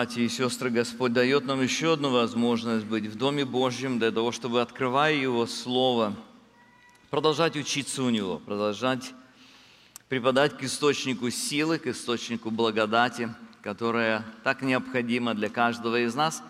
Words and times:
братья 0.00 0.22
и 0.22 0.28
сестры. 0.30 0.70
Господь 0.70 1.12
дает 1.12 1.44
нам 1.44 1.60
еще 1.60 1.92
одну 1.92 2.10
возможность 2.10 2.86
быть 2.86 3.04
в 3.04 3.16
Доме 3.16 3.44
Божьем 3.44 3.98
для 3.98 4.10
того, 4.10 4.32
чтобы, 4.32 4.62
открывая 4.62 5.12
Его 5.12 5.46
Слово, 5.46 6.16
продолжать 7.10 7.54
учиться 7.54 8.02
у 8.02 8.08
Него, 8.08 8.38
продолжать 8.38 9.12
преподать 10.08 10.56
к 10.56 10.62
источнику 10.62 11.28
силы, 11.28 11.78
к 11.78 11.86
источнику 11.86 12.50
благодати, 12.50 13.28
которая 13.60 14.24
так 14.42 14.62
необходима 14.62 15.34
для 15.34 15.50
каждого 15.50 16.00
из 16.00 16.14
нас 16.14 16.42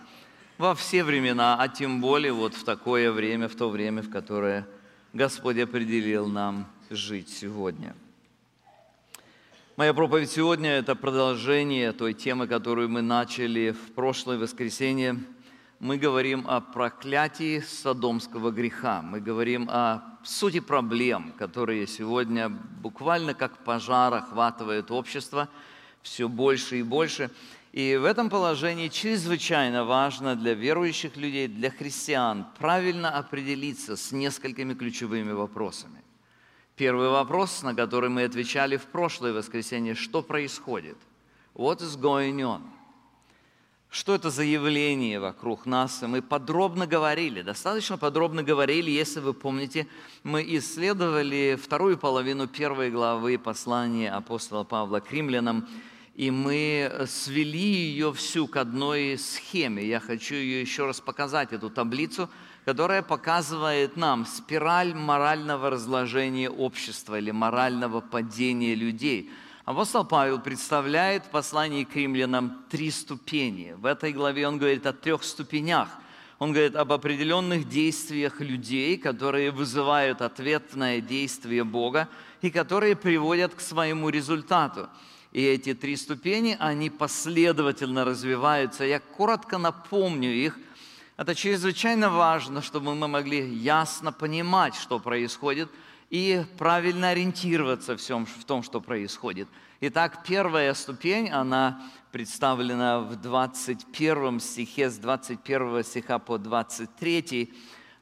во 0.57 0.77
все 0.77 1.03
времена, 1.03 1.57
а 1.59 1.67
тем 1.67 2.01
более 2.01 2.33
вот 2.33 2.55
в 2.55 2.63
такое 2.63 3.11
время, 3.11 3.49
в 3.49 3.57
то 3.57 3.69
время, 3.69 4.03
в 4.03 4.11
которое 4.11 4.65
Господь 5.13 5.59
определил 5.59 6.29
нам 6.29 6.71
жить 6.89 7.29
сегодня. 7.29 7.97
Моя 9.81 9.95
проповедь 9.95 10.31
сегодня– 10.31 10.71
это 10.73 10.95
продолжение 10.95 11.93
той 11.93 12.13
темы, 12.13 12.47
которую 12.47 12.91
мы 12.91 13.01
начали 13.01 13.71
в 13.71 13.95
прошлое 13.95 14.37
воскресенье. 14.37 15.17
Мы 15.79 15.97
говорим 15.97 16.45
о 16.47 16.61
проклятии 16.61 17.61
содомского 17.61 18.51
греха. 18.51 19.01
Мы 19.01 19.21
говорим 19.21 19.71
о 19.71 20.19
сути 20.23 20.61
проблем, 20.61 21.33
которые 21.39 21.87
сегодня 21.87 22.51
буквально 22.51 23.33
как 23.33 23.65
пожар 23.65 24.13
охватывают 24.13 24.91
общество 24.91 25.49
все 26.03 26.29
больше 26.29 26.81
и 26.81 26.83
больше. 26.83 27.31
И 27.73 27.97
в 27.97 28.05
этом 28.05 28.29
положении 28.29 28.89
чрезвычайно 28.89 29.87
важно 29.87 30.37
для 30.37 30.53
верующих 30.53 31.17
людей, 31.17 31.49
для 31.49 31.71
христиан 31.71 32.45
правильно 32.59 33.17
определиться 33.17 33.97
с 33.97 34.13
несколькими 34.13 34.75
ключевыми 34.75 35.33
вопросами. 35.33 36.00
Первый 36.81 37.11
вопрос, 37.11 37.63
на 37.63 37.75
который 37.75 38.09
мы 38.09 38.25
отвечали 38.25 38.79
в 38.79 38.87
прошлое 38.87 39.35
воскресенье, 39.35 39.95
что 39.95 40.23
происходит? 40.23 40.97
What 41.55 41.83
is 41.83 42.01
going 42.01 42.37
on? 42.37 42.63
Что 43.91 44.15
это 44.15 44.31
за 44.31 44.45
явление 44.45 45.21
вокруг 45.21 45.67
нас? 45.67 46.03
И 46.03 46.07
мы 46.07 46.23
подробно 46.23 46.87
говорили, 46.87 47.43
достаточно 47.43 47.99
подробно 47.99 48.43
говорили, 48.43 48.91
если 48.91 49.21
вы 49.21 49.35
помните, 49.35 49.89
мы 50.23 50.43
исследовали 50.57 51.59
вторую 51.63 51.99
половину 51.99 52.47
первой 52.47 52.91
главы 52.91 53.37
послания 53.37 54.11
апостола 54.11 54.65
Павла 54.65 55.01
к 55.01 55.13
римлянам, 55.13 55.69
и 56.15 56.31
мы 56.31 57.05
свели 57.07 57.59
ее 57.59 58.11
всю 58.15 58.47
к 58.47 58.57
одной 58.57 59.19
схеме. 59.19 59.87
Я 59.87 60.01
хочу 60.01 60.35
ее 60.35 60.63
еще 60.63 60.87
раз 60.87 61.03
показать, 61.03 61.53
эту 61.53 61.69
таблицу, 61.69 62.31
которая 62.65 63.03
показывает 63.03 63.97
нам 63.97 64.27
спираль 64.27 64.95
морального 64.95 65.71
разложения 65.71 66.51
общества 66.51 67.19
или 67.19 67.31
морального 67.31 68.01
падения 68.01 68.75
людей. 68.75 69.31
Апостол 69.65 70.05
Павел 70.05 70.41
представляет 70.41 71.25
в 71.25 71.31
послании 71.31 71.85
к 71.85 71.95
римлянам 71.97 72.65
три 72.71 72.91
ступени. 72.91 73.75
В 73.77 73.87
этой 73.87 74.13
главе 74.13 74.47
он 74.49 74.59
говорит 74.59 74.87
о 74.87 74.93
трех 74.93 75.23
ступенях. 75.23 75.89
Он 76.39 76.53
говорит 76.53 76.75
об 76.75 76.93
определенных 76.93 77.69
действиях 77.69 78.41
людей, 78.41 78.97
которые 78.97 79.51
вызывают 79.51 80.23
ответное 80.23 81.01
действие 81.01 81.65
Бога 81.65 82.09
и 82.41 82.51
которые 82.51 82.97
приводят 82.97 83.55
к 83.55 83.61
своему 83.61 84.09
результату. 84.09 84.89
И 85.33 85.43
эти 85.43 85.75
три 85.75 85.97
ступени, 85.97 86.57
они 86.59 86.91
последовательно 86.91 88.05
развиваются. 88.05 88.85
Я 88.85 89.01
коротко 89.01 89.59
напомню 89.59 90.31
их– 90.31 90.59
это 91.21 91.35
чрезвычайно 91.35 92.09
важно, 92.09 92.63
чтобы 92.63 92.95
мы 92.95 93.07
могли 93.07 93.47
ясно 93.47 94.11
понимать, 94.11 94.75
что 94.75 94.99
происходит, 94.99 95.69
и 96.09 96.47
правильно 96.57 97.11
ориентироваться 97.11 97.95
в, 97.95 98.01
всем, 98.01 98.25
в 98.25 98.45
том, 98.47 98.63
что 98.63 98.81
происходит. 98.81 99.47
Итак, 99.83 100.25
первая 100.27 100.73
ступень, 100.73 101.29
она 101.29 101.83
представлена 102.11 103.01
в 103.01 103.17
21 103.17 104.41
стихе, 104.41 104.89
с 104.89 104.97
21 104.97 105.85
стиха 105.85 106.19
по 106.19 106.39
23, 106.39 107.53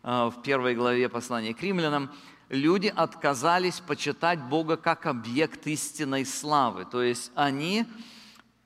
э, 0.05 0.31
в 0.33 0.41
первой 0.45 0.77
главе 0.77 1.09
послания 1.09 1.55
к 1.55 1.61
римлянам. 1.61 2.13
Люди 2.51 2.87
отказались 2.87 3.81
почитать 3.81 4.41
Бога 4.45 4.77
как 4.77 5.07
объект 5.07 5.67
истинной 5.67 6.25
славы. 6.25 6.85
То 6.85 7.03
есть 7.03 7.33
они 7.35 7.85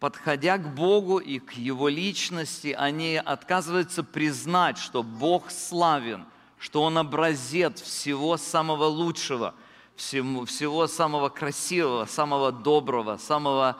подходя 0.03 0.59
к 0.59 0.75
Богу 0.75 1.19
и 1.19 1.39
к 1.39 1.53
Его 1.53 1.87
личности, 1.87 2.75
они 2.77 3.23
отказываются 3.25 4.03
признать, 4.03 4.77
что 4.77 5.05
Бог 5.05 5.53
славен, 5.53 6.25
что 6.59 6.83
Он 6.83 6.99
образец 6.99 7.81
всего 7.81 8.37
самого 8.37 8.87
лучшего, 8.87 9.55
всего, 9.95 10.45
всего 10.45 10.89
самого 10.89 11.29
красивого, 11.29 12.07
самого 12.07 12.51
доброго, 12.51 13.17
самого 13.17 13.77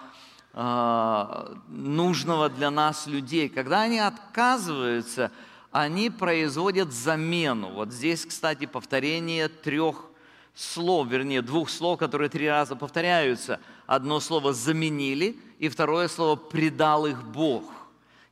э, 0.53 1.57
нужного 1.67 2.49
для 2.49 2.71
нас 2.71 3.09
людей. 3.09 3.49
Когда 3.49 3.81
они 3.81 3.99
отказываются, 3.99 5.33
они 5.73 6.09
производят 6.09 6.93
замену. 6.93 7.71
Вот 7.71 7.93
здесь, 7.93 8.25
кстати, 8.25 8.67
повторение 8.67 9.49
трех 9.49 10.05
слов, 10.55 11.09
вернее, 11.09 11.43
двух 11.43 11.71
слов, 11.71 11.99
которые 11.99 12.29
три 12.29 12.49
раза 12.49 12.77
повторяются. 12.77 13.61
Одно 13.87 14.21
слово 14.21 14.53
«заменили», 14.53 15.37
и 15.59 15.69
второе 15.69 16.09
слово 16.09 16.37
«предал 16.37 17.07
их 17.07 17.23
Бог». 17.25 17.65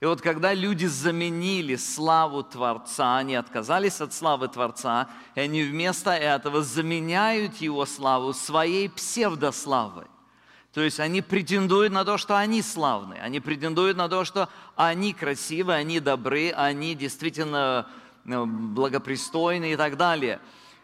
И 0.00 0.06
вот 0.06 0.22
когда 0.22 0.54
люди 0.54 0.86
заменили 0.86 1.76
славу 1.76 2.42
Творца, 2.42 3.18
они 3.18 3.34
отказались 3.34 4.00
от 4.00 4.14
славы 4.14 4.48
Творца, 4.48 5.10
и 5.34 5.40
они 5.40 5.62
вместо 5.62 6.12
этого 6.12 6.62
заменяют 6.62 7.56
его 7.56 7.84
славу 7.84 8.32
своей 8.32 8.88
псевдославой. 8.88 10.06
То 10.72 10.80
есть 10.80 11.00
они 11.00 11.20
претендуют 11.20 11.92
на 11.92 12.04
то, 12.04 12.16
что 12.16 12.38
они 12.38 12.62
славные, 12.62 13.20
они 13.20 13.40
претендуют 13.40 13.98
на 13.98 14.08
то, 14.08 14.24
что 14.24 14.48
они 14.74 15.12
красивые, 15.12 15.78
они 15.78 16.00
добры, 16.00 16.50
они 16.52 16.94
действительно 16.94 17.86
э, 18.24 18.44
благопристойны 18.44 19.72
и 19.72 19.76
так 19.76 19.98
далее. 19.98 20.40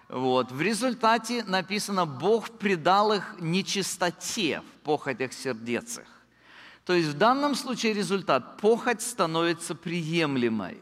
Вот. 0.08 0.52
В 0.52 0.60
результате 0.60 1.42
написано, 1.44 2.06
Бог 2.06 2.50
предал 2.50 3.12
их 3.12 3.36
нечистоте 3.40 4.60
в 4.60 4.84
похотях 4.84 5.32
сердец 5.32 5.98
их. 5.98 6.06
То 6.84 6.92
есть 6.92 7.08
в 7.08 7.18
данном 7.18 7.56
случае 7.56 7.94
результат– 7.94 8.58
похоть 8.60 9.02
становится 9.02 9.74
приемлемой. 9.74 10.80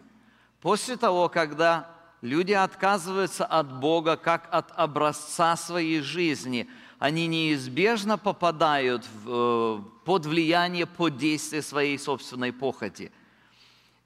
После 0.60 0.96
того, 0.96 1.30
когда 1.30 1.90
люди 2.20 2.52
отказываются 2.52 3.46
от 3.46 3.80
Бога 3.80 4.16
как 4.16 4.46
от 4.50 4.70
образца 4.76 5.56
своей 5.56 6.02
жизни, 6.02 6.68
они 6.98 7.26
неизбежно 7.26 8.18
попадают 8.18 9.06
в, 9.24 9.30
э, 9.30 9.82
под 10.04 10.26
влияние, 10.26 10.86
под 10.86 11.16
действие 11.16 11.62
своей 11.62 11.98
собственной 11.98 12.52
похоти. 12.52 13.10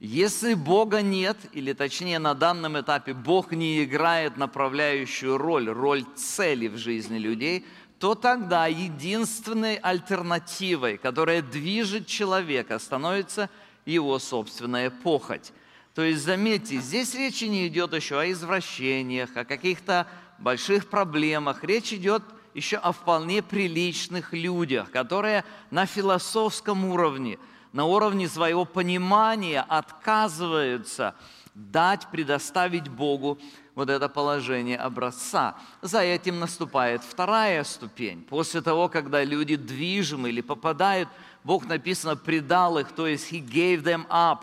Если 0.00 0.54
Бога 0.54 1.02
нет, 1.02 1.36
или 1.52 1.72
точнее 1.72 2.18
на 2.18 2.34
данном 2.34 2.78
этапе 2.80 3.14
Бог 3.14 3.52
не 3.52 3.82
играет 3.82 4.36
направляющую 4.36 5.36
роль, 5.38 5.68
роль 5.68 6.04
цели 6.16 6.68
в 6.68 6.76
жизни 6.76 7.18
людей– 7.18 7.66
то 7.98 8.14
тогда 8.14 8.66
единственной 8.66 9.76
альтернативой, 9.76 10.98
которая 10.98 11.42
движет 11.42 12.06
человека, 12.06 12.78
становится 12.78 13.50
его 13.84 14.18
собственная 14.18 14.90
похоть. 14.90 15.52
То 15.94 16.02
есть, 16.02 16.22
заметьте, 16.22 16.78
здесь 16.78 17.14
речи 17.14 17.44
не 17.44 17.66
идет 17.66 17.92
еще 17.92 18.20
о 18.20 18.30
извращениях, 18.30 19.36
о 19.36 19.44
каких-то 19.44 20.06
больших 20.38 20.88
проблемах. 20.88 21.64
Речь 21.64 21.92
идет 21.92 22.22
еще 22.54 22.76
о 22.76 22.92
вполне 22.92 23.42
приличных 23.42 24.32
людях, 24.32 24.92
которые 24.92 25.44
на 25.70 25.86
философском 25.86 26.84
уровне, 26.84 27.38
на 27.78 27.84
уровне 27.84 28.28
своего 28.28 28.64
понимания 28.64 29.60
отказываются 29.60 31.14
дать, 31.54 32.08
предоставить 32.10 32.88
Богу 32.88 33.38
вот 33.76 33.88
это 33.88 34.08
положение 34.08 34.76
образца. 34.76 35.54
За 35.80 36.00
этим 36.00 36.40
наступает 36.40 37.04
вторая 37.04 37.62
ступень. 37.62 38.24
После 38.24 38.62
того, 38.62 38.88
когда 38.88 39.22
люди 39.22 39.54
движимы 39.54 40.30
или 40.30 40.40
попадают 40.40 41.08
Бог 41.44 41.66
написано, 41.66 42.16
предал 42.16 42.78
их, 42.78 42.90
то 42.90 43.06
есть 43.06 43.32
He 43.32 43.40
gave 43.40 43.84
them 43.84 44.08
up. 44.08 44.40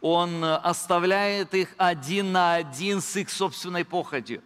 Он 0.00 0.44
э, 0.44 0.54
оставляет 0.54 1.54
их 1.54 1.74
один 1.78 2.30
на 2.30 2.54
один 2.54 3.00
с 3.00 3.16
их 3.16 3.30
собственной 3.30 3.84
похотью. 3.84 4.44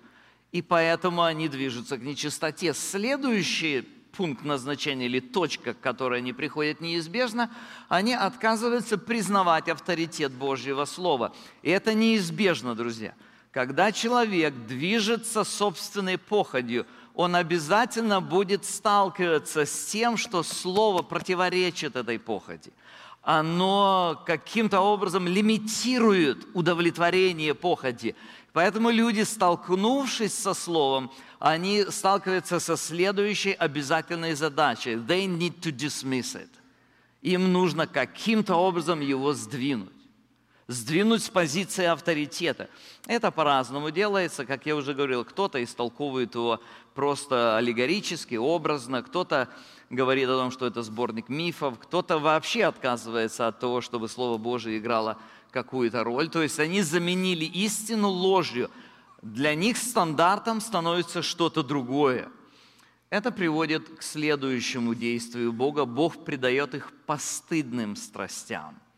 И 0.50 0.62
поэтому 0.62 1.25
они 1.25 1.46
движутся 1.50 1.98
к 1.98 2.00
нечистоте. 2.00 2.72
Следующий 2.72 3.86
пункт 4.12 4.44
назначения 4.44 5.06
или 5.06 5.20
точка, 5.20 5.74
к 5.74 5.80
которой 5.80 6.18
они 6.18 6.32
приходят 6.32 6.80
неизбежно, 6.80 7.50
они 7.88 8.14
отказываются 8.14 8.98
признавать 8.98 9.68
авторитет 9.68 10.32
Божьего 10.32 10.84
Слова. 10.84 11.32
И 11.62 11.70
это 11.70 11.94
неизбежно, 11.94 12.74
друзья. 12.74 13.14
Когда 13.52 13.90
человек 13.90 14.54
движется 14.66 15.44
собственной 15.44 16.18
походью, 16.18 16.86
он 17.14 17.34
обязательно 17.34 18.20
будет 18.20 18.64
сталкиваться 18.64 19.66
с 19.66 19.86
тем, 19.86 20.16
что 20.16 20.42
Слово 20.42 21.02
противоречит 21.02 21.96
этой 21.96 22.18
походи. 22.18 22.72
Оно 23.22 24.22
каким-то 24.24 24.80
образом 24.80 25.26
лимитирует 25.28 26.46
удовлетворение 26.54 27.54
походи. 27.54 28.14
Поэтому 28.52 28.90
люди, 28.90 29.22
столкнувшись 29.22 30.32
со 30.32 30.54
Словом, 30.54 31.10
они 31.40 31.87
сталкиваются 31.88 32.60
со 32.60 32.76
следующей 32.76 33.52
обязательной 33.52 34.34
задачей. 34.34 34.92
They 34.94 35.26
need 35.26 35.58
to 35.60 35.72
dismiss 35.72 36.37
it. 36.37 36.50
Им 37.22 37.52
нужно 37.52 37.87
каким-то 37.87 38.54
образом 38.54 39.00
его 39.00 39.32
сдвинуть. 39.32 39.88
Сдвинуть 40.69 41.24
с 41.24 41.31
позиции 41.31 41.86
авторитета. 41.86 42.69
Это 43.06 43.31
по-разному 43.31 43.91
делается, 43.91 44.44
как 44.44 44.67
я 44.67 44.76
уже 44.76 44.94
говорил, 44.94 45.24
кто-то 45.24 45.62
истолковывает 45.65 46.34
его 46.34 46.60
просто 46.94 47.56
аллегорически, 47.56 48.36
образно, 48.36 49.03
кто-то 49.03 49.48
говорит 49.88 50.29
о 50.29 50.38
том, 50.38 50.50
что 50.50 50.67
это 50.67 50.82
сборник 50.82 51.29
мифов, 51.29 51.79
кто-то 51.79 52.19
вообще 52.19 52.65
отказывается 52.65 53.48
от 53.48 53.58
того, 53.58 53.81
чтобы 53.81 54.08
Слово 54.08 54.36
Божие 54.36 54.79
играло 54.79 55.19
какую-то 55.50 56.05
роль. 56.05 56.29
То 56.29 56.43
есть 56.43 56.60
они 56.60 56.82
заменили 56.82 57.46
истину 57.46 58.08
ложью. 58.08 58.70
Для 59.22 59.55
них 59.55 59.77
стандартом 59.77 60.60
становится 60.60 61.22
что-то 61.22 61.62
другое. 61.62 62.29
Это 63.10 63.31
приводит 63.31 63.89
к 63.98 64.03
следующему 64.03 64.94
действию 64.94 65.53
Бога. 65.53 65.84
Бог 65.84 66.24
придает 66.24 66.74
их 66.74 66.93
постыдным 67.06 67.96
страстям– 67.96 68.79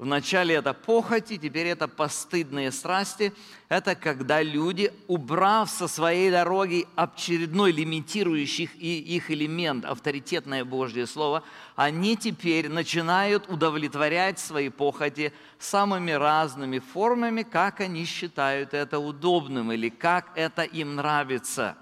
Вначале 0.00 0.54
это 0.54 0.72
похоти, 0.72 1.36
теперь 1.36 1.66
это 1.66 1.86
постыдные 1.86 2.72
страсти. 2.72 3.34
Это 3.68 3.94
когда 3.94 4.40
люди, 4.40 4.90
убрав 5.08 5.68
со 5.68 5.88
своей 5.88 6.30
дороги 6.30 6.86
очередной 6.96 7.70
лимитирующий 7.70 8.64
их 8.64 9.30
элемент, 9.30 9.84
авторитетное 9.84 10.64
Божье 10.64 11.06
Слово, 11.06 11.42
они 11.76 12.16
теперь 12.16 12.70
начинают 12.70 13.50
удовлетворять 13.50 14.38
свои 14.38 14.70
похоти 14.70 15.34
самыми 15.58 16.12
разными 16.12 16.78
формами, 16.78 17.42
как 17.42 17.80
они 17.80 18.06
считают 18.06 18.72
это 18.72 18.98
удобным 18.98 19.70
или 19.70 19.90
как 19.90 20.32
это 20.34 20.62
им 20.62 20.96
нравится. 20.96 21.76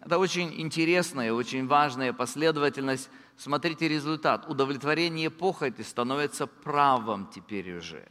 Это 0.00 0.16
очень 0.16 0.58
интересная, 0.58 1.34
очень 1.34 1.66
важная 1.66 2.14
последовательность 2.14 3.10
смотрите 3.36 3.88
результат. 3.88 4.48
Удовлетворение 4.48 5.30
похоти 5.30 5.82
становится 5.82 6.46
правом 6.46 7.28
теперь 7.34 7.76
уже. 7.76 8.06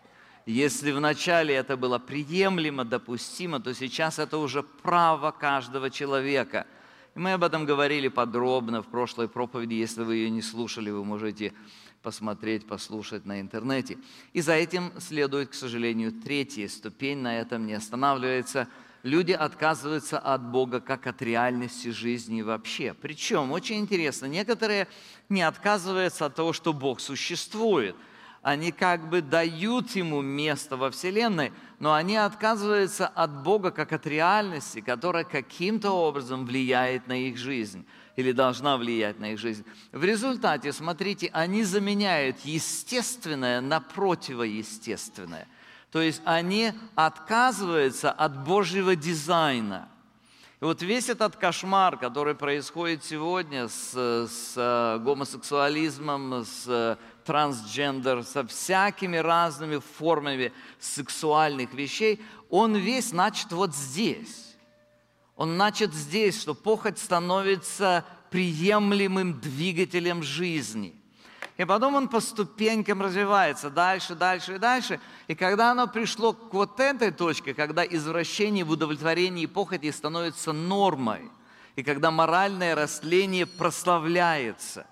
Если 0.45 0.91
вначале 0.91 1.55
это 1.55 1.75
было 1.75 1.97
приемлемо, 1.97 2.85
допустимо, 2.85 3.59
то 3.59 3.73
сейчас 3.73 4.19
это 4.19 4.37
уже 4.37 4.61
право 4.61 5.31
каждого 5.31 5.89
человека. 5.89 6.67
И 7.15 7.19
мы 7.19 7.33
об 7.33 7.43
этом 7.43 7.65
говорили 7.65 8.09
подробно 8.09 8.83
в 8.83 8.87
прошлой 8.87 9.27
проповеди. 9.27 9.73
Если 9.73 10.03
вы 10.03 10.17
ее 10.17 10.29
не 10.29 10.41
слушали, 10.41 10.91
вы 10.91 11.03
можете 11.03 11.53
посмотреть, 12.03 12.67
послушать 12.67 13.25
на 13.25 13.41
интернете. 13.41 13.97
И 14.33 14.41
за 14.41 14.53
этим 14.53 14.91
следует, 14.99 15.49
к 15.49 15.53
сожалению, 15.55 16.11
третья 16.11 16.67
ступень, 16.67 17.17
на 17.17 17.39
этом 17.39 17.65
не 17.65 17.73
останавливается– 17.73 18.67
люди 19.05 19.33
отказываются 19.33 20.17
от 20.17 20.41
Бога 20.41 20.81
как 20.81 21.05
от 21.05 21.21
реальности 21.21 21.89
жизни 21.89 22.41
вообще. 22.41 22.95
Причем, 22.99 23.51
очень 23.51 23.77
интересно, 23.77 24.25
некоторые 24.25 24.87
не 25.29 25.43
отказываются 25.43 26.25
от 26.25 26.35
того, 26.35 26.53
что 26.53 26.73
Бог 26.73 26.99
существует. 26.99 27.95
Они 28.41 28.71
как 28.71 29.09
бы 29.09 29.21
дают 29.21 29.91
ему 29.91 30.21
место 30.21 30.75
во 30.75 30.89
Вселенной, 30.89 31.53
но 31.79 31.93
они 31.93 32.15
отказываются 32.15 33.07
от 33.07 33.43
Бога 33.43 33.69
как 33.69 33.93
от 33.93 34.07
реальности, 34.07 34.81
которая 34.81 35.23
каким-то 35.23 35.91
образом 35.91 36.45
влияет 36.45 37.07
на 37.07 37.27
их 37.27 37.37
жизнь 37.37 37.85
или 38.15 38.31
должна 38.31 38.77
влиять 38.77 39.19
на 39.19 39.33
их 39.33 39.39
жизнь. 39.39 39.65
В 39.91 40.03
результате, 40.03 40.73
смотрите, 40.73 41.29
они 41.31 41.63
заменяют 41.63 42.39
естественное 42.39 43.61
на 43.61 43.79
противоестественное. 43.81 45.47
То 45.95 46.01
есть 46.01 46.21
они 46.25 46.73
отказываются 46.95 48.11
от 48.11 48.43
Божьего 48.43 48.97
дизайна. 48.97 49.87
И 50.59 50.65
вот 50.65 50.81
весь 50.81 51.07
этот 51.07 51.37
кошмар, 51.37 51.95
который 51.95 52.35
происходит 52.35 53.05
сегодня 53.05 53.69
с, 53.69 53.93
с 53.93 54.55
э, 54.57 54.99
гомосексуализмом, 54.99 56.43
с 56.43 56.65
э, 56.67 56.97
трансгендер, 57.23 58.25
со 58.25 58.45
всякими 58.45 59.15
разными 59.15 59.77
формами 59.77 60.51
сексуальных 60.81 61.73
вещей, 61.73 62.21
он 62.49 62.75
весь 62.75 63.13
начат 63.13 63.53
вот 63.53 63.73
здесь. 63.73 64.57
Он 65.37 65.55
начат 65.55 65.93
здесь, 65.93 66.41
что 66.41 66.55
похоть 66.55 66.99
становится 66.99 68.03
приемлемым 68.31 69.39
двигателем 69.39 70.23
жизни– 70.23 70.93
и 71.57 71.63
потом 71.63 71.95
он 71.95 72.09
по 72.09 72.19
ступенькам 72.19 73.01
развивается 73.01 73.69
дальше, 73.69 74.13
дальше 74.13 74.55
и 74.55 74.57
дальше. 74.57 74.99
И 75.27 75.35
когда 75.35 75.71
оно 75.71 75.87
пришло 75.87 76.33
к 76.33 76.53
вот 76.53 76.79
этой 76.79 77.11
точке, 77.11 77.53
когда 77.53 77.85
извращение 77.85 78.65
в 78.65 78.71
удовлетворении 78.71 79.45
похоти 79.45 79.91
становится 79.91 80.51
нормой, 80.51 81.31
и 81.77 81.83
когда 81.83 82.11
моральное 82.11 82.75
растление 82.75 83.45
прославляется, 83.45 84.85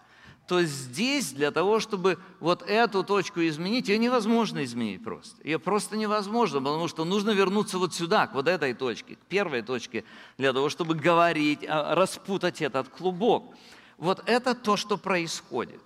то 0.48 0.62
здесь 0.64 1.32
для 1.32 1.52
того, 1.52 1.80
чтобы 1.80 2.18
вот 2.40 2.64
эту 2.64 3.04
точку 3.04 3.42
изменить, 3.42 3.88
ее 3.88 3.98
невозможно 3.98 4.64
изменить 4.64 5.04
просто. 5.04 5.36
Ее 5.44 5.58
просто 5.58 5.96
невозможно, 5.96 6.60
потому 6.60 6.88
что 6.88 7.06
нужно 7.06 7.32
вернуться 7.32 7.78
вот 7.78 7.94
сюда, 7.94 8.28
к 8.28 8.34
вот 8.34 8.48
этой 8.48 8.74
точке, 8.74 9.16
к 9.16 9.20
первой 9.20 9.62
точке, 9.62 10.04
для 10.38 10.52
того, 10.52 10.70
чтобы 10.70 10.96
говорить, 10.96 11.66
а, 11.68 11.96
распутать 11.96 12.62
этот 12.62 12.90
клубок. 12.90 13.56
Вот 13.98 14.22
это 14.26 14.54
то, 14.54 14.76
что 14.76 14.98
происходит. 14.98 15.82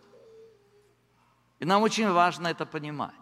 И 1.60 1.66
нам 1.66 1.82
очень 1.82 2.10
важно 2.10 2.48
это 2.48 2.66
понимать. 2.66 3.14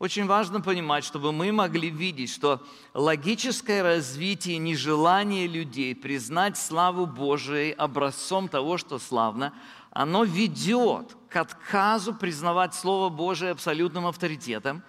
Очень 0.00 0.26
важно 0.26 0.62
понимать, 0.62 1.04
чтобы 1.04 1.30
мы 1.30 1.52
могли 1.52 1.90
видеть, 1.90 2.30
что 2.30 2.62
логическое 2.94 3.82
развитие 3.82 4.56
нежелания 4.56 5.46
людей 5.46 5.94
признать 5.94 6.56
славу 6.56 7.04
Божией 7.04 7.72
образцом 7.72 8.48
того, 8.48 8.78
что 8.78 8.98
славно, 8.98 9.52
оно 9.90 10.24
ведет 10.24 11.14
к 11.28 11.36
отказу 11.36 12.14
признавать 12.14 12.74
Слово 12.74 13.10
Божие 13.10 13.50
абсолютным 13.50 14.06
авторитетом. 14.06 14.82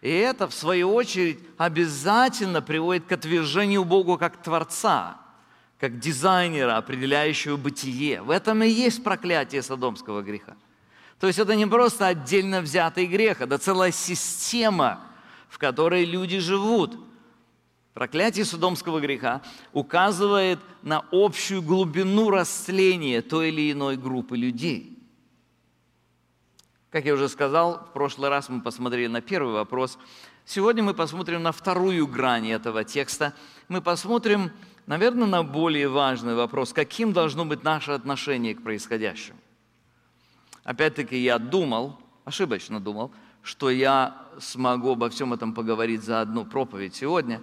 И 0.00 0.08
это, 0.08 0.48
в 0.48 0.54
свою 0.54 0.94
очередь, 0.94 1.40
обязательно 1.58 2.62
приводит 2.62 3.04
к 3.04 3.12
отвержению 3.12 3.84
Богу 3.84 4.16
как 4.16 4.42
Творца, 4.42 5.20
как 5.78 5.98
дизайнера, 5.98 6.78
определяющего 6.78 7.58
бытие. 7.58 8.22
В 8.22 8.30
этом 8.30 8.62
и 8.62 8.68
есть 8.68 9.04
проклятие 9.04 9.62
содомского 9.62 10.22
греха. 10.22 10.56
То 11.24 11.28
есть 11.28 11.38
это 11.38 11.56
не 11.56 11.64
просто 11.64 12.08
отдельно 12.08 12.60
взятый 12.60 13.06
грех, 13.06 13.40
это 13.40 13.56
целая 13.56 13.92
система, 13.92 15.00
в 15.48 15.56
которой 15.56 16.04
люди 16.04 16.38
живут. 16.38 16.98
Проклятие 17.94 18.44
судомского 18.44 19.00
греха 19.00 19.40
указывает 19.72 20.58
на 20.82 21.02
общую 21.12 21.62
глубину 21.62 22.28
растления 22.28 23.22
той 23.22 23.48
или 23.48 23.72
иной 23.72 23.96
группы 23.96 24.36
людей. 24.36 24.98
Как 26.90 27.06
я 27.06 27.14
уже 27.14 27.30
сказал, 27.30 27.86
в 27.88 27.94
прошлый 27.94 28.28
раз 28.28 28.50
мы 28.50 28.60
посмотрели 28.60 29.06
на 29.06 29.22
первый 29.22 29.54
вопрос. 29.54 29.96
Сегодня 30.44 30.82
мы 30.82 30.92
посмотрим 30.92 31.42
на 31.42 31.52
вторую 31.52 32.06
грань 32.06 32.50
этого 32.50 32.84
текста. 32.84 33.32
Мы 33.68 33.80
посмотрим, 33.80 34.52
наверное, 34.84 35.26
на 35.26 35.42
более 35.42 35.88
важный 35.88 36.34
вопрос, 36.34 36.74
каким 36.74 37.14
должно 37.14 37.46
быть 37.46 37.64
наше 37.64 37.92
отношение 37.92 38.54
к 38.54 38.62
происходящему. 38.62 39.38
Опять-таки 40.64 41.18
я 41.18 41.38
думал, 41.38 41.98
ошибочно 42.24 42.80
думал, 42.80 43.12
что 43.42 43.68
я 43.70 44.16
смогу 44.40 44.92
обо 44.92 45.10
всем 45.10 45.34
этом 45.34 45.52
поговорить 45.52 46.02
за 46.02 46.22
одну 46.22 46.46
проповедь 46.46 46.96
сегодня. 46.96 47.42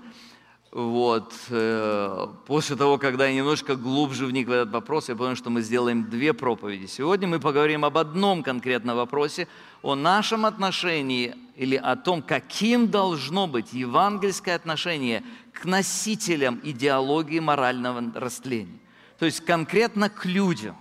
Вот. 0.72 1.34
Э, 1.50 2.28
после 2.48 2.76
того, 2.76 2.98
когда 2.98 3.28
я 3.28 3.36
немножко 3.36 3.76
глубже 3.76 4.26
вник 4.26 4.48
в 4.48 4.52
этот 4.52 4.72
вопрос, 4.72 5.10
я 5.10 5.16
понял, 5.16 5.36
что 5.36 5.52
мы 5.52 5.62
сделаем 5.62 6.10
две 6.10 6.34
проповеди. 6.34 6.88
Сегодня 6.88 7.28
мы 7.28 7.40
поговорим 7.40 7.86
об 7.86 7.98
одном 7.98 8.42
конкретном 8.42 8.96
вопросе, 8.96 9.48
о 9.84 9.96
нашем 9.96 10.46
отношении 10.46 11.36
или 11.58 11.76
о 11.76 11.96
том, 11.98 12.24
каким 12.24 12.90
должно 12.90 13.46
быть 13.48 13.74
евангельское 13.74 14.56
отношение 14.56 15.24
к 15.52 15.66
носителям 15.66 16.60
идеологии 16.64 17.40
морального 17.40 18.02
растления. 18.16 18.80
То 19.20 19.26
есть 19.26 19.42
конкретно 19.42 20.10
к 20.10 20.26
людям 20.26 20.76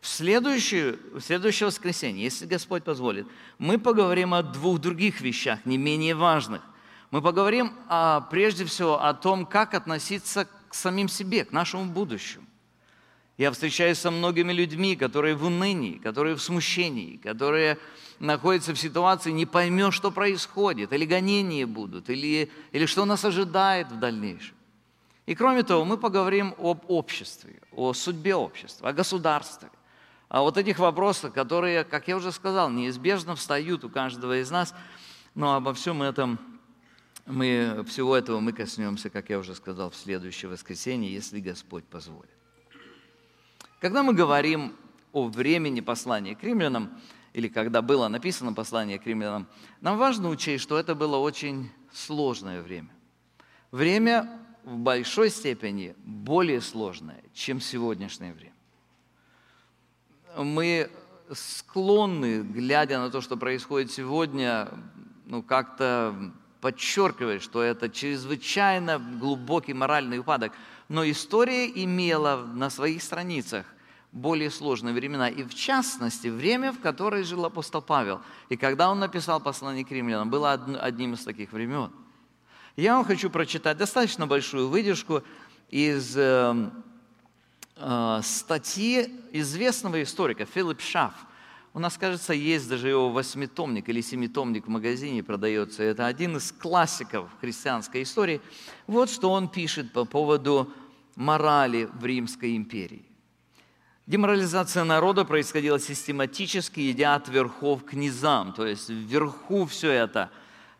В 0.00 0.06
следующее, 0.06 0.98
в 1.12 1.20
следующее 1.20 1.66
воскресенье, 1.66 2.24
если 2.24 2.46
Господь 2.46 2.84
позволит, 2.84 3.26
мы 3.58 3.78
поговорим 3.78 4.32
о 4.32 4.42
двух 4.42 4.80
других 4.80 5.20
вещах, 5.20 5.66
не 5.66 5.76
менее 5.76 6.14
важных. 6.14 6.62
Мы 7.10 7.20
поговорим 7.20 7.72
а, 7.88 8.22
прежде 8.30 8.64
всего 8.64 9.02
о 9.02 9.12
том, 9.12 9.44
как 9.44 9.74
относиться 9.74 10.46
к 10.68 10.74
самим 10.74 11.08
себе, 11.08 11.44
к 11.44 11.52
нашему 11.52 11.84
будущему. 11.84 12.46
Я 13.36 13.50
встречаюсь 13.50 13.98
со 13.98 14.10
многими 14.10 14.52
людьми, 14.52 14.96
которые 14.96 15.34
в 15.34 15.44
унынии, 15.44 15.98
которые 15.98 16.34
в 16.34 16.42
смущении, 16.42 17.16
которые 17.16 17.78
находятся 18.20 18.74
в 18.74 18.78
ситуации, 18.78 19.32
не 19.32 19.46
поймешь, 19.46 19.94
что 19.94 20.10
происходит, 20.10 20.92
или 20.92 21.04
гонения 21.04 21.66
будут, 21.66 22.10
или, 22.10 22.50
или 22.72 22.86
что 22.86 23.04
нас 23.04 23.24
ожидает 23.24 23.90
в 23.90 23.98
дальнейшем. 23.98 24.54
И 25.26 25.34
кроме 25.34 25.62
того, 25.62 25.84
мы 25.84 25.96
поговорим 25.96 26.54
об 26.58 26.84
обществе, 26.88 27.60
о 27.72 27.92
судьбе 27.92 28.34
общества, 28.34 28.90
о 28.90 28.92
государстве, 28.92 29.70
о 30.30 30.42
вот 30.42 30.56
этих 30.56 30.78
вопросах, 30.78 31.34
которые, 31.34 31.82
как 31.82 32.06
я 32.06 32.16
уже 32.16 32.30
сказал, 32.30 32.70
неизбежно 32.70 33.34
встают 33.34 33.84
у 33.84 33.90
каждого 33.90 34.40
из 34.40 34.50
нас, 34.50 34.72
но 35.34 35.56
обо 35.56 35.74
всем 35.74 36.02
этом 36.02 36.38
мы, 37.26 37.84
всего 37.88 38.16
этого 38.16 38.38
мы 38.38 38.52
коснемся, 38.52 39.10
как 39.10 39.28
я 39.28 39.40
уже 39.40 39.56
сказал, 39.56 39.90
в 39.90 39.96
следующее 39.96 40.48
воскресенье, 40.48 41.12
если 41.12 41.40
Господь 41.40 41.84
позволит. 41.84 42.30
Когда 43.80 44.04
мы 44.04 44.14
говорим 44.14 44.76
о 45.12 45.26
времени 45.26 45.80
послания 45.80 46.36
к 46.36 46.44
римлянам, 46.44 46.96
или 47.32 47.48
когда 47.48 47.82
было 47.82 48.06
написано 48.06 48.52
послание 48.52 49.00
к 49.00 49.06
римлянам, 49.06 49.48
нам 49.80 49.98
важно 49.98 50.28
учесть, 50.28 50.62
что 50.62 50.78
это 50.78 50.94
было 50.94 51.16
очень 51.16 51.70
сложное 51.92 52.62
время. 52.62 52.90
Время 53.72 54.40
в 54.62 54.76
большой 54.76 55.30
степени 55.30 55.96
более 56.04 56.60
сложное, 56.60 57.24
чем 57.34 57.60
сегодняшнее 57.60 58.32
время. 58.32 58.49
Мы 60.36 60.90
склонны, 61.32 62.42
глядя 62.42 62.98
на 62.98 63.10
то, 63.10 63.20
что 63.20 63.36
происходит 63.36 63.90
сегодня, 63.90 64.68
ну, 65.26 65.42
как-то 65.42 66.32
подчеркивать, 66.60 67.42
что 67.42 67.62
это 67.62 67.88
чрезвычайно 67.88 68.98
глубокий 68.98 69.74
моральный 69.74 70.18
упадок– 70.18 70.52
но 70.90 71.08
история 71.08 71.68
имела 71.68 72.44
на 72.44 72.68
своих 72.68 73.00
страницах 73.00 73.64
более 74.10 74.50
сложные 74.50 74.92
времена, 74.92 75.28
и 75.28 75.44
в 75.44 75.54
частности, 75.54 76.26
время, 76.26 76.72
в 76.72 76.80
которое 76.80 77.22
жил 77.22 77.44
апостол 77.44 77.80
Павел. 77.80 78.20
И 78.48 78.56
когда 78.56 78.90
он 78.90 78.98
написал 78.98 79.38
послание 79.38 79.84
к 79.84 79.92
римлянам, 79.92 80.30
было 80.30 80.52
одним 80.52 81.14
из 81.14 81.22
таких 81.22 81.52
времен. 81.52 81.92
Я 82.74 82.96
вам 82.96 83.04
хочу 83.04 83.30
прочитать 83.30 83.76
достаточно 83.78 84.26
большую 84.26 84.68
выдержку 84.68 85.22
из 85.68 86.16
э, 86.16 86.20
э, 86.20 86.70
статьи 88.22 89.14
известного 89.32 90.02
историка 90.02 90.44
Филипп 90.44 90.80
Шафф. 90.80 91.14
У 91.72 91.78
нас, 91.78 91.96
кажется, 91.96 92.32
есть 92.32 92.68
даже 92.68 92.88
его 92.88 93.10
восьмитомник 93.10 93.88
или 93.88 94.00
семитомник 94.00 94.66
в 94.66 94.68
магазине 94.68 95.22
продается. 95.22 95.84
Это 95.84 96.06
один 96.06 96.36
из 96.36 96.50
классиков 96.50 97.30
христианской 97.40 98.02
истории. 98.02 98.40
Вот 98.88 99.08
что 99.08 99.30
он 99.30 99.48
пишет 99.48 99.92
по 99.92 100.04
поводу 100.04 100.72
морали 101.14 101.88
в 101.92 102.04
Римской 102.04 102.56
империи. 102.56 103.04
Деморализация 104.06 104.82
народа 104.82 105.24
происходила 105.24 105.78
систематически, 105.78 106.90
идя 106.90 107.14
от 107.14 107.28
верхов 107.28 107.84
к 107.84 107.92
низам. 107.92 108.52
То 108.52 108.66
есть 108.66 108.88
вверху 108.88 109.66
все 109.66 109.92
это 109.92 110.30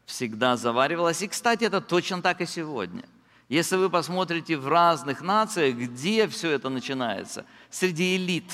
всегда 0.06 0.56
заваривалось. 0.56 1.22
И, 1.22 1.28
кстати, 1.28 1.62
это 1.62 1.80
точно 1.80 2.20
так 2.20 2.40
и 2.40 2.46
сегодня. 2.46 3.04
Если 3.50 3.74
вы 3.74 3.90
посмотрите 3.90 4.56
в 4.56 4.68
разных 4.68 5.22
нациях, 5.22 5.74
где 5.74 6.28
все 6.28 6.52
это 6.52 6.68
начинается? 6.68 7.44
Среди 7.68 8.14
элит, 8.14 8.44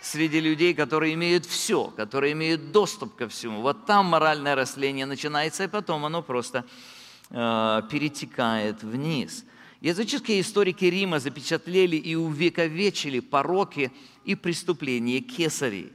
среди 0.00 0.40
людей, 0.40 0.72
которые 0.72 1.12
имеют 1.12 1.44
все, 1.44 1.88
которые 1.88 2.32
имеют 2.32 2.72
доступ 2.72 3.14
ко 3.14 3.28
всему. 3.28 3.60
Вот 3.60 3.84
там 3.84 4.06
моральное 4.06 4.54
растление 4.54 5.04
начинается, 5.04 5.64
и 5.64 5.68
потом 5.68 6.06
оно 6.06 6.22
просто 6.22 6.64
э, 7.28 7.82
перетекает 7.90 8.82
вниз. 8.82 9.44
Языческие 9.82 10.40
историки 10.40 10.86
Рима 10.86 11.20
запечатлели 11.20 11.96
и 11.96 12.14
увековечили 12.14 13.20
пороки 13.20 13.92
и 14.24 14.34
преступления 14.34 15.20
Кесарей, 15.20 15.92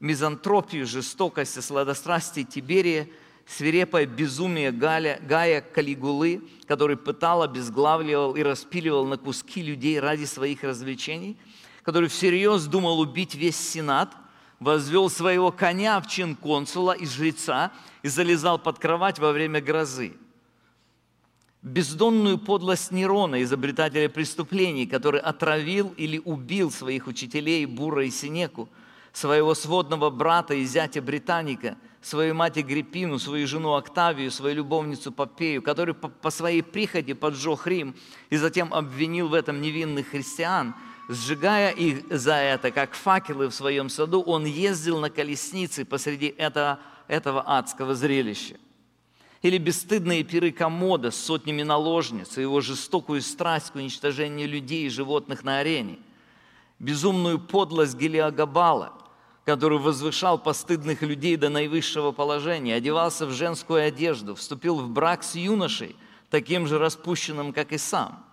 мизантропию, 0.00 0.86
жестокость 0.86 1.58
и 1.58 1.60
сладострастие 1.60 2.46
Тиберия, 2.46 3.08
свирепое 3.46 4.06
безумие 4.06 4.72
Галя, 4.72 5.20
Гая 5.26 5.60
Калигулы, 5.60 6.42
который 6.66 6.96
пытал, 6.96 7.42
обезглавливал 7.42 8.36
и 8.36 8.42
распиливал 8.42 9.06
на 9.06 9.16
куски 9.16 9.62
людей 9.62 10.00
ради 10.00 10.24
своих 10.24 10.62
развлечений, 10.62 11.36
который 11.82 12.08
всерьез 12.08 12.66
думал 12.66 13.00
убить 13.00 13.34
весь 13.34 13.56
Сенат, 13.56 14.14
возвел 14.60 15.10
своего 15.10 15.52
коня 15.52 16.00
в 16.00 16.06
чин 16.06 16.36
консула 16.36 16.92
и 16.92 17.06
жреца 17.06 17.72
и 18.02 18.08
залезал 18.08 18.58
под 18.58 18.78
кровать 18.78 19.18
во 19.18 19.32
время 19.32 19.60
грозы– 19.60 20.14
бездонную 21.64 22.36
подлость 22.38 22.92
Нерона, 22.92 23.42
изобретателя 23.42 24.08
преступлений, 24.08 24.86
который 24.86 25.20
отравил 25.20 25.94
или 25.96 26.20
убил 26.24 26.70
своих 26.70 27.06
учителей 27.06 27.64
Бура 27.64 28.04
и 28.04 28.10
Синеку, 28.10 28.68
своего 29.12 29.54
сводного 29.54 30.10
брата 30.10 30.54
и 30.54 30.64
зятя 30.64 31.00
Британика, 31.00 31.76
свою 32.04 32.34
мать 32.34 32.58
Агриппину, 32.58 33.18
свою 33.18 33.46
жену 33.46 33.74
Октавию, 33.74 34.30
свою 34.30 34.56
любовницу 34.56 35.10
Попею, 35.10 35.62
который 35.62 35.94
по, 35.94 36.30
своей 36.30 36.62
приходе 36.62 37.14
поджег 37.14 37.66
Рим 37.66 37.96
и 38.28 38.36
затем 38.36 38.74
обвинил 38.74 39.28
в 39.28 39.34
этом 39.34 39.62
невинных 39.62 40.08
христиан, 40.08 40.74
сжигая 41.08 41.70
их 41.70 42.04
за 42.10 42.34
это, 42.34 42.70
как 42.70 42.94
факелы 42.94 43.48
в 43.48 43.54
своем 43.54 43.88
саду, 43.88 44.20
он 44.20 44.44
ездил 44.44 45.00
на 45.00 45.08
колеснице 45.08 45.86
посреди 45.86 46.26
этого, 46.26 46.78
этого 47.08 47.42
адского 47.46 47.94
зрелища. 47.94 48.56
Или 49.40 49.56
бесстыдные 49.56 50.24
пиры 50.24 50.52
комода 50.52 51.10
с 51.10 51.16
сотнями 51.16 51.62
наложниц 51.62 52.36
его 52.36 52.60
жестокую 52.60 53.22
страсть 53.22 53.70
к 53.70 53.76
уничтожению 53.76 54.48
людей 54.48 54.86
и 54.86 54.90
животных 54.90 55.42
на 55.42 55.58
арене, 55.58 55.98
безумную 56.78 57.38
подлость 57.38 57.96
Гелиогабала, 57.96 58.92
который 59.44 59.78
возвышал 59.78 60.38
постыдных 60.38 61.02
людей 61.02 61.36
до 61.36 61.48
наивысшего 61.48 62.12
положения, 62.12 62.74
одевался 62.74 63.26
в 63.26 63.32
женскую 63.32 63.86
одежду, 63.86 64.34
вступил 64.34 64.76
в 64.76 64.88
брак 64.88 65.22
с 65.22 65.34
юношей, 65.34 65.96
таким 66.30 66.66
же 66.66 66.78
распущенным, 66.78 67.52
как 67.52 67.72
и 67.72 67.78
сам. 67.78 68.24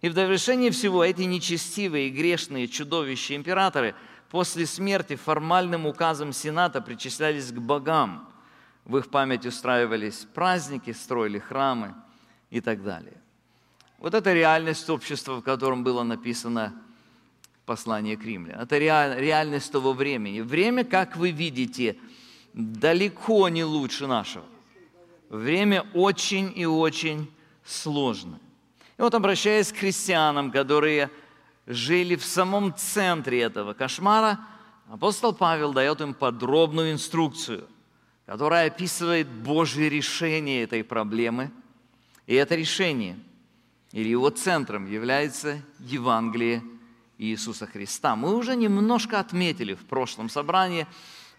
И 0.00 0.08
в 0.08 0.14
довершение 0.14 0.70
всего 0.70 1.04
эти 1.04 1.22
нечестивые 1.22 2.10
грешные 2.10 2.68
чудовища 2.68 3.36
императоры 3.36 3.94
после 4.30 4.66
смерти 4.66 5.16
формальным 5.16 5.86
указом 5.86 6.32
Сената 6.32 6.80
причислялись 6.80 7.52
к 7.52 7.58
богам– 7.58 8.26
в 8.84 8.96
их 8.96 9.08
память 9.08 9.46
устраивались 9.46 10.26
праздники, 10.34 10.92
строили 10.92 11.38
храмы 11.38 11.94
и 12.50 12.60
так 12.60 12.82
далее. 12.82 13.16
Вот 13.98 14.14
это 14.14 14.32
реальность 14.32 14.88
общества, 14.90 15.36
в 15.36 15.42
котором 15.42 15.84
было 15.84 16.02
написано 16.02 16.74
послание 17.70 18.16
к 18.16 18.24
римлянам. 18.24 18.62
Это 18.62 18.78
реальность 18.78 19.70
того 19.70 19.92
времени. 19.92 20.40
Время, 20.40 20.84
как 20.84 21.16
вы 21.16 21.30
видите, 21.30 21.96
далеко 22.52 23.48
не 23.48 23.62
лучше 23.62 24.08
нашего. 24.08 24.44
Время 25.28 25.86
очень 25.94 26.52
и 26.56 26.66
очень 26.66 27.30
сложное. 27.64 28.40
И 28.98 29.02
вот 29.02 29.14
обращаясь 29.14 29.72
к 29.72 29.76
христианам, 29.76 30.50
которые 30.50 31.10
жили 31.68 32.16
в 32.16 32.24
самом 32.24 32.74
центре 32.74 33.40
этого 33.42 33.72
кошмара, 33.72 34.40
апостол 34.90 35.32
Павел 35.32 35.72
дает 35.72 36.00
им 36.00 36.12
подробную 36.14 36.90
инструкцию– 36.90 37.68
которая 38.30 38.68
описывает 38.68 39.26
Божье 39.26 39.88
решение 39.88 40.62
этой 40.62 40.84
проблемы. 40.84 41.50
И 42.28 42.34
это 42.36 42.54
решение, 42.54 43.18
или 43.90 44.08
его 44.08 44.30
центром 44.30 44.86
является 44.86 45.60
Евангелие 45.80 46.62
Иисуса 47.20 47.66
Христа. 47.66 48.16
Мы 48.16 48.34
уже 48.34 48.56
немножко 48.56 49.20
отметили 49.20 49.74
в 49.74 49.84
прошлом 49.84 50.28
собрании, 50.28 50.86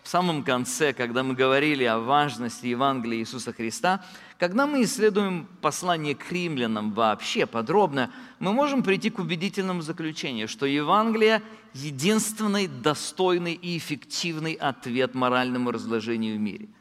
в 0.03 0.07
самом 0.07 0.43
конце, 0.43 0.93
когда 0.93 1.23
мы 1.23 1.35
говорили 1.35 1.83
о 1.83 1.99
важности 1.99 2.67
Евангелия 2.67 3.19
Иисуса 3.19 3.53
Христа, 3.53 4.03
когда 4.39 4.65
мы 4.65 4.83
исследуем 4.83 5.47
послание 5.61 6.15
к 6.15 6.31
римлянам 6.31 6.91
вообще 6.91 7.45
подробно, 7.45 8.11
мы 8.39 8.53
можем 8.53 8.81
прийти 8.83 9.09
к 9.09 9.19
убедительному 9.19 9.81
заключению, 9.81 10.47
что 10.47 10.65
Евангелие– 10.65 11.41
единственный 11.73 12.67
достойный 12.67 13.53
и 13.53 13.77
эффективный 13.77 14.53
ответ 14.53 15.13
моральному 15.13 15.71
разложению 15.71 16.37
в 16.37 16.39
мире– 16.39 16.69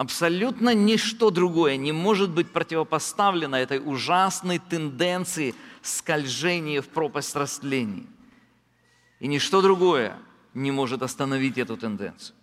Абсолютно 0.00 0.72
ничто 0.74 1.28
другое 1.28 1.76
не 1.76 1.92
может 1.92 2.30
быть 2.30 2.50
противопоставлено 2.50 3.58
этой 3.58 3.82
ужасной 3.84 4.58
тенденции 4.58 5.54
скольжения 5.82 6.80
в 6.80 6.88
пропасть 6.88 7.36
растления. 7.36 8.06
И 9.20 9.28
ничто 9.28 9.62
другое 9.62 10.18
не 10.54 10.72
может 10.72 11.02
остановить 11.02 11.58
эту 11.58 11.76
тенденцию. 11.76 12.34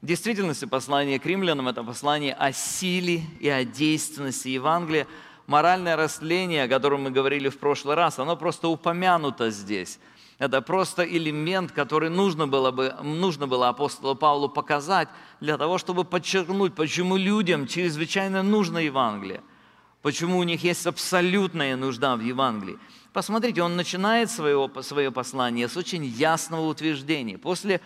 В 0.00 0.06
действительности 0.06 0.64
послание 0.64 1.18
к 1.18 1.26
римлянам– 1.26 1.68
это 1.68 1.82
послание 1.82 2.34
о 2.34 2.52
силе 2.52 3.22
и 3.40 3.48
о 3.48 3.64
действенности 3.64 4.48
Евангелия. 4.48 5.06
Моральное 5.46 5.96
растление, 5.96 6.64
о 6.64 6.68
котором 6.68 7.02
мы 7.02 7.10
говорили 7.10 7.48
в 7.48 7.58
прошлый 7.58 7.94
раз, 7.94 8.18
оно 8.18 8.36
просто 8.36 8.68
упомянуто 8.68 9.50
здесь. 9.50 9.98
Это 10.38 10.60
просто 10.60 11.04
элемент, 11.04 11.70
который 11.70 12.10
нужно 12.10 12.48
было, 12.48 12.72
бы, 12.72 12.94
нужно 13.02 13.46
было 13.46 13.68
апостолу 13.68 14.16
Павлу 14.16 14.48
показать 14.48 15.08
для 15.40 15.56
того, 15.56 15.78
чтобы 15.78 16.04
подчеркнуть, 16.04 16.74
почему 16.74 17.16
людям 17.16 17.68
чрезвычайно 17.68 18.42
нужно 18.42 18.78
Евангелие, 18.78 19.40
почему 20.02 20.38
у 20.38 20.42
них 20.42 20.64
есть 20.64 20.84
абсолютная 20.84 21.76
нужда 21.76 22.16
в 22.16 22.20
Евангелии. 22.20 22.78
Посмотрите, 23.12 23.62
он 23.62 23.76
начинает 23.76 24.30
свое, 24.30 24.70
свое 24.82 25.12
послание 25.12 25.68
с 25.68 25.76
очень 25.76 26.04
ясного 26.04 26.66
утверждения. 26.66 27.36
После 27.38 27.80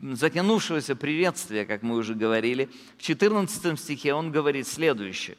затянувшегося 0.00 0.94
приветствия, 0.96 1.64
как 1.64 1.82
мы 1.82 1.96
уже 1.96 2.14
говорили, 2.14 2.70
в 2.98 3.02
14 3.02 3.78
стихе 3.78 4.14
он 4.14 4.30
говорит 4.30 4.66
следующее. 4.66 5.38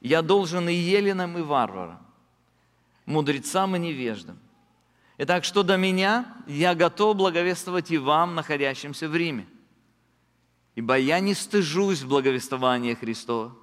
«Я 0.00 0.22
должен 0.22 0.68
и 0.68 0.74
еленам, 0.74 1.36
и 1.38 1.42
варварам, 1.42 1.98
мудрецам 3.06 3.76
и 3.76 3.78
невеждам, 3.78 4.38
Итак, 5.16 5.44
что 5.44 5.62
до 5.62 5.76
меня, 5.76 6.26
я 6.48 6.74
готов 6.74 7.16
благовествовать 7.16 7.90
и 7.92 7.98
вам, 7.98 8.34
находящимся 8.34 9.08
в 9.08 9.14
Риме. 9.14 9.46
Ибо 10.74 10.98
я 10.98 11.20
не 11.20 11.34
стыжусь 11.34 12.02
благовествования 12.02 12.96
Христова, 12.96 13.56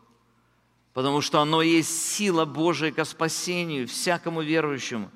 потому 0.94 1.22
что 1.22 1.40
оно 1.40 1.62
есть 1.62 2.12
сила 2.12 2.46
Божия 2.46 2.92
ко 2.92 3.06
спасению 3.06 3.88
всякому 3.88 4.42
верующему, 4.42 5.12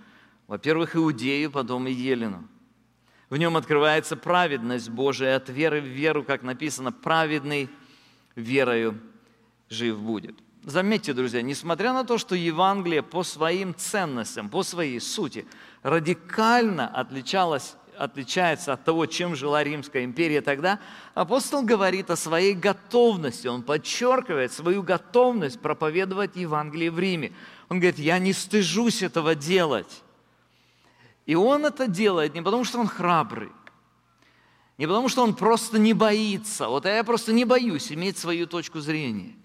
во-первых, 0.48 0.96
иудею, 0.96 1.52
потом 1.52 1.88
и 1.88 1.92
елену. 1.92 2.48
В 3.30 3.38
нем 3.38 3.58
открывается 3.58 4.16
праведность 4.16 4.90
Божия 4.90 5.36
от 5.36 5.50
веры 5.50 5.82
в 5.82 5.86
веру, 5.86 6.24
как 6.24 6.44
написано, 6.44 6.92
праведный 6.92 7.70
верою 8.36 9.00
жив 9.70 10.00
будет. 10.00 10.36
Заметьте, 10.64 11.14
друзья, 11.14 11.42
несмотря 11.42 11.94
на 11.94 12.04
то, 12.04 12.18
что 12.18 12.36
Евангелие 12.36 13.04
по 13.04 13.24
своим 13.24 13.76
ценностям, 13.76 14.50
по 14.50 14.64
своей 14.64 15.00
сути– 15.00 15.46
радикально 15.86 16.88
отличалась, 16.88 17.76
отличается 17.98 18.74
от 18.74 18.84
того, 18.84 19.06
чем 19.06 19.36
жила 19.36 19.64
Римская 19.64 20.04
империя 20.04 20.42
тогда, 20.42 20.80
апостол 21.14 21.64
говорит 21.64 22.10
о 22.10 22.16
своей 22.16 22.54
готовности, 22.54 23.48
он 23.48 23.64
подчеркивает 23.64 24.52
свою 24.52 24.84
готовность 24.84 25.60
проповедовать 25.60 26.36
Евангелие 26.36 26.92
в 26.92 27.00
Риме. 27.00 27.34
Он 27.70 27.80
говорит, 27.80 28.00
я 28.00 28.20
не 28.20 28.34
стыжусь 28.34 29.02
этого 29.02 29.36
делать. 29.36 30.04
И 31.26 31.36
он 31.36 31.66
это 31.66 31.88
делает 31.88 32.36
не 32.36 32.42
потому, 32.42 32.64
что 32.64 32.80
он 32.80 32.88
храбрый, 32.88 33.50
не 34.78 34.88
потому, 34.88 35.10
что 35.10 35.24
он 35.24 35.36
просто 35.36 35.80
не 35.80 35.94
боится. 35.94 36.68
Вот 36.68 36.86
я 36.86 37.04
просто 37.04 37.34
не 37.34 37.46
боюсь 37.46 37.92
иметь 37.92 38.18
свою 38.18 38.48
точку 38.48 38.80
зрения– 38.80 39.34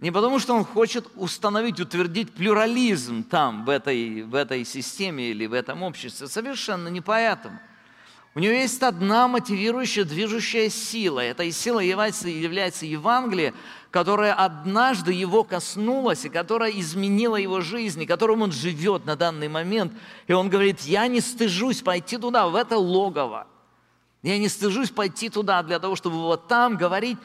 не 0.00 0.10
потому, 0.10 0.38
что 0.38 0.54
он 0.54 0.64
хочет 0.64 1.06
установить, 1.14 1.78
утвердить 1.78 2.32
плюрализм 2.32 3.22
там, 3.22 3.66
в 3.66 3.68
этой, 3.68 4.22
в 4.22 4.34
этой 4.34 4.64
системе 4.64 5.28
или 5.28 5.44
в 5.46 5.52
этом 5.52 5.82
обществе. 5.82 6.26
Совершенно 6.26 6.88
не 6.88 7.02
поэтому. 7.02 7.60
У 8.34 8.38
него 8.38 8.52
есть 8.52 8.82
одна 8.82 9.28
мотивирующая, 9.28 10.04
движущая 10.04 10.70
сила. 10.70 11.20
Этой 11.20 11.52
силой 11.52 11.88
является, 11.88 12.28
является 12.28 12.86
Евангелие, 12.86 13.52
которая 13.90 14.32
однажды 14.32 15.12
его 15.12 15.44
коснулась, 15.44 16.24
и 16.24 16.30
которая 16.30 16.70
изменила 16.70 17.36
его 17.36 17.60
жизнь, 17.60 18.02
и 18.02 18.06
которым 18.06 18.40
он 18.42 18.52
живет 18.52 19.04
на 19.04 19.16
данный 19.16 19.48
момент. 19.48 19.92
И 20.28 20.32
он 20.32 20.48
говорит, 20.48 20.80
я 20.82 21.08
не 21.08 21.20
стыжусь 21.20 21.82
пойти 21.82 22.16
туда, 22.16 22.46
в 22.48 22.54
это 22.54 22.78
логово. 22.78 23.48
Я 24.22 24.38
не 24.38 24.48
стыжусь 24.48 24.90
пойти 24.90 25.28
туда 25.28 25.62
для 25.62 25.78
того, 25.78 25.96
чтобы 25.96 26.16
вот 26.16 26.46
там 26.48 26.76
говорить 26.76 27.18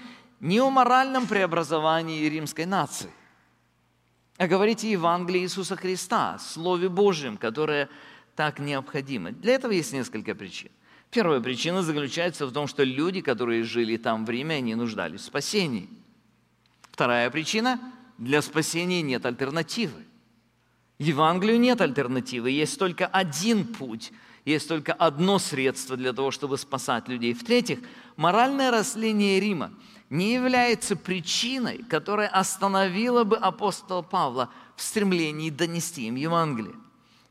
не 0.45 0.60
о 0.60 0.69
моральном 0.69 1.25
преобразовании 1.25 2.29
римской 2.29 2.65
нации, 2.67 3.10
а 4.38 4.47
говорите 4.47 4.88
о 4.88 4.91
Евангелии 4.91 5.41
Иисуса 5.41 5.75
Христа, 5.75 6.38
Слове 6.38 6.88
Божьем, 6.88 7.36
которое 7.38 7.89
так 8.36 8.60
необходимо. 8.60 9.31
Для 9.31 9.55
этого 9.55 9.71
есть 9.71 9.91
несколько 9.91 10.36
причин. 10.36 10.69
Первая 11.10 11.39
причина 11.39 11.81
заключается 11.81 12.45
в 12.45 12.51
том, 12.51 12.67
что 12.67 12.84
люди, 12.84 13.21
которые 13.21 13.63
жили 13.63 13.97
там 13.97 14.23
в 14.23 14.29
Риме, 14.29 14.58
они 14.58 14.75
нуждались 14.75 15.21
в 15.21 15.25
спасении. 15.25 15.89
Вторая 16.91 17.29
причина– 17.31 17.79
для 18.19 18.41
спасения 18.41 19.01
нет 19.01 19.25
альтернативы. 19.25 20.05
Евангелию 20.99 21.60
нет 21.60 21.81
альтернативы, 21.81 22.51
есть 22.51 22.77
только 22.77 23.08
один 23.08 23.65
путь, 23.65 24.13
есть 24.45 24.67
только 24.67 24.93
одно 24.93 25.39
средство 25.39 25.97
для 25.97 26.13
того, 26.13 26.29
чтобы 26.29 26.58
спасать 26.58 27.08
людей. 27.08 27.34
В-третьих, 27.34 27.79
моральное 28.15 28.69
растление 28.69 29.39
Рима– 29.39 29.71
не 30.09 30.33
является 30.33 30.95
причиной, 30.95 31.83
которая 31.89 32.27
остановила 32.27 33.23
бы 33.23 33.37
апостола 33.37 34.01
Павла 34.01 34.49
в 34.75 34.81
стремлении 34.81 35.49
донести 35.49 36.07
им 36.07 36.15
Евангелие. 36.15 36.75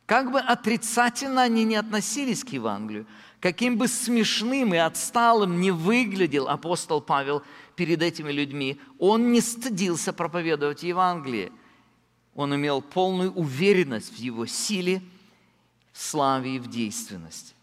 Как 0.06 0.30
бы 0.32 0.40
отрицательно 0.40 1.42
они 1.42 1.64
не 1.64 1.76
относились 1.76 2.44
к 2.44 2.48
Евангелию, 2.50 3.06
каким 3.40 3.78
бы 3.78 3.88
смешным 3.88 4.74
и 4.74 4.78
отсталым 4.78 5.60
не 5.60 5.70
выглядел 5.70 6.48
апостол 6.48 7.00
Павел 7.00 7.42
перед 7.76 8.02
этими 8.02 8.30
людьми, 8.30 8.80
он 8.98 9.32
не 9.32 9.40
стыдился 9.40 10.12
проповедовать 10.12 10.82
Евангелие. 10.82 11.52
Он 12.34 12.54
имел 12.54 12.82
полную 12.82 13.32
уверенность 13.32 14.12
в 14.12 14.18
его 14.18 14.46
силе, 14.46 15.02
в 15.92 16.02
славе 16.02 16.56
и 16.56 16.58
в 16.58 16.68
действенности. 16.68 17.54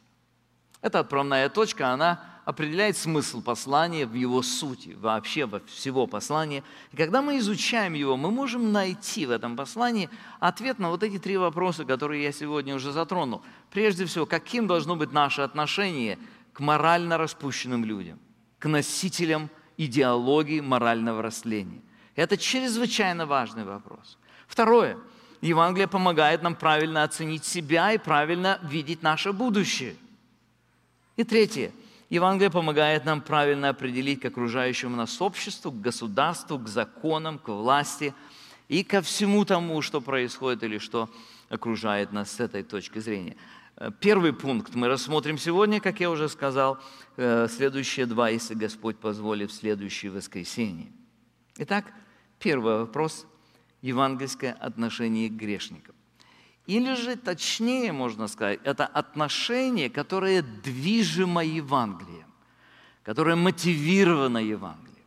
Эта 0.82 1.00
отправная 1.00 1.50
точка, 1.50 1.90
она 1.90 2.31
определяет 2.46 2.98
смысл 2.98 3.42
послания 3.42 4.06
в 4.06 4.14
его 4.14 4.42
сути, 4.42 4.98
вообще 5.00 5.46
во 5.46 5.60
всего 5.62 6.08
послания. 6.08 6.64
И 6.92 6.98
когда 6.98 7.22
мы 7.22 7.38
изучаем 7.38 7.94
его, 7.94 8.18
мы 8.18 8.32
можем 8.32 8.72
найти 8.72 9.26
в 9.26 9.32
этом 9.32 9.56
послании 9.56 10.10
ответ 10.40 10.80
на 10.80 10.90
вот 10.90 11.04
эти 11.04 11.20
три 11.20 11.38
вопроса, 11.38 11.86
которые 11.86 12.24
я 12.24 12.32
сегодня 12.32 12.76
уже 12.76 12.92
затронул. 12.92 13.42
Прежде 13.70 14.06
всего, 14.06 14.26
каким 14.26 14.68
должно 14.68 14.96
быть 14.96 15.12
наше 15.12 15.42
отношение 15.42 16.18
к 16.54 16.60
морально 16.60 17.18
распущенным 17.18 17.86
людям, 17.86 18.20
к 18.60 18.68
носителям 18.68 19.50
идеологии 19.78 20.60
морального 20.60 21.22
растления. 21.22 21.82
Это 22.16 22.38
чрезвычайно 22.38 23.26
важный 23.26 23.64
вопрос. 23.64 24.18
Второе. 24.48 24.98
Евангелие 25.42 25.88
помогает 25.88 26.44
нам 26.44 26.56
правильно 26.56 27.04
оценить 27.04 27.46
себя 27.46 27.94
и 27.94 27.98
правильно 27.98 28.60
видеть 28.64 29.02
наше 29.02 29.32
будущее. 29.32 29.96
И 31.16 31.24
третье. 31.24 31.72
Евангелие 32.12 32.52
помогает 32.52 33.06
нам 33.06 33.22
правильно 33.22 33.70
определить 33.70 34.20
к 34.20 34.26
окружающему 34.26 34.98
нас 34.98 35.22
обществу, 35.22 35.72
к 35.72 35.80
государству, 35.80 36.60
к 36.60 36.68
законам, 36.68 37.40
к 37.40 37.48
власти 37.48 38.14
и 38.68 38.84
ко 38.84 39.02
всему 39.02 39.46
тому, 39.46 39.82
что 39.82 40.02
происходит 40.02 40.62
или 40.64 40.78
что 40.78 41.10
окружает 41.48 42.12
нас 42.12 42.30
с 42.32 42.42
этой 42.42 42.64
точки 42.64 43.00
зрения. 43.00 43.38
Э, 43.78 43.92
первый 43.98 44.34
пункт 44.34 44.76
мы 44.76 44.90
рассмотрим 44.90 45.38
сегодня, 45.38 45.80
как 45.80 46.02
я 46.02 46.12
уже 46.12 46.28
сказал, 46.28 46.80
э, 47.16 47.48
следующие 47.50 48.06
два, 48.06 48.28
если 48.28 48.56
Господь 48.56 48.98
позволит, 48.98 49.50
в 49.50 49.54
следующее 49.54 50.12
воскресенье. 50.12 50.92
Итак, 51.60 51.94
первый 52.40 52.80
вопрос– 52.80 53.26
евангельское 53.82 54.52
отношение 54.52 55.30
к 55.30 55.34
грешникам. 55.34 55.96
Или 56.72 56.96
же, 56.96 57.18
точнее 57.18 57.92
можно 57.92 58.30
сказать, 58.30 58.62
это 58.64 58.86
отношение, 58.86 59.90
которое 59.90 60.42
движимо 60.42 61.44
Евангелием, 61.44 62.32
которое 63.04 63.36
мотивировано 63.36 64.38
Евангелием. 64.38 65.06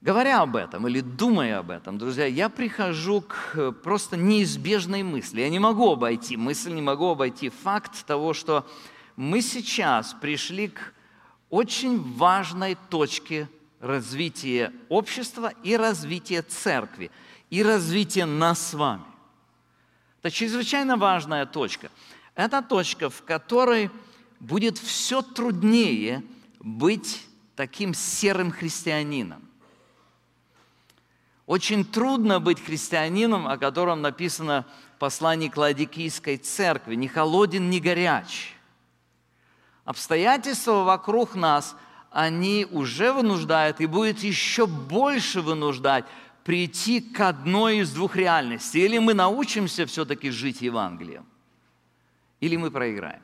Говоря 0.00 0.42
об 0.42 0.54
этом 0.54 0.86
или 0.86 1.00
думая 1.00 1.58
об 1.58 1.72
этом, 1.72 1.98
друзья, 1.98 2.24
я 2.26 2.48
прихожу 2.48 3.22
к 3.22 3.34
э, 3.54 3.72
просто 3.72 4.16
неизбежной 4.16 5.02
мысли. 5.02 5.40
Я 5.40 5.48
не 5.48 5.58
могу 5.58 5.90
обойти 5.90 6.36
мысль, 6.36 6.72
не 6.72 6.82
могу 6.82 7.08
обойти 7.08 7.48
факт 7.48 8.06
того, 8.06 8.34
что 8.34 8.64
мы 9.16 9.42
сейчас 9.42 10.14
пришли 10.20 10.68
к 10.68 10.94
очень 11.50 12.00
важной 12.14 12.76
точке 12.90 13.48
развития 13.80 14.72
общества 14.88 15.52
и 15.64 15.76
развития 15.76 16.42
церкви, 16.42 17.10
и 17.50 17.60
развития 17.64 18.24
нас 18.24 18.68
с 18.68 18.74
вами. 18.74 19.11
Это 20.22 20.30
чрезвычайно 20.30 20.96
важная 20.96 21.46
точка. 21.46 21.90
Это 22.36 22.62
точка, 22.62 23.10
в 23.10 23.22
которой 23.24 23.90
будет 24.38 24.78
все 24.78 25.20
труднее 25.20 26.22
быть 26.60 27.26
таким 27.56 27.92
серым 27.92 28.52
христианином. 28.52 29.42
Очень 31.46 31.84
трудно 31.84 32.38
быть 32.38 32.64
христианином, 32.64 33.48
о 33.48 33.58
котором 33.58 34.00
написано 34.00 34.64
в 34.94 35.00
послании 35.00 35.48
к 35.48 35.56
Ладикийской 35.56 36.36
церкви, 36.36 36.94
ни 36.94 37.08
холоден, 37.08 37.68
ни 37.68 37.80
горяч. 37.80 38.54
Обстоятельства 39.84 40.84
вокруг 40.84 41.34
нас, 41.34 41.74
они 42.12 42.64
уже 42.70 43.12
вынуждают 43.12 43.80
и 43.80 43.86
будет 43.86 44.20
еще 44.20 44.68
больше 44.68 45.40
вынуждать 45.40 46.04
прийти 46.44 47.00
к 47.00 47.20
одной 47.20 47.78
из 47.78 47.92
двух 47.92 48.16
реальностей. 48.16 48.84
Или 48.84 48.98
мы 48.98 49.14
научимся 49.14 49.86
все-таки 49.86 50.30
жить 50.30 50.62
Евангелием, 50.62 51.24
или 52.40 52.56
мы 52.56 52.70
проиграем. 52.70 53.22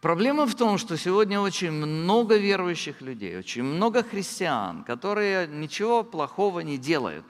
Проблема 0.00 0.46
в 0.46 0.54
том, 0.54 0.78
что 0.78 0.96
сегодня 0.96 1.40
очень 1.40 1.72
много 1.72 2.36
верующих 2.38 3.02
людей, 3.02 3.38
очень 3.38 3.64
много 3.64 4.02
христиан, 4.02 4.82
которые 4.84 5.46
ничего 5.46 6.02
плохого 6.02 6.60
не 6.60 6.78
делают, 6.78 7.24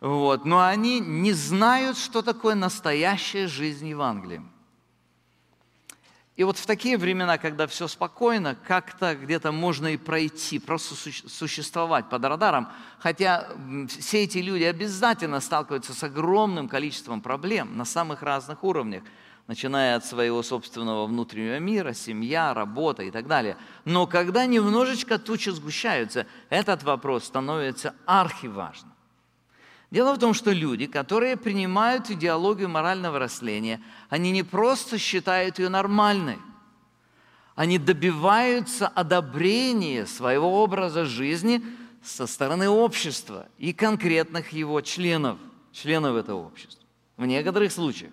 Вот. 0.00 0.44
Но 0.44 0.60
они 0.60 1.00
не 1.00 1.32
знают, 1.32 1.96
что 1.96 2.22
такое 2.22 2.54
настоящая 2.54 3.48
жизнь 3.48 3.88
Евангелием. 3.88 4.50
И 6.38 6.44
вот 6.44 6.56
в 6.56 6.66
такие 6.66 6.96
времена, 6.96 7.36
когда 7.36 7.66
все 7.66 7.88
спокойно, 7.88 8.54
как-то 8.54 9.16
где-то 9.16 9.50
можно 9.50 9.88
и 9.88 9.96
пройти, 9.96 10.60
просто 10.60 10.94
существовать 10.94 12.08
под 12.08 12.24
радаром, 12.24 12.68
хотя 13.00 13.48
все 13.88 14.22
эти 14.22 14.38
люди 14.38 14.62
обязательно 14.62 15.40
сталкиваются 15.40 15.94
с 15.94 16.04
огромным 16.04 16.68
количеством 16.68 17.22
проблем 17.22 17.76
на 17.76 17.84
самых 17.84 18.22
разных 18.22 18.62
уровнях, 18.62 19.02
начиная 19.48 19.96
от 19.96 20.04
своего 20.04 20.44
собственного 20.44 21.08
внутреннего 21.08 21.58
мира, 21.58 21.92
семья, 21.92 22.54
работа 22.54 23.02
и 23.02 23.10
так 23.10 23.26
далее. 23.26 23.56
Но 23.84 24.06
когда 24.06 24.46
немножечко 24.46 25.18
тучи 25.18 25.48
сгущаются, 25.48 26.24
этот 26.50 26.84
вопрос 26.84 27.24
становится 27.24 27.96
архиважным. 28.06 28.92
Дело 29.90 30.12
в 30.14 30.18
том, 30.18 30.34
что 30.34 30.52
люди, 30.52 30.86
которые 30.86 31.36
принимают 31.36 32.10
идеологию 32.10 32.68
морального 32.68 33.18
растления, 33.18 33.82
они 34.10 34.32
не 34.32 34.42
просто 34.42 34.98
считают 34.98 35.58
ее 35.58 35.70
нормальной, 35.70 36.38
они 37.54 37.78
добиваются 37.78 38.86
одобрения 38.86 40.06
своего 40.06 40.62
образа 40.62 41.04
жизни 41.04 41.62
со 42.02 42.26
стороны 42.26 42.68
общества 42.68 43.48
и 43.58 43.72
конкретных 43.72 44.52
его 44.52 44.80
членов, 44.80 45.38
членов 45.72 46.16
этого 46.16 46.46
общества. 46.46 46.84
В 47.16 47.24
некоторых 47.24 47.72
случаях 47.72 48.12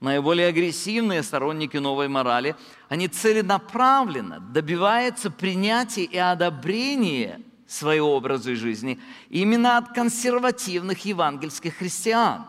наиболее 0.00 0.48
агрессивные 0.48 1.22
сторонники 1.22 1.78
новой 1.78 2.08
морали, 2.08 2.56
они 2.88 3.08
целенаправленно 3.08 4.38
добиваются 4.38 5.30
принятия 5.30 6.04
и 6.04 6.16
одобрения 6.16 7.40
своего 7.70 8.16
образа 8.16 8.56
жизни 8.56 9.00
именно 9.28 9.78
от 9.78 9.94
консервативных 9.94 11.04
евангельских 11.04 11.76
христиан. 11.76 12.46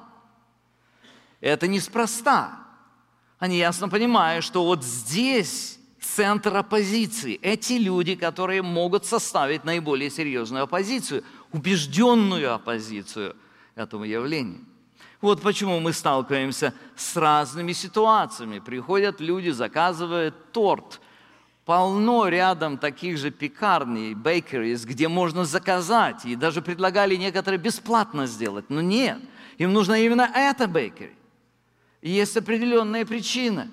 Это 1.39 1.67
неспроста. 1.67 2.57
Они 3.38 3.57
ясно 3.57 3.88
понимают, 3.88 4.43
что 4.43 4.65
вот 4.65 4.84
здесь 4.84 5.79
центр 5.99 6.55
оппозиции. 6.55 7.39
Эти 7.43 7.73
люди, 7.73 8.15
которые 8.15 8.63
могут 8.63 9.05
составить 9.05 9.63
наиболее 9.63 10.10
серьезную 10.10 10.63
оппозицию, 10.63 11.23
убежденную 11.51 12.53
оппозицию 12.53 13.36
этому 13.75 14.05
явлению. 14.05 14.65
Вот 15.21 15.43
почему 15.43 15.79
мы 15.79 15.93
сталкиваемся 15.93 16.73
с 16.95 17.15
разными 17.15 17.73
ситуациями. 17.73 18.57
Приходят 18.57 19.21
люди, 19.21 19.49
заказывают 19.49 20.51
торт– 20.51 20.99
полно 21.65 22.28
рядом 22.28 22.78
таких 22.78 23.17
же 23.17 23.32
пекарней, 23.32 24.13
bakeries, 24.13 24.86
где 24.86 25.08
можно 25.08 25.45
заказать, 25.45 26.26
и 26.26 26.36
даже 26.36 26.62
предлагали 26.62 27.15
некоторые 27.15 27.60
бесплатно 27.60 28.26
сделать. 28.28 28.69
Но 28.69 28.82
нет, 28.82 29.19
им 29.58 29.74
нужно 29.74 29.93
именно 29.93 30.30
это 30.34 30.67
бейкери. 30.67 31.15
Есть 32.02 32.36
определенная 32.36 33.06
причина. 33.06 33.69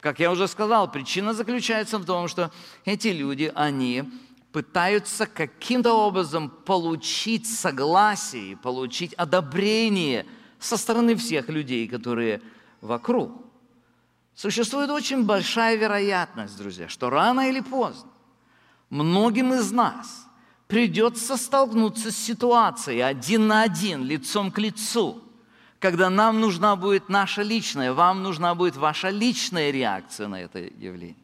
Как 0.00 0.18
я 0.18 0.32
уже 0.32 0.48
сказал, 0.48 0.90
причина 0.90 1.32
заключается 1.32 1.98
в 1.98 2.04
том, 2.04 2.26
что 2.26 2.50
эти 2.84 3.08
люди, 3.08 3.52
они 3.54 4.02
пытаются 4.50 5.26
каким-то 5.26 5.94
образом 5.94 6.50
получить 6.50 7.48
согласие, 7.48 8.56
получить 8.56 9.14
одобрение 9.14 10.26
со 10.58 10.76
стороны 10.76 11.14
всех 11.14 11.48
людей, 11.48 11.86
которые 11.86 12.42
вокруг. 12.80 13.41
Существует 14.42 14.90
очень 14.90 15.22
большая 15.22 15.76
вероятность, 15.76 16.58
друзья, 16.58 16.88
что 16.88 17.10
рано 17.10 17.48
или 17.48 17.60
поздно 17.60 18.10
многим 18.90 19.54
из 19.54 19.70
нас 19.70 20.26
придется 20.66 21.36
столкнуться 21.36 22.10
с 22.10 22.16
ситуацией 22.16 23.02
один 23.02 23.46
на 23.46 23.62
один, 23.62 24.04
лицом 24.04 24.50
к 24.50 24.58
лицу, 24.58 25.22
когда 25.78 26.10
нам 26.10 26.40
нужна 26.40 26.74
будет 26.74 27.08
наша 27.08 27.42
личная, 27.42 27.92
вам 27.92 28.24
нужна 28.24 28.56
будет 28.56 28.74
ваша 28.74 29.10
личная 29.10 29.70
реакция 29.70 30.26
на 30.26 30.42
это 30.42 30.58
явление. 30.58 31.22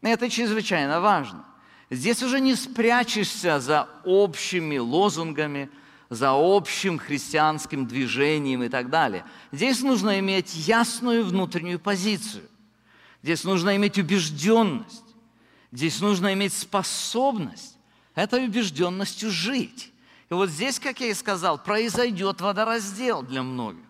Это 0.00 0.30
чрезвычайно 0.30 1.00
важно. 1.00 1.44
Здесь 1.90 2.22
уже 2.22 2.38
не 2.38 2.54
спрячешься 2.54 3.58
за 3.58 3.88
общими 4.04 4.78
лозунгами– 4.78 5.68
за 6.10 6.32
общим 6.32 6.98
христианским 6.98 7.86
движением 7.86 8.62
и 8.62 8.68
так 8.68 8.88
далее. 8.88 9.24
Здесь 9.52 9.82
нужно 9.82 10.18
иметь 10.20 10.54
ясную 10.54 11.24
внутреннюю 11.24 11.78
позицию. 11.78 12.48
Здесь 13.22 13.44
нужно 13.44 13.76
иметь 13.76 13.98
убежденность. 13.98 15.04
Здесь 15.70 16.00
нужно 16.00 16.32
иметь 16.32 16.54
способность 16.54 17.76
этой 18.14 18.46
убежденностью 18.46 19.30
жить. 19.30 19.92
И 20.30 20.34
вот 20.34 20.48
здесь, 20.48 20.78
как 20.78 21.00
я 21.00 21.08
и 21.08 21.14
сказал, 21.14 21.62
произойдет 21.62 22.40
водораздел 22.40 23.22
для 23.22 23.42
многих. 23.42 23.84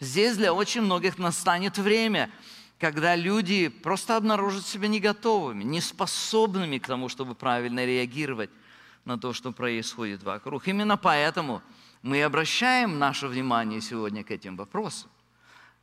Здесь 0.00 0.36
для 0.36 0.52
очень 0.52 0.82
многих 0.82 1.18
настанет 1.18 1.78
время, 1.78 2.30
когда 2.78 3.16
люди 3.16 3.68
просто 3.68 4.16
обнаружат 4.16 4.64
себя 4.64 4.86
не 4.86 5.00
готовыми, 5.00 5.64
не 5.64 5.80
способными 5.80 6.78
к 6.78 6.86
тому, 6.86 7.08
чтобы 7.08 7.34
правильно 7.34 7.84
реагировать 7.84 8.50
на 9.08 9.18
то, 9.18 9.32
что 9.32 9.52
происходит 9.52 10.22
вокруг. 10.22 10.68
Именно 10.68 10.98
поэтому 10.98 11.62
мы 12.02 12.22
обращаем 12.22 12.98
наше 12.98 13.26
внимание 13.26 13.80
сегодня 13.80 14.22
к 14.22 14.30
этим 14.30 14.54
вопросам. 14.54 15.10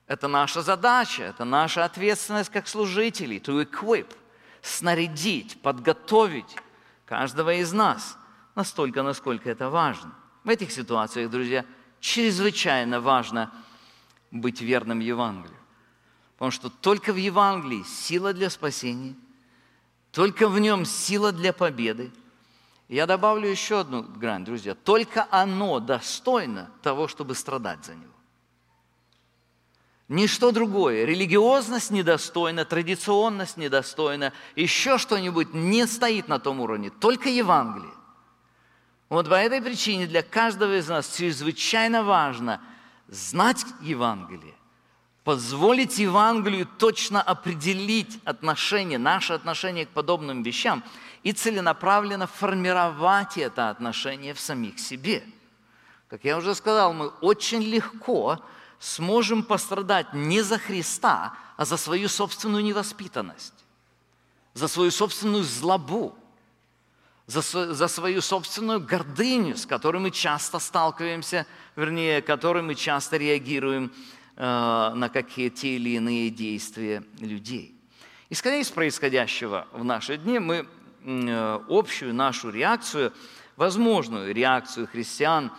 Это 0.06 0.28
наша 0.28 0.62
задача, 0.62 1.24
это 1.24 1.44
наша 1.44 1.84
ответственность 1.84 2.52
как 2.52 2.68
служителей, 2.68 3.40
to 3.40 3.68
equip, 3.68 4.16
снарядить, 4.62 5.60
подготовить 5.64 6.56
каждого 7.08 7.56
из 7.56 7.74
нас 7.74 8.16
настолько, 8.54 9.02
насколько 9.02 9.50
это 9.50 9.72
важно. 9.72 10.14
В 10.44 10.50
этих 10.50 10.72
ситуациях, 10.72 11.32
друзья, 11.32 11.66
чрезвычайно 12.00 13.02
важно 13.02 13.52
быть 14.30 14.62
верным 14.62 15.00
Евангелию. 15.00 15.58
Потому 16.34 16.52
что 16.52 16.70
только 16.70 17.12
в 17.12 17.18
Евангелии 17.18 17.82
сила 17.84 18.34
для 18.34 18.52
спасения, 18.52 19.16
только 20.12 20.48
в 20.48 20.60
нем 20.60 20.86
сила 20.86 21.32
для 21.32 21.54
победы– 21.54 22.12
я 22.88 23.08
добавлю 23.08 23.50
еще 23.50 23.80
одну 23.80 24.04
грань, 24.04 24.46
друзья. 24.46 24.76
Только 24.76 25.28
оно 25.32 25.80
достойно 25.80 26.70
того, 26.84 27.08
чтобы 27.08 27.34
страдать 27.34 27.84
за 27.84 27.96
него. 27.96 28.12
Ничто 30.08 30.52
другое. 30.52 31.04
Религиозность 31.06 31.90
недостойна, 31.90 32.64
традиционность 32.64 33.58
недостойна, 33.58 34.34
еще 34.56 35.00
что-нибудь 35.00 35.54
не 35.56 35.88
стоит 35.88 36.28
на 36.28 36.38
том 36.38 36.60
уровне. 36.60 36.92
Только 36.92 37.30
Евангелие. 37.30 37.92
Вот 39.10 39.30
по 39.30 39.34
этой 39.34 39.64
причине 39.64 40.06
для 40.06 40.22
каждого 40.22 40.78
из 40.78 40.88
нас 40.88 41.16
чрезвычайно 41.16 42.04
важно 42.04 42.62
знать 43.08 43.66
Евангелие, 43.82 44.54
позволить 45.24 45.98
Евангелию 45.98 46.68
точно 46.78 47.22
определить 47.22 48.20
отношение, 48.26 49.00
наше 49.00 49.34
отношение 49.34 49.88
к 49.88 49.90
подобным 49.90 50.44
вещам– 50.44 50.84
и 51.26 51.34
целенаправленно 51.34 52.28
формировать 52.28 53.38
это 53.40 53.72
отношение 53.72 54.36
в 54.36 54.40
самих 54.40 54.80
себе. 54.80 55.24
Как 56.08 56.24
я 56.24 56.38
уже 56.38 56.54
сказал, 56.54 56.94
мы 56.94 57.08
очень 57.08 57.64
легко 57.64 58.40
сможем 58.78 59.42
пострадать 59.42 60.14
не 60.14 60.44
за 60.44 60.60
Христа, 60.60 61.34
а 61.58 61.66
за 61.66 61.78
свою 61.78 62.10
собственную 62.10 62.64
невоспитанность, 62.64 63.56
за 64.54 64.68
свою 64.68 64.92
собственную 64.92 65.44
злобу, 65.44 66.16
за, 67.26 67.42
за 67.42 67.88
свою 67.88 68.22
собственную 68.22 68.80
гордыню, 68.80 69.58
с 69.58 69.66
которой 69.66 69.98
мы 69.98 70.12
часто 70.12 70.60
сталкиваемся, 70.60 71.48
вернее, 71.76 72.22
которой 72.22 72.62
мы 72.62 72.76
часто 72.76 73.18
реагируем 73.18 73.92
э, 74.36 74.44
на 74.94 75.10
какие-то 75.10 75.66
или 75.66 75.96
иные 75.96 76.30
действия 76.30 77.04
людей. 77.20 77.74
Исходя 78.30 78.58
из 78.58 78.70
происходящего 78.70 79.68
в 79.72 79.84
наши 79.84 80.18
дни, 80.18 80.38
мы 80.38 80.68
общую 81.06 82.14
нашу 82.14 82.50
реакцию, 82.50 83.14
возможную 83.56 84.34
реакцию 84.34 84.88
христиан, 84.88 85.52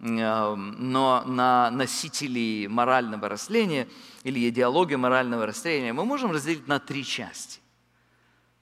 э, 0.00 0.54
но 0.54 1.22
на 1.26 1.70
носителей 1.70 2.66
морального 2.66 3.28
растления 3.28 3.86
или 4.22 4.48
идеологии 4.48 4.96
морального 4.96 5.46
растления 5.46 5.92
мы 5.92 6.04
можем 6.04 6.32
разделить 6.32 6.66
на 6.66 6.78
три 6.80 7.04
части. 7.04 7.60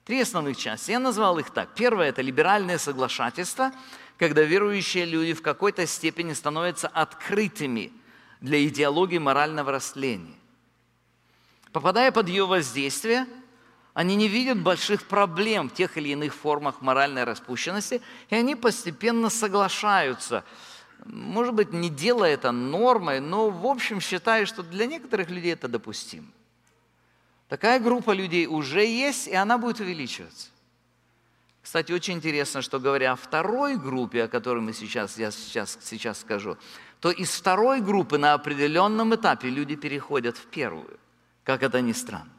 Три 0.03 0.19
основных 0.19 0.57
части. 0.57 0.91
Я 0.91 0.99
назвал 0.99 1.39
их 1.39 1.49
так. 1.51 1.75
Первое– 1.75 2.09
это 2.09 2.21
либеральное 2.21 2.77
соглашательство, 2.77 3.71
когда 4.17 4.41
верующие 4.41 5.05
люди 5.05 5.33
в 5.33 5.41
какой-то 5.41 5.87
степени 5.87 6.33
становятся 6.33 6.89
открытыми 6.89 7.93
для 8.41 8.65
идеологии 8.67 9.17
морального 9.17 9.71
растления. 9.71 10.35
Попадая 11.71 12.11
под 12.11 12.27
ее 12.27 12.45
воздействие– 12.45 13.27
они 13.93 14.15
не 14.15 14.27
видят 14.27 14.59
больших 14.59 15.05
проблем 15.05 15.69
в 15.69 15.73
тех 15.73 15.97
или 15.97 16.09
иных 16.09 16.33
формах 16.33 16.81
моральной 16.81 17.23
распущенности, 17.23 18.01
и 18.29 18.35
они 18.35 18.55
постепенно 18.55 19.29
соглашаются. 19.29 20.43
Может 21.05 21.53
быть, 21.53 21.73
не 21.73 21.89
делая 21.89 22.33
это 22.33 22.51
нормой, 22.51 23.19
но 23.19 23.49
в 23.49 23.67
общем 23.67 24.01
считая, 24.01 24.45
что 24.45 24.63
для 24.63 24.87
некоторых 24.87 25.29
людей 25.29 25.53
это 25.53 25.67
допустимо. 25.67 26.27
Такая 27.49 27.79
группа 27.79 28.11
людей 28.11 28.47
уже 28.47 28.85
есть, 28.85 29.27
и 29.27 29.35
она 29.35 29.59
будет 29.59 29.79
увеличиваться. 29.79 30.47
Кстати, 31.61 31.91
очень 31.91 32.15
интересно, 32.15 32.61
что 32.61 32.79
говоря 32.79 33.11
о 33.11 33.15
второй 33.15 33.77
группе, 33.77 34.23
о 34.23 34.27
которой 34.27 34.59
мы 34.59 34.73
сейчас, 34.73 35.17
я 35.17 35.29
сейчас, 35.29 35.77
сейчас 35.81 36.19
скажу, 36.19 36.57
то 36.99 37.11
из 37.11 37.29
второй 37.29 37.79
группы 37.79 38.17
на 38.17 38.33
определенном 38.33 39.13
этапе 39.13 39.49
люди 39.49 39.75
переходят 39.75 40.35
в 40.37 40.45
первую, 40.47 40.99
как 41.43 41.61
это 41.63 41.79
ни 41.79 41.91
странно. 41.91 42.31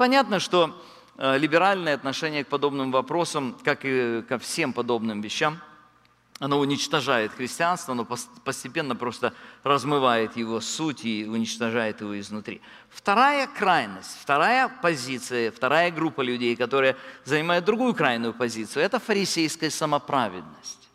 Понятно, 0.00 0.40
что 0.40 0.82
э, 1.18 1.36
либеральное 1.36 1.94
отношение 1.94 2.42
к 2.42 2.48
подобным 2.48 2.90
вопросам, 2.90 3.54
как 3.62 3.80
и 3.84 4.22
ко 4.26 4.38
всем 4.38 4.72
подобным 4.72 5.20
вещам– 5.20 5.60
оно 6.38 6.58
уничтожает 6.58 7.32
христианство, 7.32 7.92
оно 7.92 8.06
постепенно 8.06 8.96
просто 8.96 9.34
размывает 9.62 10.38
его 10.38 10.62
суть 10.62 11.04
и 11.04 11.26
уничтожает 11.26 12.00
его 12.00 12.18
изнутри. 12.18 12.62
Вторая 12.88 13.46
крайность, 13.46 14.16
вторая 14.22 14.70
позиция, 14.80 15.52
вторая 15.52 15.90
группа 15.90 16.22
людей, 16.22 16.56
которая 16.56 16.96
занимает 17.26 17.66
другую 17.66 17.92
крайную 17.94 18.32
позицию, 18.32 18.82
это 18.82 18.98
фарисейская 18.98 19.68
самоправедность. 19.68 20.88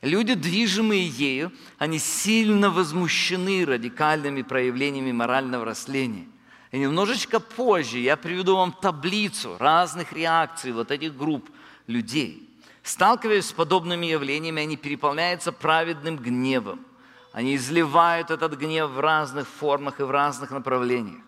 Люди, 0.00 0.32
движимые 0.32 1.06
ею, 1.06 1.52
они 1.76 1.98
сильно 1.98 2.70
возмущены 2.70 3.66
радикальными 3.66 4.40
проявлениями 4.40 5.12
морального 5.12 5.66
растления. 5.66 6.26
И 6.70 6.78
немножечко 6.78 7.40
позже 7.40 7.98
я 7.98 8.16
приведу 8.16 8.56
вам 8.56 8.72
таблицу 8.72 9.56
разных 9.58 10.12
реакций 10.12 10.72
вот 10.72 10.90
этих 10.90 11.16
групп 11.16 11.48
людей– 11.86 12.46
Сталкиваясь 12.82 13.46
с 13.46 13.52
подобными 13.52 14.06
явлениями, 14.06 14.62
они 14.62 14.76
переполняются 14.76 15.52
праведным 15.52 16.16
гневом. 16.16 16.84
Они 17.32 17.54
изливают 17.56 18.30
этот 18.30 18.56
гнев 18.56 18.90
в 18.90 19.00
разных 19.00 19.46
формах 19.46 20.00
и 20.00 20.02
в 20.02 20.10
разных 20.10 20.50
направлениях. 20.50 21.22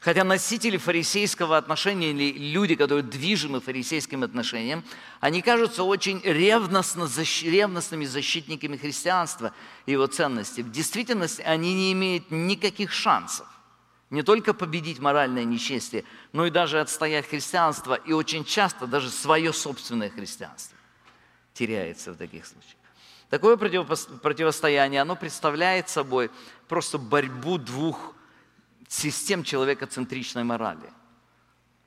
Хотя 0.00 0.22
носители 0.22 0.76
фарисейского 0.76 1.56
отношения 1.56 2.10
или 2.10 2.38
люди, 2.38 2.74
которые 2.74 3.02
движимы 3.02 3.60
фарисейским 3.60 4.22
отношением, 4.22 4.84
они 5.20 5.40
кажутся 5.40 5.82
очень 5.82 6.20
ревностно, 6.22 7.08
ревностными 7.42 8.04
защитниками 8.04 8.76
христианства 8.76 9.54
и 9.86 9.92
его 9.92 10.06
ценностей. 10.06 10.62
В 10.62 10.70
действительности 10.70 11.40
они 11.40 11.72
не 11.72 11.92
имеют 11.92 12.30
никаких 12.30 12.92
шансов 12.92 13.46
не 14.14 14.22
только 14.22 14.54
победить 14.54 15.00
моральное 15.00 15.44
нечестие, 15.44 16.04
но 16.32 16.46
и 16.46 16.50
даже 16.50 16.80
отстоять 16.80 17.28
христианство, 17.28 17.94
и 17.94 18.12
очень 18.12 18.44
часто 18.44 18.86
даже 18.86 19.10
свое 19.10 19.52
собственное 19.52 20.08
христианство 20.08 20.78
теряется 21.52 22.12
в 22.12 22.16
таких 22.16 22.46
случаях. 22.46 22.76
Такое 23.28 23.56
противостояние, 23.56 25.00
оно 25.00 25.16
представляет 25.16 25.88
собой 25.88 26.30
просто 26.68 26.96
борьбу 26.96 27.58
двух 27.58 28.14
систем 28.88 29.42
человекоцентричной 29.42 30.44
морали. 30.44 30.92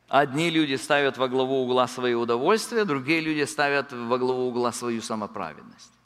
Одни 0.10 0.50
люди 0.50 0.76
ставят 0.76 1.18
во 1.18 1.30
главу 1.30 1.64
угла 1.64 1.88
свои 1.88 2.14
удовольствия, 2.14 2.84
другие 2.84 3.22
люди 3.22 3.46
ставят 3.46 3.94
во 3.94 4.18
главу 4.18 4.50
угла 4.50 4.74
свою 4.74 5.02
самоправедность 5.02 5.97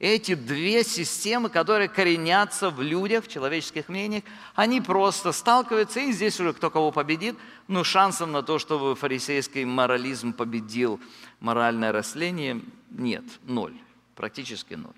эти 0.00 0.34
две 0.34 0.82
системы, 0.82 1.50
которые 1.50 1.88
коренятся 1.88 2.70
в 2.70 2.80
людях, 2.80 3.24
в 3.24 3.28
человеческих 3.28 3.90
мнениях, 3.90 4.24
они 4.54 4.80
просто 4.80 5.30
сталкиваются, 5.30 6.00
и 6.00 6.12
здесь 6.12 6.40
уже 6.40 6.54
кто 6.54 6.70
кого 6.70 6.90
победит, 6.90 7.36
но 7.68 7.84
шансов 7.84 8.30
на 8.30 8.42
то, 8.42 8.58
чтобы 8.58 8.96
фарисейский 8.96 9.64
морализм 9.66 10.32
победил 10.32 10.98
моральное 11.38 11.92
растление, 11.92 12.62
нет, 12.90 13.24
ноль, 13.44 13.74
практически 14.16 14.72
ноль. 14.72 14.94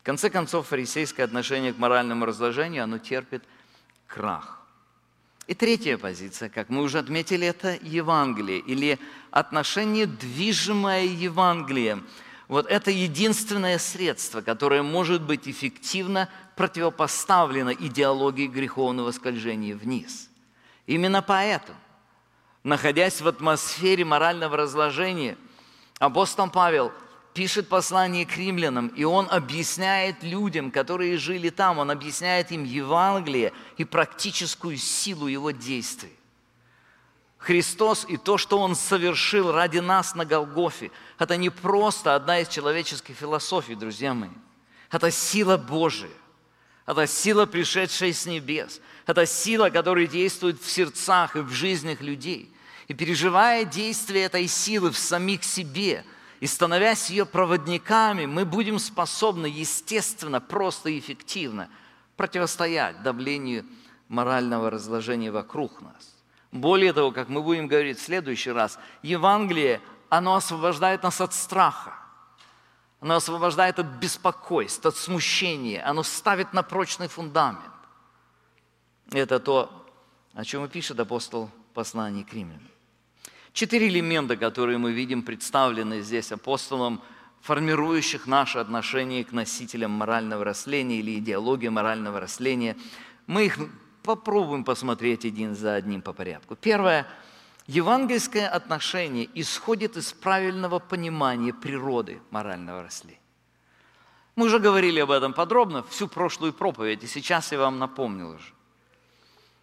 В 0.00 0.02
конце 0.04 0.30
концов, 0.30 0.68
фарисейское 0.68 1.26
отношение 1.26 1.74
к 1.74 1.78
моральному 1.78 2.24
разложению, 2.24 2.84
оно 2.84 2.96
терпит 2.96 3.44
крах. 4.06 4.66
И 5.46 5.54
третья 5.54 5.98
позиция, 5.98 6.48
как 6.48 6.70
мы 6.70 6.82
уже 6.82 6.98
отметили, 6.98 7.46
это 7.46 7.78
Евангелие 7.82 8.58
или 8.60 8.98
отношение, 9.30 10.06
движимое 10.06 11.04
Евангелием– 11.04 12.06
вот 12.48 12.66
это 12.66 12.90
единственное 12.90 13.78
средство, 13.78 14.40
которое 14.40 14.82
может 14.82 15.22
быть 15.22 15.46
эффективно 15.46 16.30
противопоставлено 16.56 17.72
идеологии 17.72 18.46
греховного 18.46 19.12
скольжения 19.12 19.76
вниз. 19.76 20.30
Именно 20.86 21.20
поэтому, 21.20 21.78
находясь 22.64 23.20
в 23.20 23.28
атмосфере 23.28 24.04
морального 24.04 24.56
разложения, 24.56 25.36
апостол 25.98 26.48
Павел 26.50 26.90
пишет 27.34 27.68
послание 27.68 28.24
к 28.24 28.36
римлянам, 28.36 28.88
и 28.88 29.04
он 29.04 29.28
объясняет 29.30 30.22
людям, 30.22 30.70
которые 30.70 31.18
жили 31.18 31.50
там, 31.50 31.78
он 31.78 31.90
объясняет 31.90 32.50
им 32.50 32.64
Евангелие 32.64 33.52
и 33.76 33.84
практическую 33.84 34.78
силу 34.78 35.26
его 35.26 35.50
действий. 35.50 36.17
Христос 37.38 38.04
и 38.08 38.16
то, 38.16 38.36
что 38.36 38.58
Он 38.58 38.74
совершил 38.74 39.52
ради 39.52 39.78
нас 39.78 40.14
на 40.14 40.24
Голгофе, 40.24 40.90
это 41.18 41.36
не 41.36 41.50
просто 41.50 42.14
одна 42.14 42.40
из 42.40 42.48
человеческих 42.48 43.16
философий, 43.16 43.76
друзья 43.76 44.12
мои. 44.12 44.30
Это 44.90 45.10
сила 45.10 45.56
Божия. 45.56 46.10
Это 46.84 47.06
сила, 47.06 47.46
пришедшая 47.46 48.12
с 48.12 48.26
небес. 48.26 48.80
Это 49.06 49.24
сила, 49.26 49.70
которая 49.70 50.06
действует 50.06 50.60
в 50.60 50.68
сердцах 50.70 51.36
и 51.36 51.40
в 51.40 51.50
жизнях 51.50 52.00
людей. 52.00 52.52
И 52.88 52.94
переживая 52.94 53.64
действие 53.64 54.24
этой 54.24 54.46
силы 54.48 54.90
в 54.90 54.98
самих 54.98 55.44
себе 55.44 56.04
и 56.40 56.46
становясь 56.46 57.10
ее 57.10 57.26
проводниками, 57.26 58.26
мы 58.26 58.44
будем 58.44 58.78
способны, 58.78 59.46
естественно, 59.46 60.40
просто 60.40 60.88
и 60.88 60.98
эффективно 60.98 61.68
противостоять 62.16 63.02
давлению 63.02 63.66
морального 64.08 64.70
разложения 64.70 65.30
вокруг 65.30 65.82
нас. 65.82 66.17
Более 66.52 66.92
того, 66.92 67.12
как 67.12 67.28
мы 67.28 67.42
будем 67.42 67.68
говорить 67.68 67.98
в 67.98 68.02
следующий 68.02 68.50
раз, 68.50 68.78
Евангелие, 69.02 69.80
оно 70.08 70.34
освобождает 70.34 71.02
нас 71.02 71.20
от 71.20 71.34
страха. 71.34 71.94
Оно 73.00 73.16
освобождает 73.16 73.78
от 73.78 73.86
беспокойства, 73.86 74.88
от 74.88 74.96
смущения. 74.96 75.86
Оно 75.86 76.02
ставит 76.02 76.52
на 76.52 76.62
прочный 76.62 77.08
фундамент. 77.08 77.62
Это 79.12 79.38
то, 79.38 79.86
о 80.34 80.44
чем 80.44 80.64
и 80.64 80.68
пишет 80.68 80.98
апостол 80.98 81.50
послания 81.74 82.24
к 82.24 82.32
римлянам. 82.32 82.66
Четыре 83.52 83.88
элемента, 83.88 84.36
которые 84.36 84.78
мы 84.78 84.92
видим 84.92 85.22
представлены 85.22 86.00
здесь 86.00 86.32
апостолом, 86.32 87.02
формирующих 87.40 88.26
наше 88.26 88.58
отношение 88.58 89.24
к 89.24 89.32
носителям 89.32 89.92
морального 89.92 90.44
растления 90.44 90.98
или 90.98 91.18
идеологии 91.18 91.68
морального 91.68 92.20
растления. 92.20 92.76
Мы 93.26 93.46
их 93.46 93.58
попробуем 94.08 94.64
посмотреть 94.64 95.26
один 95.26 95.54
за 95.54 95.74
одним 95.74 96.00
по 96.00 96.14
порядку. 96.14 96.56
Первое. 96.56 97.06
Евангельское 97.66 98.48
отношение 98.48 99.28
исходит 99.34 99.98
из 99.98 100.14
правильного 100.14 100.78
понимания 100.78 101.52
природы 101.52 102.18
морального 102.30 102.82
росли. 102.82 103.18
Мы 104.34 104.46
уже 104.46 104.60
говорили 104.60 105.00
об 105.00 105.10
этом 105.10 105.34
подробно 105.34 105.82
всю 105.82 106.08
прошлую 106.08 106.54
проповедь, 106.54 107.04
и 107.04 107.06
сейчас 107.06 107.52
я 107.52 107.58
вам 107.58 107.78
напомнил 107.78 108.30
уже. 108.30 108.54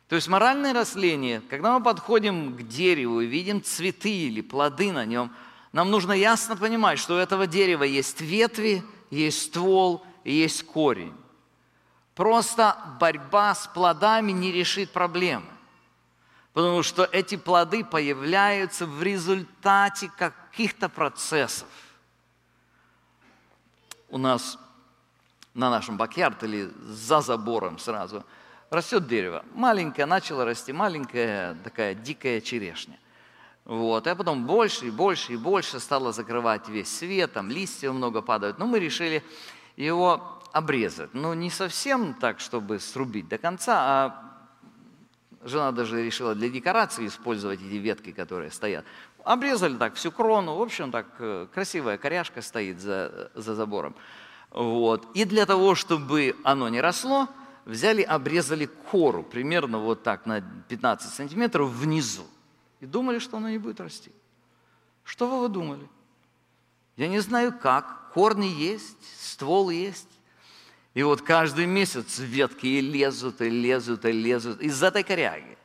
То 0.09 0.15
есть 0.15 0.27
моральное 0.27 0.73
росление, 0.73 1.41
когда 1.49 1.79
мы 1.79 1.83
подходим 1.83 2.55
к 2.55 2.67
дереву 2.67 3.21
и 3.21 3.25
видим 3.25 3.63
цветы 3.63 4.11
или 4.11 4.41
плоды 4.41 4.91
на 4.91 5.05
нем, 5.05 5.31
нам 5.71 5.89
нужно 5.89 6.11
ясно 6.11 6.55
понимать, 6.55 6.99
что 6.99 7.15
у 7.15 7.17
этого 7.17 7.47
дерева 7.47 7.81
есть 7.83 8.21
ветви, 8.21 8.83
есть 9.09 9.41
ствол 9.41 10.05
и 10.23 10.31
есть 10.31 10.61
корень. 10.67 11.13
Просто 12.15 12.77
борьба 12.99 13.53
с 13.53 13.67
плодами 13.67 14.31
не 14.31 14.51
решит 14.51 14.91
проблемы. 14.91 15.45
Потому 16.53 16.83
что 16.83 17.03
эти 17.03 17.35
плоды 17.35 17.83
появляются 17.83 18.85
в 18.85 19.03
результате 19.03 20.09
каких-то 20.17 20.87
процессов. 20.87 21.67
У 24.09 24.17
нас 24.17 24.57
на 25.53 25.69
нашем 25.69 25.97
бакьярд 25.97 26.43
или 26.43 26.71
за 26.85 27.19
забором 27.19 27.77
сразу 27.77 28.23
растет 28.69 29.07
дерево. 29.07 29.43
Маленькое 29.53 30.05
начало 30.05 30.45
расти, 30.45 30.71
маленькая 30.71 31.55
такая 31.65 31.93
дикая 31.93 32.39
черешня. 32.39 32.97
Вот. 33.65 34.07
А 34.07 34.15
потом 34.15 34.45
больше 34.45 34.87
и 34.87 34.91
больше 34.91 35.33
и 35.33 35.37
больше 35.37 35.81
стало 35.81 36.13
закрывать 36.13 36.69
весь 36.69 36.95
свет, 36.97 37.33
там 37.33 37.49
листья 37.49 37.91
много 37.91 38.21
падают. 38.21 38.59
Но 38.59 38.67
мы 38.67 38.79
решили 38.79 39.21
его 39.75 40.41
обрезать. 40.55 41.13
Но 41.13 41.33
не 41.33 41.49
совсем 41.49 42.13
так, 42.13 42.39
чтобы 42.39 42.79
срубить 42.79 43.27
до 43.27 43.37
конца, 43.37 43.75
а 43.77 44.37
жена 45.43 45.73
даже 45.73 46.01
решила 46.01 46.33
для 46.33 46.49
декорации 46.49 47.07
использовать 47.07 47.59
эти 47.61 47.75
ветки, 47.75 48.13
которые 48.13 48.51
стоят. 48.51 48.85
Обрезали 49.25 49.75
так 49.75 49.95
всю 49.95 50.13
крону, 50.13 50.55
в 50.55 50.61
общем, 50.61 50.91
так 50.91 51.07
э, 51.19 51.47
красивая 51.53 51.97
коряшка 51.97 52.41
стоит 52.41 52.79
за, 52.79 53.31
за 53.35 53.53
забором. 53.53 53.95
Вот. 54.49 55.05
И 55.13 55.25
для 55.25 55.45
того, 55.45 55.75
чтобы 55.75 56.37
оно 56.45 56.69
не 56.69 56.79
росло, 56.79 57.27
взяли, 57.65 58.01
обрезали 58.01 58.69
кору 58.91 59.23
примерно 59.23 59.79
вот 59.79 60.03
так 60.03 60.25
на 60.25 60.39
15 60.39 61.13
сантиметров 61.13 61.69
внизу. 61.69 62.23
И 62.79 62.85
думали, 62.85 63.19
что 63.19 63.37
оно 63.37 63.49
не 63.49 63.57
будет 63.57 63.81
расти. 63.81 64.11
Что 65.03 65.27
вы 65.27 65.49
думали? 65.49 65.89
Я 66.95 67.09
не 67.09 67.19
знаю 67.19 67.53
как. 67.61 68.13
Корни 68.13 68.45
есть, 68.45 69.19
ствол 69.19 69.69
есть. 69.69 70.14
И 70.95 71.03
вот 71.03 71.21
каждый 71.21 71.65
месяц 71.65 72.19
ветки 72.19 72.65
и 72.65 72.81
лезут, 72.81 73.41
и 73.41 73.49
лезут, 73.49 74.05
и 74.05 74.13
лезут 74.13 74.61
из 74.61 74.81
этой 74.81 75.03
коряги. 75.03 75.57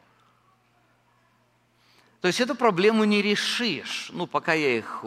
То 2.21 2.27
есть 2.27 2.41
эту 2.41 2.57
проблему 2.57 3.05
не 3.05 3.23
решишь. 3.23 4.11
Ну, 4.13 4.27
пока 4.27 4.55
я 4.55 4.77
их 4.77 5.05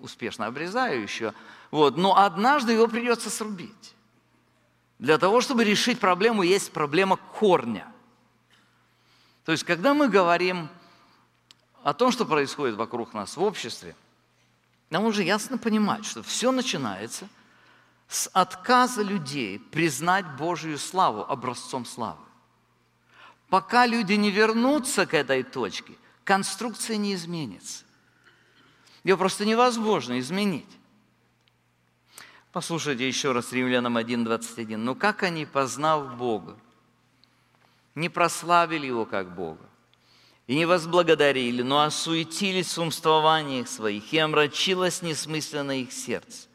успешно 0.00 0.46
обрезаю 0.46 1.02
еще. 1.02 1.34
Вот. 1.70 1.98
Но 1.98 2.16
однажды 2.16 2.72
его 2.72 2.88
придется 2.88 3.28
срубить. 3.28 3.94
Для 4.98 5.18
того, 5.18 5.42
чтобы 5.42 5.64
решить 5.64 6.00
проблему, 6.00 6.42
есть 6.42 6.72
проблема 6.72 7.16
корня. 7.16 7.92
То 9.44 9.52
есть, 9.52 9.64
когда 9.64 9.92
мы 9.92 10.08
говорим 10.08 10.70
о 11.82 11.92
том, 11.92 12.10
что 12.10 12.24
происходит 12.24 12.76
вокруг 12.76 13.12
нас 13.12 13.36
в 13.36 13.42
обществе, 13.42 13.94
нам 14.88 15.02
нужно 15.02 15.22
ясно 15.22 15.58
понимать, 15.58 16.06
что 16.06 16.22
все 16.22 16.52
начинается 16.52 17.28
с 18.12 18.28
отказа 18.34 19.02
людей 19.02 19.58
признать 19.58 20.26
Божью 20.36 20.78
славу 20.78 21.22
образцом 21.22 21.86
славы. 21.86 22.24
Пока 23.48 23.86
люди 23.86 24.12
не 24.14 24.30
вернутся 24.30 25.06
к 25.06 25.14
этой 25.14 25.42
точке, 25.42 25.94
конструкция 26.24 26.98
не 26.98 27.14
изменится. 27.14 27.84
Ее 29.02 29.16
просто 29.16 29.46
невозможно 29.46 30.20
изменить. 30.20 30.68
Послушайте 32.52 33.08
еще 33.08 33.32
раз 33.32 33.50
Римлянам 33.52 33.96
1.21. 33.96 34.76
«Но 34.76 34.94
как 34.94 35.22
они, 35.22 35.46
познав 35.46 36.16
Бога, 36.16 36.58
не 37.94 38.10
прославили 38.10 38.86
Его 38.86 39.06
как 39.06 39.34
Бога, 39.34 39.66
и 40.46 40.54
не 40.54 40.66
возблагодарили, 40.66 41.62
но 41.62 41.80
осуетились 41.80 42.76
в 42.76 42.82
умствованиях 42.82 43.68
своих, 43.68 44.12
и 44.12 44.18
омрачилось 44.18 45.00
несмысленно 45.00 45.80
их 45.80 45.92
сердце, 45.92 46.48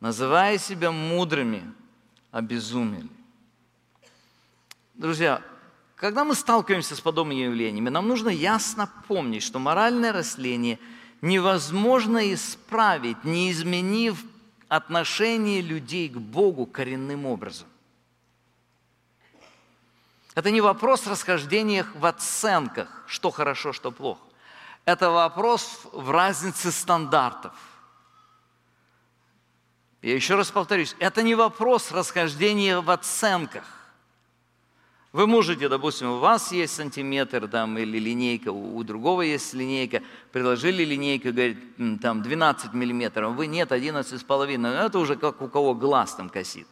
называя 0.00 0.58
себя 0.58 0.90
мудрыми, 0.90 1.72
обезумели». 2.30 3.08
Друзья, 4.94 5.42
когда 5.94 6.24
мы 6.24 6.34
сталкиваемся 6.34 6.96
с 6.96 7.00
подобными 7.00 7.40
явлениями, 7.40 7.88
нам 7.88 8.08
нужно 8.08 8.28
ясно 8.28 8.90
помнить, 9.06 9.42
что 9.42 9.58
моральное 9.58 10.12
растление 10.12 10.78
невозможно 11.22 12.32
исправить, 12.32 13.24
не 13.24 13.50
изменив 13.50 14.22
отношение 14.68 15.60
людей 15.60 16.08
к 16.08 16.16
Богу 16.16 16.66
коренным 16.66 17.26
образом. 17.26 17.66
Это 20.34 20.52
не 20.52 20.60
вопрос 20.60 21.06
расхождения 21.08 21.84
в 21.94 22.06
оценках, 22.06 23.02
что 23.08 23.30
хорошо, 23.30 23.72
что 23.72 23.90
плохо. 23.90 24.20
Это 24.84 25.10
вопрос 25.10 25.80
в 25.92 26.10
разнице 26.10 26.70
стандартов. 26.70 27.52
Я 30.02 30.14
еще 30.14 30.36
раз 30.36 30.50
повторюсь, 30.50 30.94
это 31.00 31.22
не 31.22 31.34
вопрос 31.34 31.90
расхождения 31.90 32.80
в 32.80 32.88
оценках. 32.90 33.64
Вы 35.12 35.26
можете, 35.26 35.68
допустим, 35.68 36.10
у 36.10 36.18
вас 36.18 36.52
есть 36.52 36.76
сантиметр 36.76 37.48
там, 37.48 37.78
или 37.78 37.98
линейка, 37.98 38.50
у, 38.52 38.84
другого 38.84 39.22
есть 39.22 39.54
линейка, 39.54 40.02
предложили 40.32 40.84
линейку, 40.84 41.32
говорит, 41.32 41.58
там 42.00 42.22
12 42.22 42.74
миллиметров, 42.74 43.34
вы 43.34 43.46
нет, 43.46 43.72
11 43.72 44.20
с 44.20 44.22
половиной. 44.22 44.70
Ну, 44.70 44.76
Это 44.76 44.98
уже 44.98 45.16
как 45.16 45.40
у 45.40 45.48
кого 45.48 45.74
глаз 45.74 46.14
там 46.14 46.28
косит, 46.28 46.68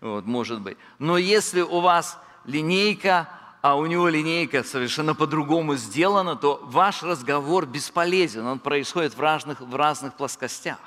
вот, 0.00 0.24
может 0.24 0.60
быть. 0.60 0.78
Но 0.98 1.18
если 1.18 1.62
у 1.62 1.80
вас 1.80 2.16
линейка, 2.46 3.28
а 3.60 3.76
у 3.76 3.84
него 3.86 4.08
линейка 4.08 4.62
совершенно 4.62 5.14
по-другому 5.14 5.74
сделана, 5.74 6.36
то 6.36 6.60
ваш 6.62 7.02
разговор 7.02 7.66
бесполезен, 7.66 8.46
он 8.46 8.60
происходит 8.60 9.16
в 9.16 9.20
разных, 9.20 9.60
в 9.60 9.74
разных 9.74 10.14
плоскостях. 10.14 10.78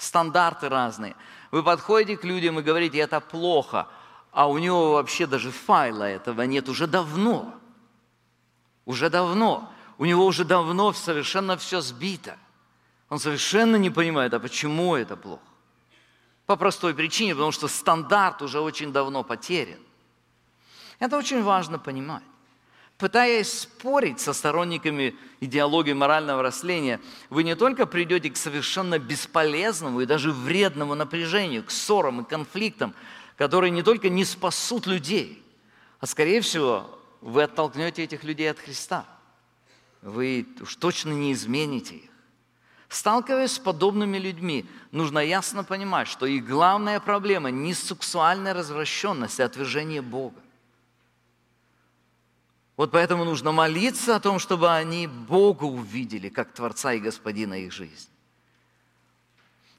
Стандарты 0.00 0.70
разные. 0.70 1.14
Вы 1.50 1.62
подходите 1.62 2.16
к 2.16 2.24
людям 2.24 2.58
и 2.58 2.62
говорите, 2.62 2.96
это 2.96 3.20
плохо, 3.20 3.86
а 4.32 4.48
у 4.48 4.56
него 4.56 4.92
вообще 4.92 5.26
даже 5.26 5.50
файла 5.50 6.04
этого 6.04 6.40
нет 6.42 6.70
уже 6.70 6.86
давно. 6.86 7.54
Уже 8.86 9.10
давно. 9.10 9.70
У 9.98 10.06
него 10.06 10.24
уже 10.24 10.46
давно 10.46 10.94
совершенно 10.94 11.58
все 11.58 11.82
сбито. 11.82 12.38
Он 13.10 13.18
совершенно 13.18 13.76
не 13.76 13.90
понимает, 13.90 14.32
а 14.32 14.40
почему 14.40 14.96
это 14.96 15.18
плохо. 15.18 15.42
По 16.46 16.56
простой 16.56 16.94
причине, 16.94 17.34
потому 17.34 17.52
что 17.52 17.68
стандарт 17.68 18.40
уже 18.40 18.58
очень 18.58 18.94
давно 18.94 19.22
потерян. 19.22 19.80
Это 20.98 21.18
очень 21.18 21.42
важно 21.42 21.78
понимать. 21.78 22.22
Пытаясь 23.00 23.60
спорить 23.60 24.20
со 24.20 24.34
сторонниками 24.34 25.16
идеологии 25.40 25.94
морального 25.94 26.42
растления, 26.42 27.00
вы 27.30 27.44
не 27.44 27.56
только 27.56 27.86
придете 27.86 28.28
к 28.28 28.36
совершенно 28.36 28.98
бесполезному 28.98 30.02
и 30.02 30.06
даже 30.06 30.30
вредному 30.32 30.94
напряжению, 30.94 31.64
к 31.64 31.70
ссорам 31.70 32.20
и 32.20 32.28
конфликтам, 32.28 32.94
которые 33.38 33.70
не 33.70 33.82
только 33.82 34.10
не 34.10 34.26
спасут 34.26 34.86
людей, 34.86 35.42
а 35.98 36.06
скорее 36.06 36.42
всего 36.42 36.98
вы 37.22 37.44
оттолкнете 37.44 38.04
этих 38.04 38.22
людей 38.22 38.50
от 38.50 38.58
Христа. 38.58 39.06
Вы 40.02 40.46
уж 40.60 40.76
точно 40.76 41.12
не 41.12 41.32
измените 41.32 41.94
их. 41.94 42.10
Сталкиваясь 42.90 43.52
с 43.52 43.58
подобными 43.58 44.18
людьми, 44.18 44.66
нужно 44.92 45.20
ясно 45.20 45.64
понимать, 45.64 46.06
что 46.06 46.26
их 46.26 46.46
главная 46.46 47.00
проблема 47.00 47.50
не 47.50 47.72
сексуальная 47.72 48.52
развращенность, 48.52 49.40
а 49.40 49.46
отвержение 49.46 50.02
Бога. 50.02 50.36
Вот 52.80 52.92
поэтому 52.92 53.26
нужно 53.26 53.52
молиться 53.52 54.16
о 54.16 54.20
том, 54.20 54.38
чтобы 54.38 54.70
они 54.70 55.06
Бога 55.06 55.64
увидели, 55.64 56.30
как 56.30 56.50
Творца 56.54 56.94
и 56.94 56.98
Господина 56.98 57.52
их 57.52 57.72
жизни. 57.72 58.08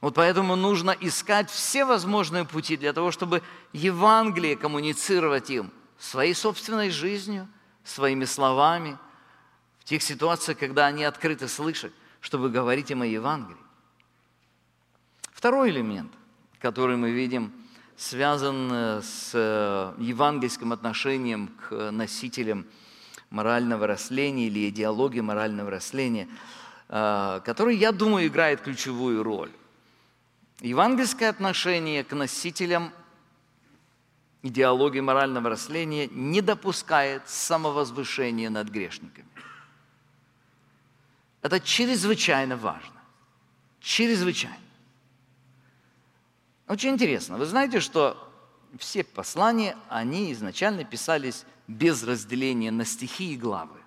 Вот 0.01 0.13
поэтому 0.13 0.55
нужно 0.55 0.91
искать 0.91 1.49
все 1.49 1.83
возможные 1.83 2.45
пути 2.45 2.77
для 2.77 2.93
того, 2.93 3.09
чтобы 3.09 3.41
Евангелие 3.73 4.55
коммуницировать 4.55 5.49
им 5.49 5.71
своей 5.97 6.35
собственной 6.35 6.91
жизнью, 6.91 7.47
своими 7.83 8.25
словами, 8.25 8.99
в 9.79 9.85
тех 9.85 10.03
ситуациях, 10.03 10.59
когда 10.59 10.85
они 10.85 11.03
открыты 11.03 11.47
слышать, 11.47 11.93
чтобы 12.19 12.51
говорить 12.51 12.91
им 12.91 13.01
о 13.01 13.07
Евангелии. 13.07 13.57
Второй 15.33 15.71
элемент, 15.71 16.11
который 16.59 16.97
мы 16.97 17.09
видим, 17.09 17.51
связан 17.97 18.71
э, 18.71 19.01
с 19.01 19.31
э, 19.33 19.95
евангельским 19.97 20.71
отношением 20.71 21.47
к 21.67 21.89
носителям 21.89 22.67
морального 23.31 23.87
растления 23.87 24.47
или 24.47 24.69
идеологии 24.69 25.21
морального 25.21 25.71
растления, 25.71 26.27
э, 26.89 27.41
который, 27.43 27.77
я 27.77 27.91
думаю, 27.91 28.27
играет 28.27 28.61
ключевую 28.61 29.23
роль. 29.23 29.51
Евангельское 30.59 31.29
отношение 31.29 32.03
к 32.03 32.13
носителям 32.13 32.93
идеологии 34.43 34.99
морального 34.99 35.49
растления 35.49 36.07
не 36.07 36.41
допускает 36.41 37.27
самовозвышения 37.27 38.49
над 38.49 38.69
грешниками. 38.69 39.27
Это 41.41 41.59
чрезвычайно 41.59 42.57
важно. 42.57 43.01
Чрезвычайно. 43.79 44.57
Очень 46.67 46.91
интересно. 46.91 47.37
Вы 47.37 47.45
знаете, 47.45 47.79
что 47.79 48.30
все 48.77 49.03
послания, 49.03 49.75
они 49.89 50.31
изначально 50.33 50.83
писались 50.83 51.45
без 51.67 52.03
разделения 52.03 52.71
на 52.71 52.85
стихи 52.85 53.33
и 53.33 53.37
главы. 53.37 53.79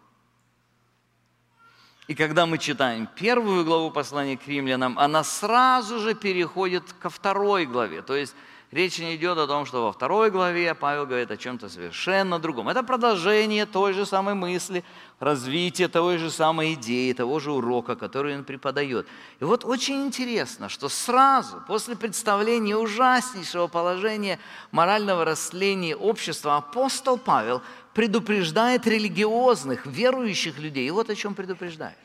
И 2.07 2.15
когда 2.15 2.45
мы 2.45 2.59
читаем 2.59 3.07
первую 3.07 3.65
главу 3.65 3.91
послания 3.91 4.37
к 4.37 4.47
римлянам, 4.47 4.99
она 4.99 5.25
сразу 5.25 6.01
же 6.01 6.15
переходит 6.15 6.93
ко 6.93 7.09
второй 7.09 7.65
главе. 7.65 8.03
То 8.03 8.15
есть 8.15 8.35
речь 8.75 8.99
не 8.99 9.15
идет 9.15 9.39
о 9.39 9.47
том, 9.47 9.65
что 9.67 9.85
во 9.85 9.93
второй 9.93 10.31
главе 10.31 10.75
Павел 10.75 11.07
говорит 11.07 11.31
о 11.31 11.37
чем-то 11.37 11.69
совершенно 11.69 12.39
другом. 12.39 12.69
Это 12.69 12.83
продолжение 12.83 13.67
той 13.67 13.93
же 13.93 14.05
самой 14.05 14.35
мысли, 14.35 14.85
развитие 15.21 15.89
той 15.89 16.19
же 16.19 16.31
самой 16.31 16.75
идеи, 16.75 17.13
того 17.13 17.39
же 17.41 17.53
урока, 17.53 17.95
который 17.95 18.37
он 18.37 18.45
преподает. 18.45 19.07
И 19.41 19.45
вот 19.45 19.65
очень 19.65 20.05
интересно, 20.07 20.69
что 20.69 20.89
сразу 20.89 21.63
после 21.69 21.97
представления 21.97 22.77
ужаснейшего 22.77 23.69
положения 23.69 24.39
морального 24.73 25.25
растления 25.25 25.95
общества 25.95 26.57
апостол 26.57 27.17
Павел 27.17 27.63
предупреждает 27.95 28.87
религиозных, 28.87 29.87
верующих 29.87 30.59
людей. 30.59 30.89
И 30.89 30.91
вот 30.91 31.11
о 31.11 31.15
чем 31.15 31.35
предупреждает. 31.35 31.97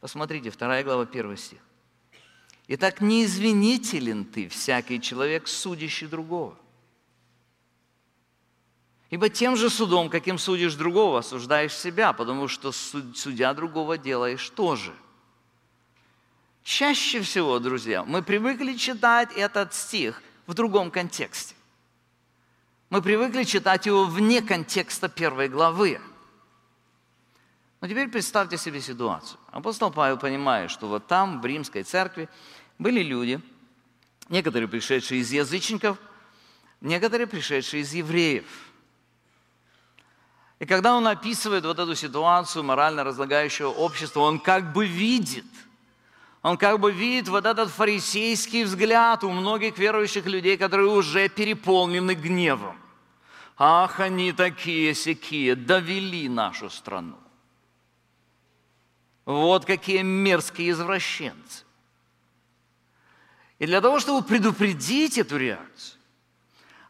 Посмотрите, 0.00 0.50
вторая 0.50 0.84
глава, 0.84 1.06
первый 1.06 1.38
стих. 1.38 1.58
Итак, 2.68 3.00
не 3.00 3.24
извинителен 3.24 4.24
ты, 4.24 4.48
всякий 4.48 5.00
человек, 5.00 5.46
судящий 5.46 6.08
другого. 6.08 6.56
Ибо 9.10 9.28
тем 9.28 9.56
же 9.56 9.70
судом, 9.70 10.10
каким 10.10 10.36
судишь 10.36 10.74
другого, 10.74 11.20
осуждаешь 11.20 11.74
себя, 11.74 12.12
потому 12.12 12.48
что 12.48 12.72
судя 12.72 13.54
другого 13.54 13.96
делаешь 13.98 14.50
тоже. 14.50 14.92
Чаще 16.64 17.20
всего, 17.20 17.60
друзья, 17.60 18.02
мы 18.02 18.22
привыкли 18.22 18.74
читать 18.74 19.32
этот 19.36 19.72
стих 19.72 20.20
в 20.48 20.54
другом 20.54 20.90
контексте. 20.90 21.54
Мы 22.90 23.00
привыкли 23.00 23.44
читать 23.44 23.86
его 23.86 24.04
вне 24.04 24.42
контекста 24.42 25.08
первой 25.08 25.48
главы. 25.48 26.00
Но 27.80 27.88
теперь 27.88 28.08
представьте 28.08 28.56
себе 28.58 28.80
ситуацию. 28.80 29.38
Апостол 29.52 29.92
Павел 29.92 30.18
понимает, 30.18 30.70
что 30.70 30.88
вот 30.88 31.06
там, 31.06 31.40
в 31.40 31.46
римской 31.46 31.84
церкви, 31.84 32.28
были 32.78 33.02
люди, 33.02 33.40
некоторые 34.28 34.68
пришедшие 34.68 35.20
из 35.20 35.32
язычников, 35.32 35.98
некоторые 36.80 37.26
пришедшие 37.26 37.82
из 37.82 37.92
евреев. 37.92 38.44
И 40.58 40.64
когда 40.64 40.94
он 40.94 41.06
описывает 41.06 41.64
вот 41.64 41.78
эту 41.78 41.94
ситуацию 41.94 42.64
морально 42.64 43.04
разлагающего 43.04 43.68
общества, 43.68 44.20
он 44.20 44.40
как 44.40 44.72
бы 44.72 44.86
видит, 44.86 45.44
он 46.42 46.56
как 46.56 46.80
бы 46.80 46.92
видит 46.92 47.28
вот 47.28 47.44
этот 47.44 47.70
фарисейский 47.70 48.64
взгляд 48.64 49.22
у 49.24 49.30
многих 49.30 49.76
верующих 49.76 50.26
людей, 50.26 50.56
которые 50.56 50.88
уже 50.88 51.28
переполнены 51.28 52.14
гневом. 52.14 52.78
Ах, 53.58 54.00
они 54.00 54.32
такие 54.32 54.94
сякие, 54.94 55.56
довели 55.56 56.28
нашу 56.28 56.70
страну. 56.70 57.16
Вот 59.24 59.64
какие 59.64 60.02
мерзкие 60.02 60.70
извращенцы. 60.70 61.65
И 63.58 63.66
для 63.66 63.80
того, 63.80 64.00
чтобы 64.00 64.26
предупредить 64.26 65.16
эту 65.18 65.36
реакцию, 65.36 65.98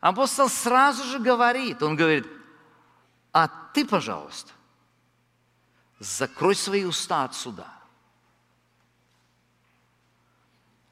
апостол 0.01 0.49
сразу 0.49 1.05
же 1.05 1.19
говорит, 1.19 1.83
он 1.83 1.97
говорит, 1.97 2.27
а 3.33 3.49
ты, 3.49 3.87
пожалуйста, 3.87 4.53
закрой 5.99 6.55
свои 6.55 6.85
уста 6.85 7.25
от 7.25 7.35
суда. 7.35 7.73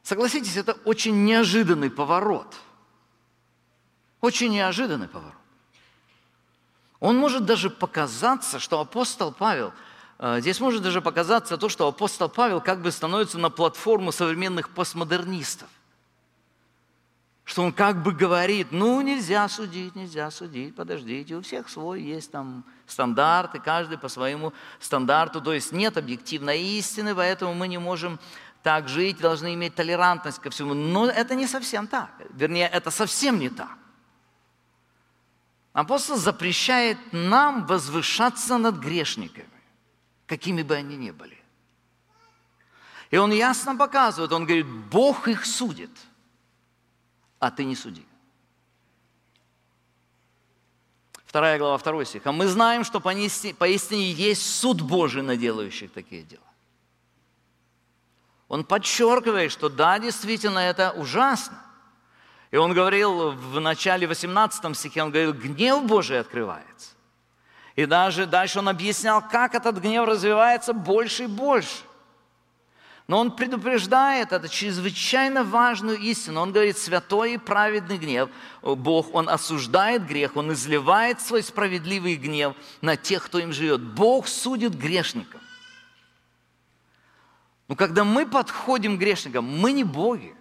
Согласитесь, 0.03 0.57
это 0.57 0.75
очень 0.85 1.25
неожиданный 1.25 1.91
поворот. 1.91 2.55
Очень 4.20 4.53
неожиданный 4.53 5.09
поворот. 5.09 5.35
Он 7.01 7.16
может 7.16 7.45
даже 7.45 7.70
показаться, 7.70 8.59
что 8.59 8.81
апостол 8.81 9.33
Павел, 9.33 9.72
здесь 10.19 10.61
может 10.61 10.83
даже 10.83 11.01
показаться 11.01 11.57
то, 11.57 11.69
что 11.69 11.89
апостол 11.89 12.29
Павел 12.29 12.61
как 12.61 12.81
бы 12.81 12.91
становится 12.91 13.39
на 13.39 13.51
платформу 13.51 14.12
современных 14.12 14.71
постмодернистов. 14.71 15.69
Что 17.45 17.62
он 17.62 17.73
как 17.73 18.03
бы 18.03 18.12
говорит, 18.12 18.69
ну 18.71 19.01
нельзя 19.03 19.47
судить, 19.49 19.95
нельзя 19.95 20.31
судить, 20.31 20.75
подождите, 20.75 21.37
у 21.37 21.43
всех 21.43 21.69
свой 21.69 22.01
есть 22.01 22.31
там 22.31 22.65
стандарты, 22.87 23.61
каждый 23.61 23.99
по 23.99 24.09
своему 24.09 24.55
стандарту, 24.81 25.43
то 25.43 25.53
есть 25.53 25.71
нет 25.71 25.99
объективной 25.99 26.62
истины, 26.62 27.15
поэтому 27.15 27.53
мы 27.53 27.69
не 27.69 27.77
можем 27.77 28.19
так 28.62 28.89
жить, 28.89 29.19
должны 29.19 29.53
иметь 29.53 29.75
толерантность 29.75 30.39
ко 30.39 30.49
всему. 30.49 30.73
Но 30.73 31.07
это 31.07 31.35
не 31.35 31.47
совсем 31.47 31.87
так. 31.87 32.11
Вернее, 32.31 32.67
это 32.67 32.91
совсем 32.91 33.39
не 33.39 33.51
так. 33.51 33.77
Апостол 35.75 36.17
запрещает 36.17 36.97
нам 37.12 37.67
возвышаться 37.67 38.57
над 38.57 38.77
грешниками, 38.77 39.47
какими 40.37 40.62
бы 40.62 40.74
они 40.74 40.97
ни 40.97 41.12
были. 41.12 41.39
И 43.12 43.16
он 43.16 43.30
ясно 43.30 43.76
показывает, 43.76 44.32
он 44.32 44.45
говорит, 44.45 44.66
Бог 44.66 45.28
их 45.28 45.47
судит, 45.47 45.91
а 47.39 47.53
ты 47.53 47.64
не 47.64 47.76
суди. 47.76 48.05
Вторая 51.24 51.59
глава, 51.59 51.78
второй 51.78 52.05
стих. 52.05 52.26
А 52.26 52.32
мы 52.32 52.49
знаем, 52.49 52.85
что 52.85 52.99
поистине 52.99 54.12
есть 54.12 54.43
суд 54.43 54.80
Божий 54.80 55.22
на 55.22 55.37
делающих 55.37 55.93
такие 55.93 56.22
дела. 56.22 56.43
Он 58.49 58.64
подчеркивает, 58.64 59.53
что 59.53 59.68
да, 59.68 59.99
действительно, 60.01 60.59
это 60.59 60.91
ужасно. 60.91 61.59
И 62.51 62.57
он 62.57 62.72
говорил 62.72 63.30
в 63.30 63.61
начале 63.61 64.07
18 64.09 64.76
стихе, 64.76 65.03
он 65.03 65.11
говорил, 65.11 65.32
гнев 65.32 65.85
Божий 65.87 66.18
открывается. 66.18 66.93
И 67.77 67.87
даже 67.87 68.27
дальше 68.27 68.61
он 68.61 68.68
объяснял, 68.68 69.20
как 69.20 69.55
этот 69.55 69.79
гнев 69.79 70.07
развивается 70.07 70.72
больше 70.72 71.25
и 71.25 71.27
больше. 71.27 71.83
Но 73.07 73.18
он 73.18 73.33
предупреждает 73.33 74.33
это 74.33 74.49
чрезвычайно 74.49 75.45
важную 75.45 75.99
истину. 75.99 76.41
Он 76.41 76.53
говорит, 76.53 76.79
святой 76.79 77.35
и 77.35 77.39
праведный 77.39 77.99
гнев. 77.99 78.31
Бог, 78.62 79.12
Он 79.12 79.29
осуждает 79.29 80.07
грех, 80.07 80.37
Он 80.37 80.53
изливает 80.53 81.20
свой 81.20 81.43
справедливый 81.43 82.16
гнев 82.16 82.57
на 82.81 82.97
тех, 82.97 83.27
кто 83.27 83.39
им 83.39 83.53
живет. 83.53 83.83
Бог 83.83 84.27
судит 84.27 84.75
грешников. 84.75 85.41
Но 87.68 87.77
когда 87.77 88.05
мы 88.05 88.27
подходим 88.27 88.97
к 88.97 89.01
грешникам, 89.01 89.45
мы 89.45 89.72
не 89.72 89.85
боги. 89.85 90.35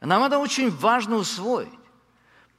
Нам 0.00 0.22
это 0.22 0.38
очень 0.38 0.70
важно 0.70 1.16
усвоить. 1.16 1.79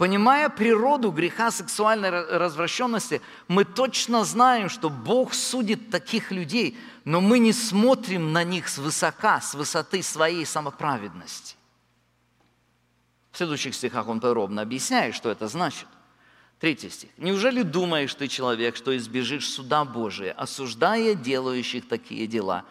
Понимая 0.02 0.49
природу 0.49 1.12
греха 1.12 1.52
сексуальной 1.52 2.10
развращенности, 2.10 3.22
мы 3.47 3.66
точно 3.66 4.26
знаем, 4.26 4.68
что 4.68 4.89
Бог 4.89 5.36
судит 5.36 5.91
таких 5.91 6.32
людей, 6.32 6.76
но 7.06 7.22
мы 7.22 7.38
не 7.38 7.54
смотрим 7.54 8.34
на 8.34 8.43
них 8.43 8.68
свысока, 8.68 9.39
с 9.41 9.54
высоты 9.54 10.02
своей 10.02 10.43
самоправедности. 10.43 11.56
В 13.32 13.38
следующих 13.38 13.76
стихах 13.76 14.08
он 14.08 14.20
подробно 14.20 14.64
объясняет, 14.64 15.14
что 15.14 15.30
это 15.30 15.47
значит. 15.47 15.88
Третий 16.60 16.89
стих. 16.89 17.12
«Неужели 17.18 17.62
думаешь 17.62 18.16
ты, 18.16 18.28
человек, 18.28 18.78
что 18.78 18.97
избежишь 18.97 19.47
суда 19.47 19.86
Божия, 19.86 20.34
осуждая 20.34 21.14
делающих 21.14 21.88
такие 21.88 22.26
дела, 22.26 22.66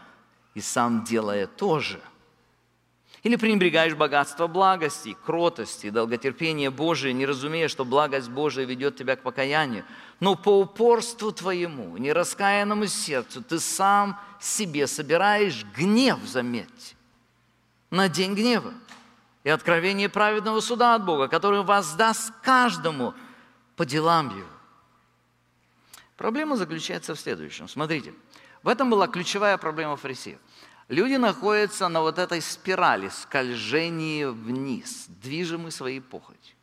и 0.55 0.61
сам 0.61 1.05
делая 1.05 1.47
тоже?» 1.47 2.01
Или 3.23 3.37
пренебрегаешь 3.37 3.95
богатство 3.95 4.47
благости, 4.47 5.17
кротости, 5.27 5.91
долготерпения 5.91 6.71
Божие, 6.71 7.13
не 7.13 7.27
разумея, 7.27 7.69
что 7.69 7.85
благость 7.85 8.31
Божия 8.31 8.65
ведет 8.65 8.97
тебя 8.97 9.17
к 9.17 9.23
покаянию. 9.23 9.85
Но 10.21 10.37
по 10.37 10.61
упорству 10.61 11.31
твоему, 11.31 11.97
нераскаянному 11.99 12.87
сердцу, 12.87 13.43
ты 13.43 13.59
сам 13.59 14.19
себе 14.41 14.87
собираешь 14.87 15.67
гнев, 15.77 16.19
заметьте, 16.25 16.97
на 17.91 18.09
день 18.09 18.35
гнева 18.35 18.73
и 19.45 19.51
откровение 19.51 20.09
праведного 20.09 20.61
суда 20.61 20.95
от 20.95 21.05
Бога, 21.05 21.29
который 21.29 21.63
воздаст 21.63 22.33
каждому– 22.43 23.15
по 23.81 23.87
делам 23.87 24.29
его. 24.37 24.47
Проблема 26.19 26.59
заключается 26.59 27.15
в 27.15 27.19
следующем. 27.19 27.67
Смотрите, 27.67 28.13
в 28.63 28.69
этом 28.69 28.91
была 28.91 29.09
ключевая 29.09 29.57
проблема 29.57 29.97
фарисеев. 29.97 30.39
Люди 30.91 31.15
находятся 31.15 31.87
на 31.87 32.01
вот 32.01 32.19
этой 32.19 32.43
спирали 32.43 33.11
скольжения 33.11 34.29
вниз, 34.29 35.07
движимы 35.07 35.71
своей 35.71 36.01
похотью. 36.01 36.57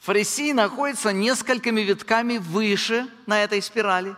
Фарисеи 0.00 0.52
находятся 0.52 1.12
несколькими 1.12 1.82
витками 1.82 2.38
выше 2.38 3.06
на 3.26 3.44
этой 3.44 3.60
спирали. 3.60 4.16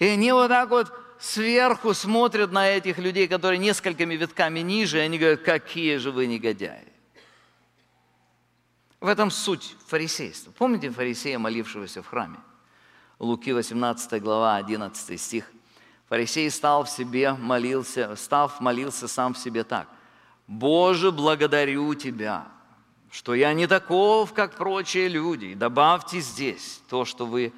И 0.00 0.06
они 0.06 0.32
вот 0.32 0.48
так 0.48 0.68
вот 0.70 0.92
сверху 1.20 1.94
смотрят 1.94 2.50
на 2.50 2.68
этих 2.68 2.98
людей, 2.98 3.28
которые 3.28 3.58
несколькими 3.58 4.16
витками 4.16 4.58
ниже, 4.58 4.98
и 4.98 5.02
они 5.02 5.16
говорят, 5.16 5.42
какие 5.42 5.98
же 5.98 6.10
вы 6.10 6.26
негодяи. 6.26 6.92
В 8.98 9.06
этом 9.06 9.30
суть 9.30 9.76
фарисейства. 9.86 10.50
Помните 10.50 10.90
фарисея, 10.90 11.38
молившегося 11.38 12.02
в 12.02 12.08
храме? 12.08 12.40
Луки 13.20 13.52
18 13.52 14.20
глава, 14.20 14.56
11 14.56 15.20
стих. 15.20 15.53
Фарисей 16.08 16.50
стал 16.50 16.84
в 16.84 16.90
себе, 16.90 17.32
молился, 17.32 18.14
став, 18.16 18.60
молился 18.60 19.08
сам 19.08 19.34
в 19.34 19.38
себе 19.38 19.64
так. 19.64 19.88
«Боже, 20.46 21.10
благодарю 21.10 21.94
Тебя, 21.94 22.46
что 23.10 23.34
я 23.34 23.52
не 23.54 23.66
таков, 23.66 24.34
как 24.34 24.56
прочие 24.56 25.08
люди. 25.08 25.54
добавьте 25.54 26.20
здесь 26.20 26.82
то, 26.90 27.04
что 27.04 27.26
вы 27.26 27.52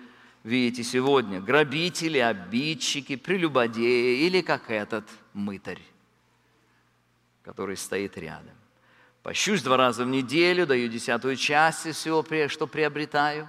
видите 0.44 0.84
сегодня. 0.84 1.40
Грабители, 1.40 2.18
обидчики, 2.18 3.16
прелюбодеи 3.16 4.26
или 4.26 4.40
как 4.40 4.70
этот 4.70 5.04
мытарь, 5.32 5.82
который 7.42 7.76
стоит 7.76 8.16
рядом. 8.16 8.54
Пощусь 9.22 9.62
два 9.62 9.76
раза 9.76 10.04
в 10.04 10.08
неделю, 10.08 10.66
даю 10.66 10.88
десятую 10.88 11.34
часть 11.34 11.86
из 11.86 11.96
всего, 11.96 12.24
что 12.48 12.68
приобретаю. 12.68 13.48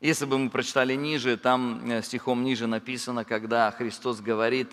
Если 0.00 0.26
бы 0.26 0.38
мы 0.38 0.50
прочитали 0.50 0.94
ниже, 0.94 1.36
там 1.36 1.90
э, 1.90 2.02
стихом 2.02 2.44
ниже 2.44 2.66
написано, 2.66 3.24
когда 3.24 3.70
Христос 3.72 4.20
говорит, 4.20 4.70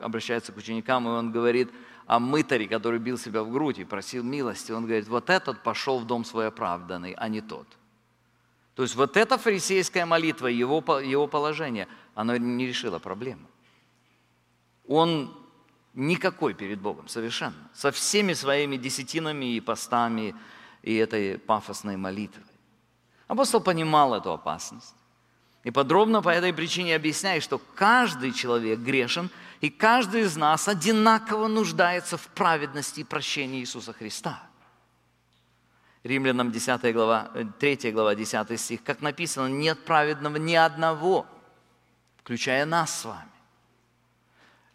обращается 0.00 0.52
к 0.52 0.56
ученикам, 0.56 1.06
и 1.06 1.10
Он 1.10 1.32
говорит 1.32 1.70
о 2.06 2.18
мытаре, 2.18 2.68
который 2.68 2.98
бил 2.98 3.16
себя 3.16 3.42
в 3.42 3.50
грудь 3.50 3.78
и 3.78 3.84
просил 3.84 4.22
милости. 4.22 4.72
Он 4.72 4.84
говорит, 4.84 5.08
вот 5.08 5.30
этот 5.30 5.62
пошел 5.62 5.98
в 5.98 6.06
дом 6.06 6.24
свой 6.24 6.48
оправданный, 6.48 7.12
а 7.12 7.28
не 7.28 7.40
тот. 7.40 7.66
То 8.74 8.82
есть 8.82 8.96
вот 8.96 9.16
эта 9.16 9.38
фарисейская 9.38 10.06
молитва, 10.06 10.48
его, 10.48 10.82
его 11.00 11.26
положение, 11.26 11.88
оно 12.14 12.36
не 12.36 12.66
решило 12.66 12.98
проблему. 12.98 13.46
Он 14.86 15.30
Никакой 15.94 16.54
перед 16.54 16.80
Богом, 16.80 17.08
совершенно. 17.08 17.68
Со 17.74 17.90
всеми 17.90 18.32
своими 18.32 18.76
десятинами 18.76 19.56
и 19.56 19.60
постами 19.60 20.36
и 20.82 20.94
этой 20.94 21.38
пафосной 21.38 21.96
молитвой. 21.96 22.44
Апостол 23.30 23.60
понимал 23.60 24.12
эту 24.12 24.32
опасность. 24.32 24.92
И 25.62 25.70
подробно 25.70 26.20
по 26.20 26.30
этой 26.30 26.52
причине 26.52 26.96
объясняет, 26.96 27.44
что 27.44 27.60
каждый 27.76 28.32
человек 28.32 28.80
грешен, 28.80 29.30
и 29.60 29.70
каждый 29.70 30.22
из 30.22 30.36
нас 30.36 30.66
одинаково 30.66 31.46
нуждается 31.46 32.16
в 32.16 32.26
праведности 32.26 33.00
и 33.00 33.04
прощении 33.04 33.60
Иисуса 33.60 33.92
Христа. 33.92 34.42
Римлянам 36.02 36.50
10 36.50 36.92
глава, 36.92 37.30
3 37.60 37.78
э, 37.84 37.90
глава 37.92 38.16
10 38.16 38.60
стих, 38.60 38.82
как 38.82 39.00
написано, 39.00 39.46
нет 39.46 39.84
праведного 39.84 40.36
ни 40.36 40.56
одного, 40.56 41.24
включая 42.16 42.66
нас 42.66 42.98
с 42.98 43.04
вами. 43.04 43.30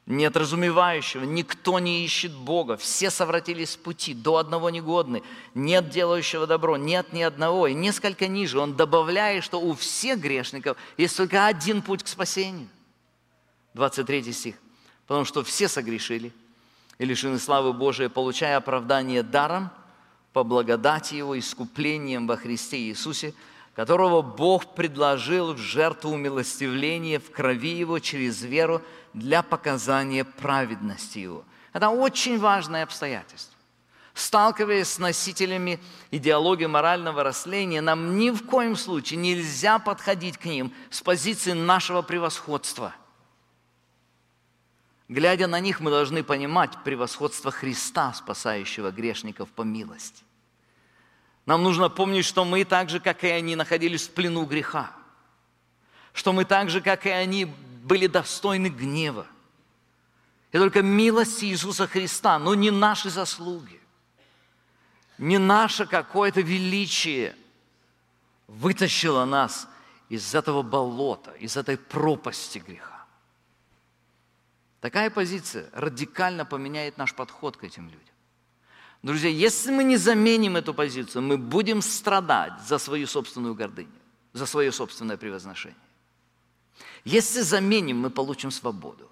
Нет 0.07 0.37
разумевающего, 0.37 1.23
никто 1.23 1.79
не 1.79 2.05
ищет 2.05 2.31
Бога, 2.31 2.77
все 2.77 3.09
совратились 3.09 3.71
с 3.71 3.75
пути, 3.75 4.13
до 4.13 4.37
одного 4.37 4.69
негодны, 4.69 5.23
нет 5.55 5.89
делающего 5.89 6.45
добро, 6.45 6.77
нет 6.77 7.11
ни 7.11 7.21
одного. 7.21 7.67
И 7.67 7.73
несколько 7.73 8.27
ниже 8.27 8.59
он 8.59 8.75
добавляет, 8.75 9.43
что 9.43 9.59
у 9.59 9.73
всех 9.73 10.19
грешников 10.19 10.77
есть 10.97 11.17
только 11.17 11.47
один 11.47 11.81
путь 11.81 12.03
к 12.03 12.07
спасению. 12.07 12.67
23 13.73 14.31
стих. 14.31 14.55
Потому 15.07 15.25
что 15.25 15.43
все 15.43 15.67
согрешили 15.67 16.31
и 16.97 17.05
лишены 17.05 17.39
славы 17.39 17.73
Божией, 17.73 18.09
получая 18.09 18.57
оправдание 18.57 19.23
даром 19.23 19.69
по 20.33 20.43
благодати 20.43 21.15
Его, 21.15 21.37
искуплением 21.37 22.27
во 22.27 22.37
Христе 22.37 22.77
Иисусе, 22.77 23.33
которого 23.75 24.21
Бог 24.21 24.73
предложил 24.73 25.53
в 25.53 25.57
жертву 25.57 26.11
умилостивления 26.11 27.19
в 27.19 27.29
крови 27.29 27.75
Его 27.75 27.99
через 27.99 28.41
веру 28.41 28.81
для 29.13 29.43
показания 29.43 30.23
праведности 30.23 31.19
Его. 31.19 31.43
Это 31.73 31.89
очень 31.89 32.39
важное 32.39 32.83
обстоятельство. 32.83 33.53
Сталкиваясь 34.13 34.87
с 34.87 34.97
носителями 34.97 35.81
идеологии 36.09 36.67
морального 36.67 37.21
растления, 37.21 37.81
нам 37.81 38.17
ни 38.17 38.29
в 38.29 38.45
коем 38.45 38.77
случае 38.77 39.19
нельзя 39.19 39.77
подходить 39.77 40.37
к 40.37 40.45
ним 40.45 40.73
с 40.89 41.01
позиции 41.01 41.51
нашего 41.51 42.01
превосходства. 42.01 42.95
Глядя 45.09 45.47
на 45.47 45.59
них, 45.59 45.81
мы 45.81 45.91
должны 45.91 46.23
понимать 46.23 46.81
превосходство 46.85 47.51
Христа, 47.51 48.13
спасающего 48.13 48.89
грешников 48.91 49.49
по 49.49 49.63
милости. 49.63 50.24
Нам 51.45 51.63
нужно 51.63 51.89
помнить, 51.89 52.25
что 52.25 52.43
мы 52.43 52.63
так 52.65 52.89
же, 52.89 52.99
как 52.99 53.23
и 53.23 53.27
они, 53.27 53.55
находились 53.55 54.07
в 54.07 54.11
плену 54.11 54.45
греха. 54.45 54.91
Что 56.13 56.33
мы 56.33 56.45
так 56.45 56.69
же, 56.69 56.81
как 56.81 57.05
и 57.05 57.09
они, 57.09 57.45
были 57.45 58.07
достойны 58.07 58.67
гнева. 58.67 59.27
И 60.51 60.57
только 60.57 60.81
милость 60.81 61.43
Иисуса 61.43 61.87
Христа, 61.87 62.39
но 62.39 62.55
не 62.55 62.71
наши 62.71 63.09
заслуги, 63.09 63.79
не 65.17 65.37
наше 65.37 65.85
какое-то 65.85 66.41
величие 66.41 67.35
вытащило 68.47 69.25
нас 69.25 69.67
из 70.09 70.33
этого 70.33 70.61
болота, 70.61 71.31
из 71.31 71.57
этой 71.57 71.77
пропасти 71.77 72.59
греха. 72.59 73.05
Такая 74.81 75.09
позиция 75.09 75.69
радикально 75.73 76.45
поменяет 76.45 76.97
наш 76.97 77.13
подход 77.13 77.57
к 77.57 77.63
этим 77.63 77.85
людям. 77.85 78.14
Друзья, 79.05 79.29
если 79.29 79.69
мы 79.69 79.83
не 79.83 79.97
заменим 79.97 80.55
эту 80.55 80.73
позицию, 80.73 81.21
мы 81.21 81.37
будем 81.37 81.83
страдать 81.83 82.53
за 82.67 82.79
свою 82.79 83.05
собственную 83.05 83.53
гордыню, 83.53 83.91
за 84.33 84.47
свое 84.47 84.71
собственное 84.71 85.15
превозношение. 85.15 85.77
Если 87.03 87.41
заменим, 87.41 87.99
мы 87.99 88.09
получим 88.09 88.49
свободу. 88.49 89.07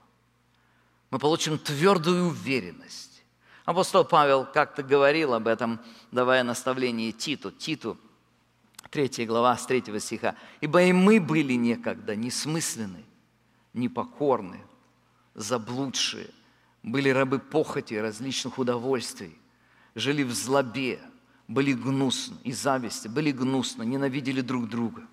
Мы 1.12 1.20
получим 1.20 1.60
твердую 1.60 2.26
уверенность. 2.26 3.24
Апостол 3.66 4.04
Павел 4.04 4.48
как-то 4.52 4.82
говорил 4.82 5.36
об 5.36 5.48
этом, 5.48 5.80
давая 6.12 6.42
наставление 6.42 7.12
Титу. 7.12 7.52
Титу, 7.52 7.96
3 8.90 9.28
глава, 9.28 9.56
с 9.56 9.68
3 9.68 10.00
стиха. 10.00 10.36
«Ибо 10.60 10.82
и 10.82 10.92
мы 10.92 11.22
были 11.22 11.54
некогда 11.54 12.16
несмысленны, 12.16 13.06
непокорны, 13.74 14.60
заблудшие, 15.36 16.32
были 16.82 17.10
рабы 17.10 17.38
похоти 17.38 17.94
различных 17.94 18.58
удовольствий, 18.58 19.38
жили 19.96 20.24
в 20.24 20.34
злобе, 20.34 21.00
были 21.48 21.74
гнусны 21.74 22.38
и 22.44 22.52
зависти, 22.52 23.08
были 23.08 23.32
гнусны, 23.32 23.84
ненавидели 23.84 24.42
друг 24.42 24.70
друга. 24.70 25.04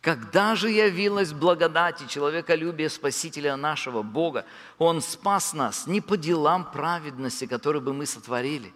Когда 0.00 0.54
же 0.54 0.70
явилась 0.70 1.32
благодать 1.32 2.00
и 2.00 2.08
человеколюбие 2.08 2.88
Спасителя 2.88 3.56
нашего 3.56 4.02
Бога, 4.02 4.46
Он 4.78 5.02
спас 5.02 5.52
нас 5.52 5.86
не 5.86 6.00
по 6.00 6.16
делам 6.16 6.70
праведности, 6.70 7.46
которые 7.46 7.82
бы 7.82 7.92
мы 7.92 8.06
сотворили, 8.06 8.72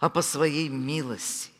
а 0.00 0.08
по 0.08 0.22
своей 0.22 0.70
милости, 0.70 1.50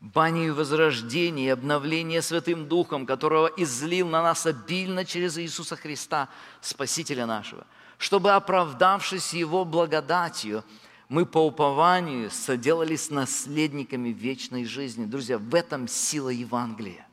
банию 0.00 0.54
возрождения 0.54 1.46
и 1.46 1.50
обновления 1.50 2.20
Святым 2.20 2.68
Духом, 2.68 3.06
которого 3.06 3.46
излил 3.56 4.08
на 4.08 4.22
нас 4.22 4.44
обильно 4.44 5.06
через 5.06 5.38
Иисуса 5.38 5.76
Христа, 5.76 6.28
Спасителя 6.60 7.24
нашего, 7.24 7.66
чтобы, 7.96 8.32
оправдавшись 8.32 9.32
Его 9.32 9.64
благодатью, 9.64 10.64
мы 11.08 11.24
по 11.24 11.46
упованию 11.46 12.30
соделались 12.30 13.10
наследниками 13.10 14.10
вечной 14.10 14.64
жизни. 14.64 15.06
Друзья, 15.06 15.38
в 15.38 15.54
этом 15.54 15.88
сила 15.88 16.28
Евангелия. 16.28 17.06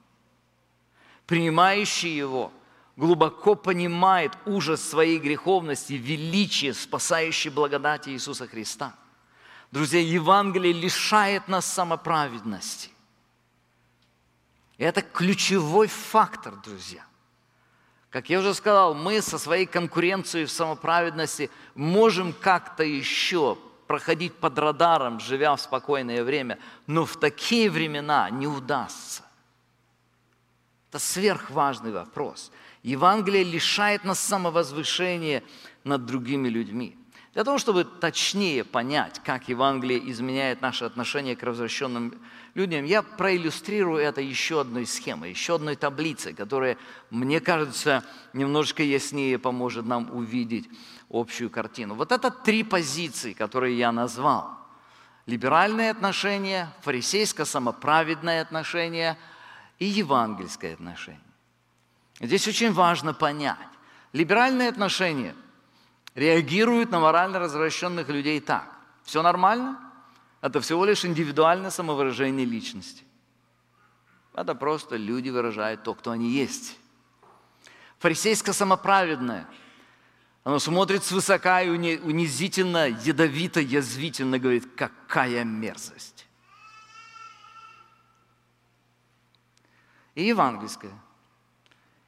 Принимающий 1.25 2.15
его 2.15 2.51
глубоко 2.97 3.55
понимает 3.55 4.33
ужас 4.45 4.81
своей 4.81 5.17
греховности, 5.17 5.93
величие 5.93 6.73
спасающей 6.73 7.49
благодати 7.49 8.09
Иисуса 8.09 8.47
Христа. 8.47 8.93
Друзья, 9.71 9.99
Евангелие 9.99 10.73
лишает 10.73 11.47
нас 11.47 11.65
самоправедности. 11.65 12.91
Это 14.77 15.01
ключевой 15.01 15.87
фактор, 15.87 16.55
друзья– 16.63 17.05
как 18.15 18.29
я 18.29 18.39
уже 18.39 18.53
сказал, 18.53 18.95
мы 18.95 19.21
со 19.21 19.37
своей 19.37 19.65
конкуренцией 19.65 20.45
в 20.45 20.49
самоправедности 20.49 21.49
можем 21.75 22.31
как-то 22.31 22.81
еще 22.81 23.57
проходить 23.87 24.33
под 24.35 24.57
радаром, 24.57 25.19
живя 25.19 25.55
в 25.55 25.61
спокойное 25.61 26.23
время, 26.23 26.59
но 26.87 27.05
в 27.05 27.17
такие 27.17 27.69
времена 27.69 28.29
не 28.29 28.47
удастся. 28.47 29.23
Это 30.89 30.99
сверхважный 30.99 31.91
вопрос. 31.91 32.51
Евангелие 32.83 33.43
лишает 33.43 34.03
нас 34.03 34.19
самовозвышения 34.19 35.43
над 35.83 36.05
другими 36.05 36.47
людьми. 36.47 36.97
Для 37.33 37.43
того, 37.43 37.57
чтобы 37.57 37.83
точнее 37.83 38.63
понять, 38.63 39.19
как 39.21 39.49
Евангелие 39.49 40.09
изменяет 40.09 40.61
наше 40.61 40.85
отношение 40.85 41.35
к 41.35 41.43
развращенным 41.43 42.13
людям, 42.53 42.85
я 42.85 43.03
проиллюстрирую 43.03 44.01
это 44.01 44.21
еще 44.21 44.61
одной 44.61 44.85
схемой, 44.85 45.31
еще 45.31 45.55
одной 45.55 45.75
таблицей, 45.75 46.33
которая, 46.33 46.77
мне 47.09 47.41
кажется, 47.41 48.05
немножечко 48.31 48.83
яснее 48.83 49.37
поможет 49.37 49.85
нам 49.85 50.15
увидеть 50.15 50.69
общую 51.15 51.49
картину. 51.49 51.95
Вот 51.95 52.11
это 52.11 52.29
три 52.29 52.63
позиции, 52.63 53.33
которые 53.33 53.77
я 53.77 53.91
назвал. 53.91 54.51
Либеральное 55.25 55.91
отношение, 55.91 56.69
фарисейско-самоправедное 56.83 58.41
отношение 58.41 59.17
и 59.79 59.85
евангельское 59.85 60.73
отношение. 60.73 61.21
Здесь 62.19 62.47
очень 62.47 62.71
важно 62.71 63.13
понять. 63.13 63.57
Либеральное 64.13 64.69
отношение 64.69 65.35
реагирует 66.13 66.91
на 66.91 66.99
морально 66.99 67.39
развращенных 67.39 68.07
людей 68.09 68.39
так. 68.39 68.69
Все 69.03 69.21
нормально? 69.21 69.79
Это 70.41 70.61
всего 70.61 70.85
лишь 70.85 71.05
индивидуальное 71.05 71.71
самовыражение 71.71 72.45
личности. 72.45 73.03
Это 74.33 74.53
просто 74.53 74.95
люди 74.95 75.29
выражают 75.29 75.83
то, 75.83 75.93
кто 75.93 76.11
они 76.11 76.29
есть. 76.29 76.77
Фарисейско-самоправедное– 77.99 79.47
оно 80.45 80.59
смотрит 80.59 81.03
свысока 81.03 81.63
и 81.63 81.69
унизительно, 81.69 82.87
ядовито, 82.87 83.59
язвительно 83.59 84.37
говорит, 84.37 84.69
какая 84.75 85.43
мерзость. 85.43 86.27
И 90.13 90.23
евангельское. 90.23 90.93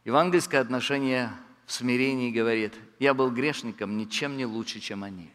Евангельское 0.06 0.62
отношение 0.62 1.34
в 1.66 1.72
смирении 1.72 2.32
говорит, 2.32 2.76
я 3.00 3.16
был 3.16 3.32
грешником 3.32 3.98
ничем 3.98 4.38
не 4.38 4.46
лучше, 4.46 4.80
чем 4.82 5.04
они. 5.04 5.32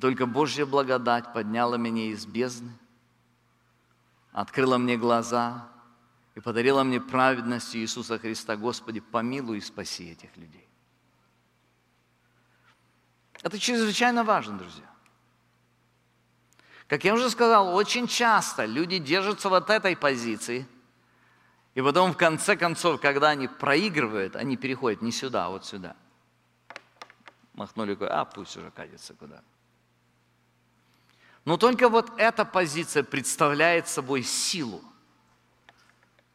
Только 0.00 0.26
Божья 0.26 0.64
благодать 0.64 1.32
подняла 1.32 1.76
меня 1.76 2.04
из 2.04 2.24
бездны, 2.24 2.72
открыла 4.30 4.78
мне 4.78 4.96
глаза 4.96 5.68
и 6.36 6.40
подарила 6.40 6.84
мне 6.84 7.00
праведность 7.00 7.74
Иисуса 7.74 8.16
Христа. 8.20 8.56
Господи, 8.56 9.00
помилуй 9.00 9.58
и 9.58 9.60
спаси 9.60 10.12
этих 10.12 10.36
людей. 10.36 10.69
Это 13.42 13.58
чрезвычайно 13.58 14.24
важно, 14.24 14.58
друзья. 14.58 14.84
Как 16.86 17.04
я 17.04 17.14
уже 17.14 17.30
сказал, 17.30 17.74
очень 17.74 18.06
часто 18.06 18.64
люди 18.64 18.98
держатся 18.98 19.48
вот 19.48 19.70
этой 19.70 19.96
позиции, 19.96 20.66
и 21.74 21.82
потом 21.82 22.12
в 22.12 22.16
конце 22.16 22.56
концов, 22.56 23.00
когда 23.00 23.30
они 23.30 23.46
проигрывают, 23.46 24.36
они 24.36 24.56
переходят 24.56 25.00
не 25.00 25.12
сюда, 25.12 25.46
а 25.46 25.50
вот 25.50 25.64
сюда. 25.64 25.96
Махнули 27.54 27.92
рукой, 27.92 28.08
а 28.08 28.24
пусть 28.24 28.56
уже 28.56 28.70
катится 28.70 29.14
куда. 29.14 29.42
Но 31.44 31.56
только 31.56 31.88
вот 31.88 32.12
эта 32.18 32.44
позиция 32.44 33.02
представляет 33.02 33.88
собой 33.88 34.22
силу. 34.22 34.82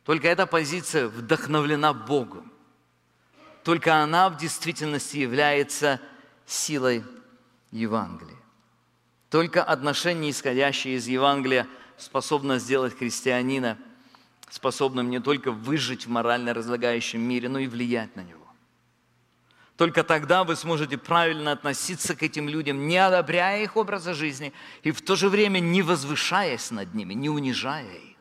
Только 0.04 0.28
эта 0.28 0.48
позиция 0.48 1.08
вдохновлена 1.08 1.94
Богом. 1.94 2.52
Только 3.64 4.02
она 4.02 4.30
в 4.30 4.38
действительности 4.38 5.18
является 5.18 5.98
силой 5.98 6.15
Евангелия. 7.72 8.38
Только 9.30 9.64
отношения, 9.64 10.30
исходящие 10.30 10.96
из 10.96 11.08
Евангелия, 11.08 11.68
способно 11.98 12.60
сделать 12.60 12.98
христианина 12.98 13.78
способным 14.50 15.10
не 15.10 15.20
только 15.20 15.52
выжить 15.52 16.06
в 16.06 16.10
морально 16.10 16.54
разлагающем 16.54 17.22
мире, 17.22 17.50
но 17.50 17.60
и 17.60 17.68
влиять 17.68 18.16
на 18.16 18.22
него. 18.22 18.46
Только 19.76 20.04
тогда 20.04 20.46
вы 20.46 20.56
сможете 20.56 20.98
правильно 20.98 21.52
относиться 21.52 22.16
к 22.16 22.24
этим 22.24 22.48
людям, 22.48 22.88
не 22.88 22.98
одобряя 22.98 23.62
их 23.62 23.76
образа 23.76 24.14
жизни 24.14 24.54
и 24.84 24.92
в 24.92 25.02
то 25.02 25.18
же 25.18 25.28
время 25.28 25.60
не 25.60 25.82
возвышаясь 25.82 26.72
над 26.72 26.94
ними, 26.94 27.14
не 27.14 27.30
унижая 27.30 27.94
их. 27.94 28.16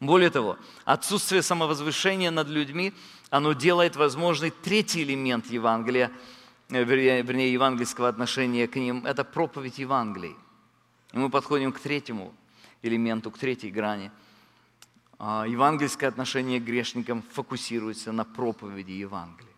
Более 0.00 0.30
того, 0.30 0.58
отсутствие 0.84 1.42
самовозвышения 1.42 2.30
над 2.30 2.48
людьми, 2.48 2.94
оно 3.28 3.52
делает 3.52 3.96
возможный 3.96 4.50
третий 4.50 5.02
элемент 5.02 5.46
Евангелия, 5.50 6.10
вернее, 6.68 7.22
вернее 7.22 7.52
евангельского 7.52 8.08
отношения 8.08 8.66
к 8.66 8.76
ним, 8.76 9.06
это 9.06 9.24
проповедь 9.24 9.78
Евангелия. 9.78 10.34
И 11.12 11.18
мы 11.18 11.30
подходим 11.30 11.72
к 11.72 11.80
третьему 11.80 12.34
элементу, 12.82 13.30
к 13.30 13.38
третьей 13.38 13.70
грани. 13.70 14.10
А, 15.18 15.44
евангельское 15.46 16.08
отношение 16.08 16.60
к 16.60 16.64
грешникам 16.64 17.22
фокусируется 17.22 18.12
на 18.12 18.24
проповеди 18.24 18.92
Евангелия. 18.92 19.52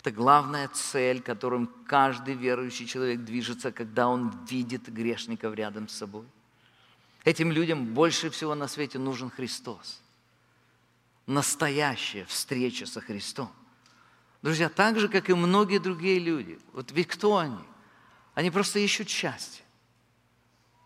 Это 0.00 0.10
главная 0.10 0.68
цель, 0.68 1.22
которым 1.22 1.66
каждый 1.86 2.34
верующий 2.34 2.86
человек 2.86 3.20
движется, 3.20 3.72
когда 3.72 4.06
он 4.08 4.32
видит 4.50 4.88
грешников 4.88 5.54
рядом 5.54 5.88
с 5.88 5.94
собой. 5.94 6.26
Этим 7.24 7.50
людям 7.50 7.86
больше 7.94 8.28
всего 8.28 8.54
на 8.54 8.68
свете 8.68 8.98
нужен 8.98 9.30
Христос. 9.30 10.02
Настоящая 11.26 12.26
встреча 12.26 12.84
со 12.84 13.00
Христом. 13.00 13.50
Друзья, 14.44 14.68
так 14.68 15.00
же, 15.00 15.08
как 15.08 15.30
и 15.30 15.34
многие 15.34 15.78
другие 15.78 16.18
люди. 16.18 16.58
Вот 16.74 16.92
ведь 16.92 17.08
кто 17.08 17.38
они? 17.38 17.56
Они 18.34 18.50
просто 18.50 18.78
ищут 18.78 19.08
счастье. 19.08 19.64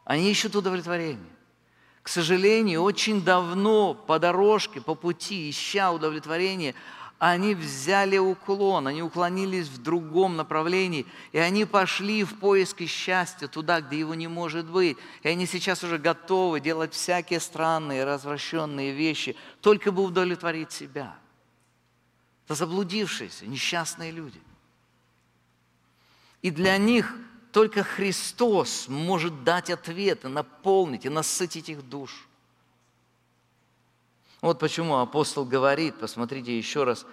Они 0.04 0.30
ищут 0.30 0.54
удовлетворение. 0.54 1.32
К 2.04 2.08
сожалению, 2.08 2.82
очень 2.82 3.20
давно 3.20 3.94
по 3.94 4.20
дорожке, 4.20 4.80
по 4.80 4.94
пути, 4.94 5.50
ища 5.50 5.90
удовлетворение, 5.90 6.76
они 7.18 7.56
взяли 7.56 8.16
уклон, 8.16 8.86
они 8.86 9.02
уклонились 9.02 9.66
в 9.66 9.82
другом 9.82 10.36
направлении, 10.36 11.04
и 11.32 11.38
они 11.38 11.64
пошли 11.64 12.22
в 12.22 12.38
поиски 12.38 12.86
счастья 12.86 13.48
туда, 13.48 13.80
где 13.80 13.98
его 13.98 14.14
не 14.14 14.28
может 14.28 14.66
быть. 14.66 14.96
И 15.24 15.28
они 15.28 15.46
сейчас 15.46 15.82
уже 15.82 15.98
готовы 15.98 16.60
делать 16.60 16.94
всякие 16.94 17.40
странные, 17.40 18.04
развращенные 18.04 18.92
вещи, 18.92 19.34
только 19.60 19.90
бы 19.90 20.04
удовлетворить 20.04 20.70
себя. 20.70 21.16
Это 22.48 22.54
заблудившиеся, 22.54 23.46
несчастные 23.46 24.10
люди. 24.10 24.40
И 26.40 26.50
для 26.50 26.78
них 26.78 27.14
только 27.52 27.82
Христос 27.82 28.88
может 28.88 29.44
дать 29.44 29.68
ответы, 29.68 30.28
наполнить 30.28 31.04
и 31.04 31.10
насытить 31.10 31.68
их 31.68 31.86
душу. 31.86 32.24
Вот 34.40 34.58
почему 34.58 34.96
апостол 34.96 35.44
говорит, 35.44 36.00
посмотрите 36.00 36.56
еще 36.56 36.84
раз, 36.84 37.04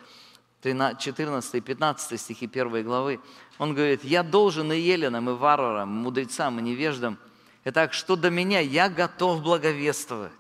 14 0.64 1.56
и 1.56 1.60
15 1.60 2.22
стихи 2.22 2.46
1 2.46 2.86
главы, 2.86 3.20
он 3.58 3.76
говорит, 3.76 4.06
«Я 4.06 4.24
должен 4.24 4.72
и 4.72 4.80
еленам, 4.80 5.30
и 5.30 5.34
варварам, 5.34 5.90
мудрецам, 5.90 6.60
и 6.60 6.62
невеждам, 6.62 7.20
и 7.66 7.72
так, 7.72 7.92
что 7.92 8.16
до 8.16 8.30
меня, 8.30 8.62
я 8.62 8.88
готов 8.88 9.42
благовествовать, 9.42 10.32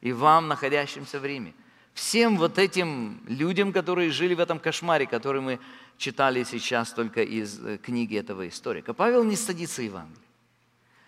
и 0.00 0.12
вам, 0.12 0.48
находящимся 0.48 1.20
в 1.20 1.26
Риме». 1.26 1.52
Всем 1.96 2.36
вот 2.36 2.58
этим 2.58 3.22
людям, 3.26 3.72
которые 3.72 4.10
жили 4.10 4.34
в 4.34 4.40
этом 4.40 4.58
кошмаре, 4.58 5.06
который 5.06 5.40
мы 5.40 5.58
читали 5.96 6.44
сейчас 6.44 6.92
только 6.92 7.22
из 7.22 7.58
э, 7.58 7.78
книги 7.78 8.18
этого 8.18 8.46
историка. 8.46 8.92
Павел 8.92 9.24
не 9.24 9.34
садится 9.34 9.80
Евангелие. 9.80 10.22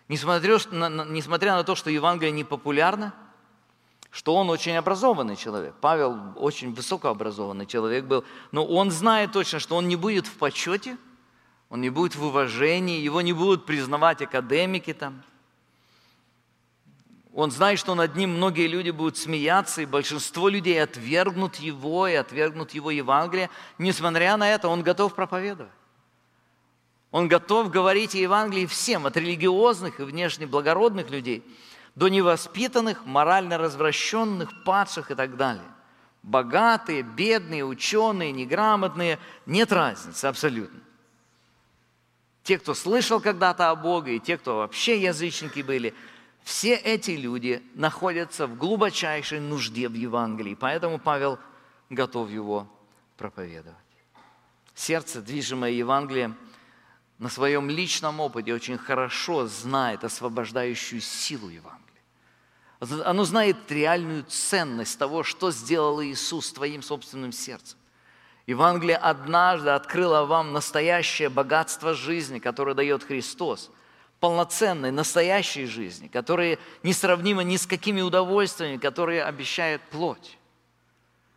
Несмотря 0.09 0.55
несмотря 1.11 1.57
на 1.57 1.63
то, 1.63 1.75
что 1.75 1.91
Евангелие 1.91 2.33
не 2.33 2.43
популярно, 2.43 3.13
что 4.11 4.35
он 4.35 4.49
очень 4.49 4.77
образованный 4.77 5.37
человек. 5.37 5.75
Павел 5.79 6.33
очень 6.37 6.73
высокообразованный 6.73 7.67
человек 7.67 8.07
был, 8.07 8.25
но 8.51 8.65
он 8.65 8.91
знает 8.91 9.33
точно, 9.33 9.59
что 9.59 9.77
он 9.77 9.89
не 9.89 9.97
будет 9.97 10.27
в 10.27 10.39
почете, 10.39 10.97
он 11.69 11.83
не 11.83 11.91
будет 11.91 12.17
в 12.17 12.25
уважении, 12.25 12.99
его 12.99 13.21
не 13.21 13.35
будут 13.35 13.67
признавать 13.67 14.23
академики 14.23 14.95
там. 14.95 15.23
Он 17.35 17.51
знает, 17.51 17.79
что 17.79 17.95
над 17.95 18.17
ним 18.17 18.31
многие 18.31 18.67
люди 18.67 18.91
будут 18.91 19.17
смеяться, 19.17 19.83
и 19.83 19.87
большинство 19.87 20.49
людей 20.49 20.83
отвергнут 20.83 21.57
его 21.57 22.09
и 22.09 22.15
отвергнут 22.15 22.73
его 22.73 22.91
Евангелие. 22.91 23.51
Несмотря 23.79 24.37
на 24.37 24.51
это, 24.51 24.69
он 24.69 24.83
готов 24.83 25.15
проповедовать. 25.15 25.73
Он 27.11 27.29
готов 27.29 27.71
говорить 27.71 28.15
о 28.15 28.19
Евангелии 28.19 28.67
всем, 28.67 29.07
от 29.07 29.17
религиозных 29.17 30.01
и 30.01 30.05
внешне 30.05 30.47
благородных 30.47 31.11
людей– 31.11 31.45
до 31.99 32.07
невоспитанных, 32.07 33.05
морально 33.07 33.59
развращенных, 33.59 34.63
падших 34.63 35.11
и 35.11 35.17
так 35.17 35.37
далее. 35.37 35.67
Богатые, 36.23 37.03
бедные, 37.03 37.65
ученые, 37.65 38.31
неграмотные, 38.31 39.19
нет 39.47 39.73
разницы 39.73 40.27
абсолютно. 40.27 40.79
Те, 42.45 42.61
кто 42.61 42.75
слышал 42.75 43.21
когда-то 43.21 43.71
о 43.71 43.75
Боге, 43.75 44.17
и 44.17 44.21
те, 44.21 44.39
кто 44.39 44.59
вообще 44.59 45.03
язычники 45.03 45.61
были, 45.61 45.93
все 46.49 46.77
эти 46.77 47.11
люди 47.11 47.63
находятся 47.75 48.47
в 48.47 48.57
глубочайшей 48.57 49.39
нужде 49.39 49.87
в 49.87 49.93
Евангелии. 49.93 50.55
Поэтому 50.55 50.99
Павел 50.99 51.39
готов 51.91 52.31
его 52.31 52.67
проповедовать. 53.19 53.77
Сердце, 54.75 55.21
движимое 55.21 55.73
Евангелием, 55.73 56.39
на 57.19 57.29
своем 57.29 57.69
личном 57.69 58.19
опыте 58.19 58.55
очень 58.55 58.79
хорошо 58.79 59.47
знает 59.47 60.05
освобождающую 60.05 61.03
силу 61.03 61.51
Евангелия. 61.51 63.05
Оно 63.05 63.25
знает 63.25 63.71
реальную 63.71 64.25
ценность 64.25 64.99
того, 64.99 65.25
что 65.25 65.51
сделал 65.51 66.03
Иисус 66.03 66.51
твоим 66.51 66.81
собственным 66.81 67.31
сердцем. 67.31 67.79
Евангелие 68.47 68.97
однажды 68.97 69.69
открыло 69.69 70.25
вам 70.25 70.55
настоящее 70.55 71.29
богатство 71.29 71.93
жизни, 71.93 72.39
которое 72.39 72.73
дает 72.75 73.05
Христос, 73.05 73.71
полноценной, 74.21 74.91
настоящей 74.91 75.67
жизни, 75.67 76.09
которая 76.09 76.59
несравнима 76.83 77.43
ни 77.43 77.57
с 77.57 77.67
какими 77.67 78.01
удовольствиями, 78.01 78.77
которые 78.77 79.25
обещает 79.25 79.81
плоть. 79.91 80.39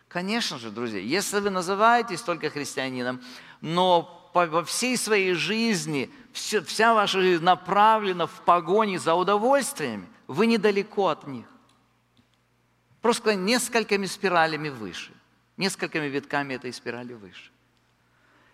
Конечно 0.07 0.57
же, 0.57 0.71
друзья, 0.71 0.99
если 0.99 1.39
вы 1.39 1.51
называетесь 1.51 2.21
только 2.21 2.49
христианином, 2.49 3.21
но 3.61 4.29
по, 4.33 4.63
всей 4.65 4.97
своей 4.97 5.33
жизни 5.33 6.09
вся 6.33 6.93
ваша 6.93 7.21
жизнь 7.21 7.43
направлена 7.43 8.27
в 8.27 8.41
погоне 8.41 8.99
за 8.99 9.13
удовольствиями, 9.13 10.07
вы 10.27 10.47
недалеко 10.47 11.07
от 11.07 11.27
них. 11.27 11.45
Просто 13.01 13.35
несколькими 13.35 14.05
спиралями 14.05 14.69
выше, 14.69 15.13
несколькими 15.57 16.05
витками 16.05 16.55
этой 16.55 16.73
спирали 16.73 17.13
выше. 17.13 17.50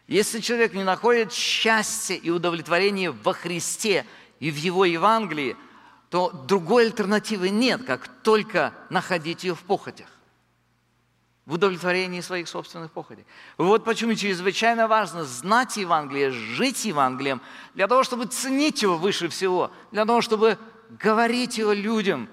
Если 0.07 0.39
человек 0.39 0.73
не 0.73 0.83
находит 0.83 1.33
счастья 1.33 2.15
и 2.15 2.29
удовлетворения 2.29 3.11
во 3.11 3.33
Христе 3.33 4.05
и 4.39 4.49
в 4.49 4.55
Его 4.55 4.85
Евангелии, 4.85 5.57
то 6.09 6.29
другой 6.47 6.85
альтернативы 6.85 7.49
нет, 7.49 7.83
как 7.83 8.07
только 8.23 8.73
находить 8.89 9.43
ее 9.43 9.53
в 9.53 9.63
похотях, 9.63 10.07
в 11.45 11.53
удовлетворении 11.53 12.21
своих 12.21 12.47
собственных 12.47 12.93
похотей. 12.93 13.25
Вот 13.57 13.83
почему 13.83 14.15
чрезвычайно 14.15 14.87
важно 14.87 15.25
знать 15.25 15.75
Евангелие, 15.75 16.31
жить 16.31 16.85
Евангелием, 16.85 17.41
для 17.73 17.87
того, 17.87 18.03
чтобы 18.03 18.25
ценить 18.27 18.81
его 18.81 18.97
выше 18.97 19.27
всего, 19.27 19.71
для 19.91 20.05
того, 20.05 20.21
чтобы 20.21 20.57
говорить 20.89 21.57
его 21.57 21.73
людям, 21.73 22.29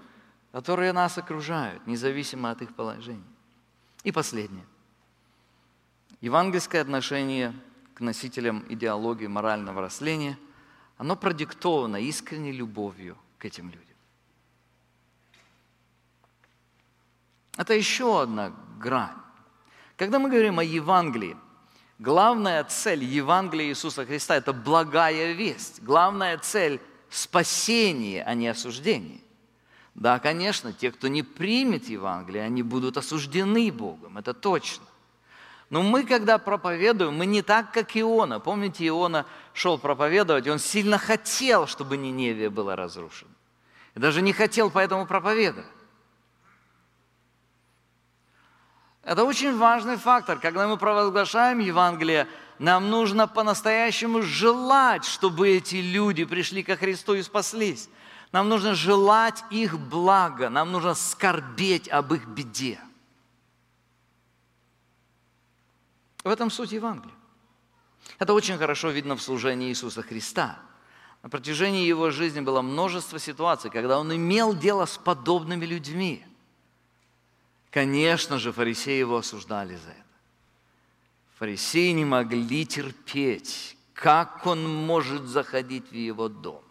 которые 0.52 0.92
нас 0.92 1.18
окружают, 1.18 1.84
независимо 1.88 2.52
от 2.52 2.62
их 2.62 2.72
положений. 2.76 3.24
И 4.04 4.12
последнее. 4.12 4.64
Евангельское 6.24 6.80
отношение 6.80 7.52
к 7.92 8.00
носителям 8.00 8.64
идеологии 8.70 9.26
морального 9.26 9.82
росления, 9.82 10.38
оно 10.96 11.16
продиктовано 11.16 12.00
искренней 12.00 12.52
любовью 12.52 13.18
к 13.36 13.44
этим 13.44 13.66
людям. 13.66 13.82
Это 17.58 17.74
еще 17.74 18.22
одна 18.22 18.54
грань. 18.80 19.18
Когда 19.98 20.18
мы 20.18 20.30
говорим 20.30 20.58
о 20.60 20.64
Евангелии, 20.64 21.36
главная 21.98 22.64
цель 22.64 23.04
Евангелия 23.04 23.66
Иисуса 23.66 24.06
Христа– 24.06 24.34
это 24.36 24.54
благая 24.54 25.32
весть. 25.32 25.82
Главная 25.82 26.38
цель 26.38 26.80
спасение, 27.10 28.24
а 28.24 28.32
не 28.32 28.48
осуждение. 28.48 29.20
Да, 29.94 30.18
конечно, 30.18 30.72
те, 30.72 30.90
кто 30.90 31.08
не 31.08 31.22
примет 31.22 31.90
Евангелие, 31.90 32.44
они 32.44 32.62
будут 32.62 32.96
осуждены 32.96 33.70
Богом, 33.70 34.16
это 34.16 34.32
точно. 34.32 34.86
Но 35.74 35.82
мы, 35.82 36.04
когда 36.04 36.38
проповедуем, 36.38 37.16
мы 37.16 37.26
не 37.26 37.42
так, 37.42 37.72
как 37.72 37.96
Иона. 37.96 38.38
Помните, 38.38 38.86
Иона 38.86 39.26
шел 39.52 39.76
проповедовать, 39.76 40.46
и 40.46 40.50
он 40.50 40.60
сильно 40.60 40.98
хотел, 40.98 41.66
чтобы 41.66 41.96
Ниневия 41.96 42.48
была 42.48 42.76
разрушена. 42.76 43.32
И 43.96 43.98
даже 43.98 44.22
не 44.22 44.32
хотел 44.32 44.70
поэтому 44.70 45.04
проповедовать. 45.04 45.66
Это 49.02 49.24
очень 49.24 49.58
важный 49.58 49.96
фактор. 49.96 50.38
Когда 50.38 50.68
мы 50.68 50.76
провозглашаем 50.76 51.58
Евангелие, 51.58 52.28
нам 52.60 52.88
нужно 52.88 53.26
по-настоящему 53.26 54.22
желать, 54.22 55.04
чтобы 55.04 55.48
эти 55.48 55.74
люди 55.74 56.24
пришли 56.24 56.62
ко 56.62 56.76
Христу 56.76 57.14
и 57.14 57.22
спаслись. 57.24 57.88
Нам 58.30 58.48
нужно 58.48 58.76
желать 58.76 59.42
их 59.50 59.76
блага, 59.76 60.50
нам 60.50 60.70
нужно 60.70 60.94
скорбеть 60.94 61.88
об 61.88 62.14
их 62.14 62.28
беде. 62.28 62.78
В 66.24 66.28
этом 66.28 66.50
суть 66.50 66.72
Евангелия. 66.72 67.14
Это 68.18 68.32
очень 68.32 68.58
хорошо 68.58 68.90
видно 68.90 69.14
в 69.16 69.22
служении 69.22 69.68
Иисуса 69.68 70.02
Христа. 70.02 70.58
На 71.22 71.28
протяжении 71.28 71.86
его 71.86 72.10
жизни 72.10 72.40
было 72.40 72.62
множество 72.62 73.18
ситуаций, 73.18 73.70
когда 73.70 73.98
он 73.98 74.14
имел 74.14 74.54
дело 74.54 74.86
с 74.86 74.98
подобными 74.98 75.64
людьми. 75.64 76.24
Конечно 77.70 78.38
же, 78.38 78.52
фарисеи 78.52 78.98
его 78.98 79.18
осуждали 79.18 79.76
за 79.76 79.90
это. 79.90 80.04
Фарисеи 81.38 81.90
не 81.90 82.04
могли 82.04 82.64
терпеть, 82.64 83.76
как 83.92 84.46
он 84.46 84.86
может 84.86 85.24
заходить 85.24 85.90
в 85.90 85.94
его 85.94 86.28
дом. 86.28 86.62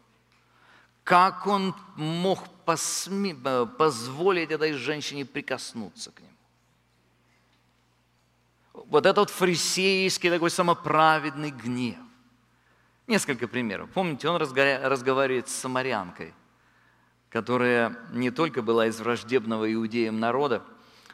Как 1.04 1.48
он 1.48 1.76
мог 1.96 2.48
посме... 2.66 3.36
позволить 3.36 4.52
этой 4.52 4.74
женщине 4.74 5.26
прикоснуться 5.26 6.12
к 6.12 6.22
нему? 6.22 6.33
Вот 8.74 9.06
этот 9.06 9.30
фарисейский 9.30 10.30
такой 10.30 10.50
самоправедный 10.50 11.52
гнев. 11.52 11.98
Несколько 13.06 13.48
примеров. 13.48 13.90
Помните, 13.92 14.28
он 14.30 14.38
разговаривает 14.38 15.48
с 15.48 15.54
самарянкой, 15.54 16.34
которая 17.30 17.98
не 18.12 18.32
только 18.32 18.62
была 18.62 18.88
из 18.88 19.00
враждебного 19.00 19.72
иудеям 19.72 20.20
народа, 20.20 20.64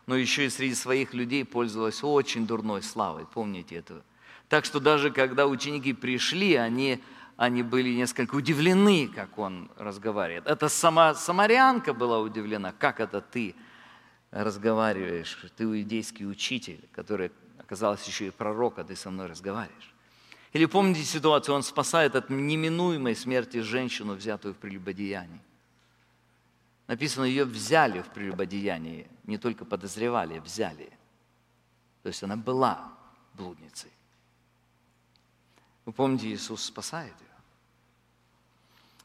но 0.06 0.16
еще 0.16 0.46
и 0.46 0.50
среди 0.50 0.76
своих 0.76 1.14
людей 1.14 1.44
пользовалась 1.46 2.04
очень 2.04 2.48
дурной 2.48 2.82
славой. 2.82 3.26
Помните 3.26 3.76
этого? 3.76 4.04
Так 4.48 4.66
что 4.66 4.80
даже 4.80 5.12
когда 5.12 5.46
ученики 5.46 5.94
пришли, 5.94 6.56
они, 6.56 7.04
они 7.38 7.62
были 7.62 7.94
несколько 7.94 8.36
удивлены, 8.36 9.08
как 9.08 9.38
он 9.38 9.70
разговаривает. 9.78 10.48
Это 10.48 10.70
сама 10.70 11.14
самарянка 11.14 11.94
была 11.94 12.20
удивлена, 12.20 12.74
как 12.78 13.00
это 13.00 13.22
ты 13.22 13.56
разговариваешь, 14.32 15.38
ты 15.58 15.64
иудейский 15.66 16.28
учитель, 16.28 16.88
который 16.92 17.32
оказался 17.70 18.10
еще 18.10 18.28
и 18.28 18.32
пророк, 18.32 18.80
а 18.80 18.84
ты 18.84 18.96
со 18.96 19.12
мной 19.12 19.28
разговариваешь. 19.28 19.94
Или 20.54 20.66
помните 20.66 21.04
ситуацию, 21.04 21.54
он 21.54 21.62
спасает 21.62 22.16
от 22.16 22.32
неминуемой 22.32 23.16
смерти 23.16 23.62
женщину, 23.62 24.16
взятую 24.16 24.56
в 24.56 24.58
прелюбодеянии. 24.58 25.40
Написано, 26.88 27.26
ее 27.26 27.46
взяли 27.46 28.02
в 28.02 28.08
прелюбодеянии, 28.08 29.08
не 29.26 29.38
только 29.38 29.66
подозревали, 29.66 30.40
взяли. 30.40 30.92
То 32.02 32.08
есть 32.08 32.24
она 32.24 32.36
была 32.36 32.92
блудницей. 33.36 33.92
Вы 35.86 35.94
помните, 35.94 36.34
Иисус 36.34 36.64
спасает 36.64 37.14
ее. 37.22 37.29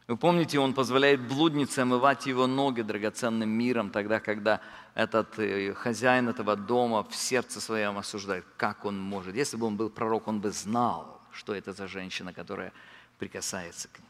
Вы 0.07 0.17
помните, 0.19 0.59
Он 0.59 0.75
позволяет 0.75 1.27
блуднице 1.27 1.79
омывать 1.81 2.27
его 2.27 2.47
ноги 2.47 2.83
драгоценным 2.83 3.49
миром, 3.49 3.91
тогда, 3.91 4.21
когда 4.21 4.61
этот 4.95 5.39
э, 5.39 5.73
хозяин 5.73 6.29
этого 6.29 6.57
дома 6.57 7.05
в 7.05 7.17
сердце 7.17 7.61
своем 7.61 7.97
осуждает, 7.97 8.45
как 8.59 8.85
он 8.85 8.99
может. 8.99 9.35
Если 9.35 9.57
бы 9.57 9.67
он 9.67 9.77
был 9.77 9.89
пророк, 9.89 10.29
он 10.29 10.41
бы 10.41 10.51
знал, 10.51 11.21
что 11.33 11.55
это 11.55 11.73
за 11.73 11.89
женщина, 11.89 12.35
которая 12.35 12.73
прикасается 13.19 13.89
к 13.89 13.99
нему. 13.99 14.09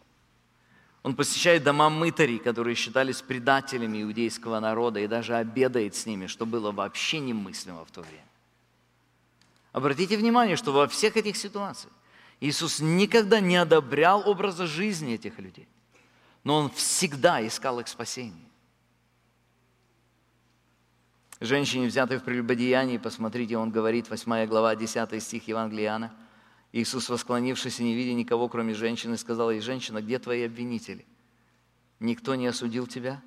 Он 1.05 1.15
посещает 1.15 1.63
дома 1.63 1.91
мытарей, 1.91 2.39
которые 2.39 2.75
считались 2.75 3.23
предателями 3.23 4.03
иудейского 4.03 4.59
народа, 4.59 5.01
и 5.01 5.07
даже 5.07 5.37
обедает 5.37 5.95
с 5.95 6.07
ними, 6.07 6.27
что 6.27 6.47
было 6.47 6.73
вообще 6.73 7.21
немыслимо 7.21 7.85
в 7.85 7.91
то 7.91 8.01
время. 8.01 8.25
Обратите 9.73 10.17
внимание, 10.17 10.57
что 10.57 10.73
во 10.73 10.89
всех 10.89 11.17
этих 11.17 11.37
ситуациях 11.37 11.93
Иисус 12.41 12.81
никогда 12.81 13.41
не 13.41 13.57
одобрял 13.57 14.27
образа 14.29 14.67
жизни 14.67 15.15
этих 15.15 15.39
людей, 15.39 15.69
но 16.45 16.57
Он 16.57 16.71
всегда 16.71 17.45
искал 17.47 17.81
их 17.81 17.89
спасение. 17.89 18.45
Женщине, 21.41 21.89
взятой 21.89 22.19
в 22.19 22.23
прелюбодеянии, 22.23 22.97
посмотрите, 22.97 23.59
он 23.59 23.71
говорит, 23.71 24.09
8 24.09 24.47
глава, 24.47 24.77
10 24.77 25.23
стих 25.23 25.49
Евангелия 25.49 25.87
Иоанна. 25.87 26.15
Иисус, 26.73 27.09
восклонившись 27.09 27.81
и 27.81 27.85
не 27.85 27.95
видя 27.95 28.15
никого, 28.15 28.49
кроме 28.49 28.73
женщины, 28.73 29.17
сказал 29.17 29.51
ей, 29.51 29.61
женщина, 29.61 30.01
где 30.01 30.19
твои 30.19 30.45
обвинители? 30.45 31.05
Никто 32.01 32.35
не 32.35 32.47
осудил 32.47 32.87
тебя? 32.87 33.23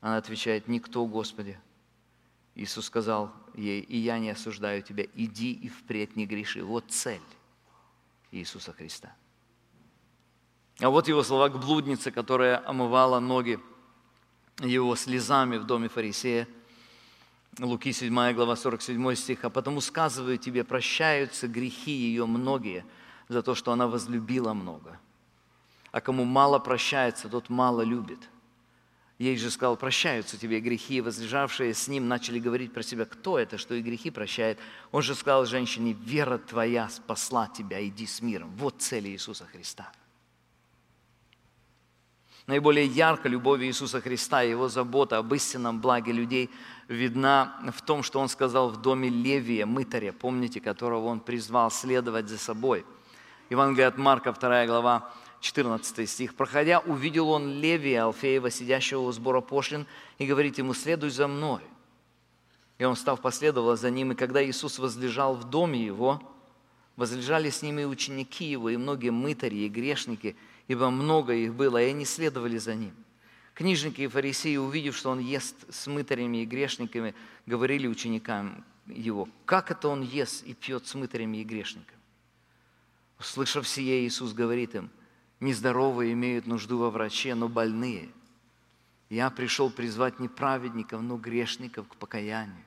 Она 0.00 0.16
отвечает, 0.16 0.68
никто, 0.68 1.04
Господи. 1.06 1.58
Иисус 2.54 2.86
сказал 2.86 3.32
ей, 3.54 3.80
и 3.80 3.98
я 3.98 4.18
не 4.18 4.30
осуждаю 4.30 4.82
тебя, 4.82 5.04
иди 5.14 5.52
и 5.52 5.68
впредь 5.68 6.16
не 6.16 6.26
греши. 6.26 6.62
Вот 6.64 6.90
цель 6.90 7.20
Иисуса 8.32 8.72
Христа. 8.72 9.14
А 10.80 10.90
вот 10.90 11.08
его 11.08 11.22
слова 11.22 11.48
к 11.48 11.58
блуднице, 11.58 12.10
которая 12.10 12.62
омывала 12.68 13.18
ноги 13.18 13.58
его 14.60 14.94
слезами 14.94 15.56
в 15.56 15.64
доме 15.64 15.88
фарисея. 15.88 16.46
Луки 17.58 17.92
7 17.92 18.32
глава 18.34 18.56
47 18.56 19.14
стих. 19.14 19.44
«А 19.44 19.50
потому 19.50 19.80
сказываю 19.80 20.36
тебе, 20.36 20.64
прощаются 20.64 21.48
грехи 21.48 21.92
ее 21.92 22.26
многие 22.26 22.84
за 23.28 23.42
то, 23.42 23.54
что 23.54 23.72
она 23.72 23.86
возлюбила 23.86 24.52
много. 24.52 25.00
А 25.92 26.02
кому 26.02 26.24
мало 26.24 26.58
прощается, 26.58 27.28
тот 27.28 27.48
мало 27.48 27.80
любит». 27.82 28.28
Ей 29.18 29.38
же 29.38 29.50
сказал, 29.50 29.78
прощаются 29.78 30.36
тебе 30.36 30.60
грехи, 30.60 31.00
возлежавшие 31.00 31.72
с 31.72 31.88
ним 31.88 32.06
начали 32.06 32.38
говорить 32.38 32.74
про 32.74 32.82
себя, 32.82 33.06
кто 33.06 33.38
это, 33.38 33.56
что 33.56 33.74
и 33.74 33.80
грехи 33.80 34.10
прощает. 34.10 34.58
Он 34.92 35.00
же 35.00 35.14
сказал 35.14 35.46
женщине, 35.46 35.94
вера 35.94 36.36
твоя 36.36 36.90
спасла 36.90 37.48
тебя, 37.48 37.82
иди 37.86 38.06
с 38.06 38.20
миром. 38.20 38.54
Вот 38.58 38.82
цель 38.82 39.08
Иисуса 39.08 39.46
Христа. 39.46 39.90
Наиболее 42.46 42.86
ярко 42.86 43.28
любовь 43.28 43.60
Иисуса 43.62 44.00
Христа 44.00 44.44
и 44.44 44.50
его 44.50 44.68
забота 44.68 45.18
об 45.18 45.34
истинном 45.34 45.80
благе 45.80 46.12
людей 46.12 46.48
видна 46.86 47.56
в 47.74 47.82
том, 47.82 48.04
что 48.04 48.20
он 48.20 48.28
сказал 48.28 48.68
в 48.70 48.80
доме 48.80 49.08
Левия, 49.08 49.66
мытаря, 49.66 50.12
помните, 50.12 50.60
которого 50.60 51.06
он 51.06 51.18
призвал 51.18 51.72
следовать 51.72 52.28
за 52.28 52.38
собой. 52.38 52.86
Евангелие 53.50 53.88
от 53.88 53.98
Марка, 53.98 54.32
2 54.32 54.66
глава, 54.66 55.12
14 55.40 56.08
стих. 56.08 56.34
«Проходя, 56.36 56.78
увидел 56.78 57.30
он 57.30 57.60
Левия 57.60 58.04
Алфеева, 58.04 58.50
сидящего 58.50 59.00
у 59.00 59.12
сбора 59.12 59.40
пошлин, 59.40 59.86
и 60.18 60.26
говорит 60.26 60.58
ему, 60.58 60.72
следуй 60.72 61.10
за 61.10 61.26
мной». 61.26 61.62
И 62.78 62.84
он, 62.84 62.94
став, 62.94 63.20
последовал 63.20 63.76
за 63.76 63.90
ним, 63.90 64.12
и 64.12 64.14
когда 64.14 64.44
Иисус 64.44 64.78
возлежал 64.78 65.34
в 65.34 65.44
доме 65.44 65.84
его, 65.84 66.22
возлежали 66.96 67.50
с 67.50 67.62
ним 67.62 67.78
и 67.78 67.84
ученики 67.84 68.44
его, 68.44 68.70
и 68.70 68.76
многие 68.76 69.10
мытари, 69.10 69.56
и 69.56 69.68
грешники, 69.68 70.36
ибо 70.68 70.90
много 70.90 71.34
их 71.34 71.54
было, 71.54 71.82
и 71.82 71.90
они 71.90 72.04
следовали 72.04 72.58
за 72.58 72.74
ним. 72.74 72.94
Книжники 73.54 74.02
и 74.02 74.08
фарисеи, 74.08 74.56
увидев, 74.56 74.96
что 74.96 75.10
он 75.10 75.18
ест 75.18 75.56
с 75.72 75.86
мытарями 75.86 76.42
и 76.42 76.46
грешниками, 76.46 77.14
говорили 77.46 77.86
ученикам 77.86 78.64
его, 78.86 79.28
как 79.44 79.70
это 79.70 79.88
он 79.88 80.02
ест 80.02 80.44
и 80.44 80.54
пьет 80.54 80.86
с 80.86 80.94
мытарями 80.94 81.38
и 81.38 81.44
грешниками? 81.44 81.98
Услышав 83.18 83.66
сие, 83.66 84.06
Иисус 84.06 84.32
говорит 84.32 84.74
им, 84.74 84.90
Нездоровые 85.40 86.14
имеют 86.14 86.46
нужду 86.46 86.78
во 86.78 86.90
враче, 86.90 87.34
но 87.34 87.48
больные. 87.48 88.08
Я 89.10 89.30
пришел 89.30 89.70
призвать 89.70 90.18
не 90.18 90.28
праведников, 90.28 91.02
но 91.02 91.16
грешников 91.16 91.86
к 91.88 91.96
покаянию. 91.96 92.64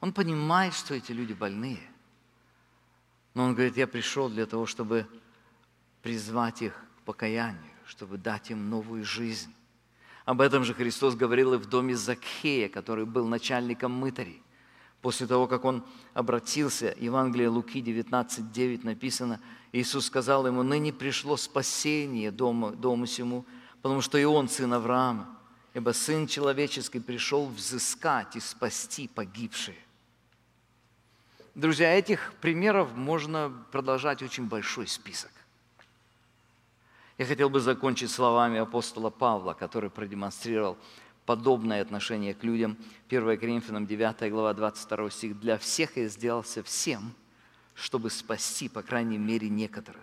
Он 0.00 0.12
понимает, 0.12 0.74
что 0.74 0.94
эти 0.94 1.12
люди 1.12 1.32
больные. 1.32 1.80
Но 3.34 3.44
он 3.44 3.54
говорит, 3.54 3.76
я 3.76 3.88
пришел 3.88 4.28
для 4.28 4.46
того, 4.46 4.66
чтобы 4.66 5.06
призвать 6.02 6.62
их 6.62 6.83
покаянию, 7.04 7.72
чтобы 7.86 8.18
дать 8.18 8.50
им 8.50 8.70
новую 8.70 9.04
жизнь. 9.04 9.52
Об 10.24 10.40
этом 10.40 10.64
же 10.64 10.74
Христос 10.74 11.14
говорил 11.14 11.54
и 11.54 11.58
в 11.58 11.66
доме 11.66 11.94
Закхея, 11.94 12.68
который 12.68 13.04
был 13.04 13.26
начальником 13.26 13.92
мытарей. 13.92 14.42
После 15.02 15.26
того, 15.26 15.46
как 15.46 15.66
он 15.66 15.84
обратился, 16.14 16.94
Евангелие 16.98 17.48
Луки 17.48 17.82
19.9 17.82 18.86
написано, 18.86 19.38
Иисус 19.70 20.06
сказал 20.06 20.46
ему, 20.46 20.62
ныне 20.62 20.94
пришло 20.94 21.36
спасение 21.36 22.30
дому, 22.30 22.70
дому 22.70 23.04
сему, 23.04 23.44
потому 23.82 24.00
что 24.00 24.16
и 24.16 24.24
он 24.24 24.48
сын 24.48 24.72
Авраама, 24.72 25.28
ибо 25.74 25.90
Сын 25.90 26.26
Человеческий 26.26 27.00
пришел 27.00 27.46
взыскать 27.48 28.36
и 28.36 28.40
спасти 28.40 29.08
погибшие. 29.08 29.76
Друзья, 31.54 31.92
этих 31.92 32.32
примеров 32.40 32.96
можно 32.96 33.52
продолжать 33.72 34.22
очень 34.22 34.46
большой 34.46 34.86
список. 34.86 35.30
Я 37.16 37.26
хотел 37.26 37.48
бы 37.48 37.60
закончить 37.60 38.10
словами 38.10 38.58
апостола 38.58 39.08
Павла, 39.08 39.54
который 39.54 39.88
продемонстрировал 39.88 40.76
подобное 41.26 41.80
отношение 41.80 42.34
к 42.34 42.42
людям. 42.42 42.76
1 43.08 43.38
Коринфянам 43.38 43.86
9 43.86 44.30
глава 44.30 44.52
22 44.52 45.10
стих. 45.10 45.38
«Для 45.38 45.56
всех 45.58 45.96
я 45.96 46.08
сделался 46.08 46.62
всем, 46.64 47.14
чтобы 47.74 48.10
спасти, 48.10 48.68
по 48.68 48.82
крайней 48.82 49.18
мере, 49.18 49.48
некоторых. 49.48 50.02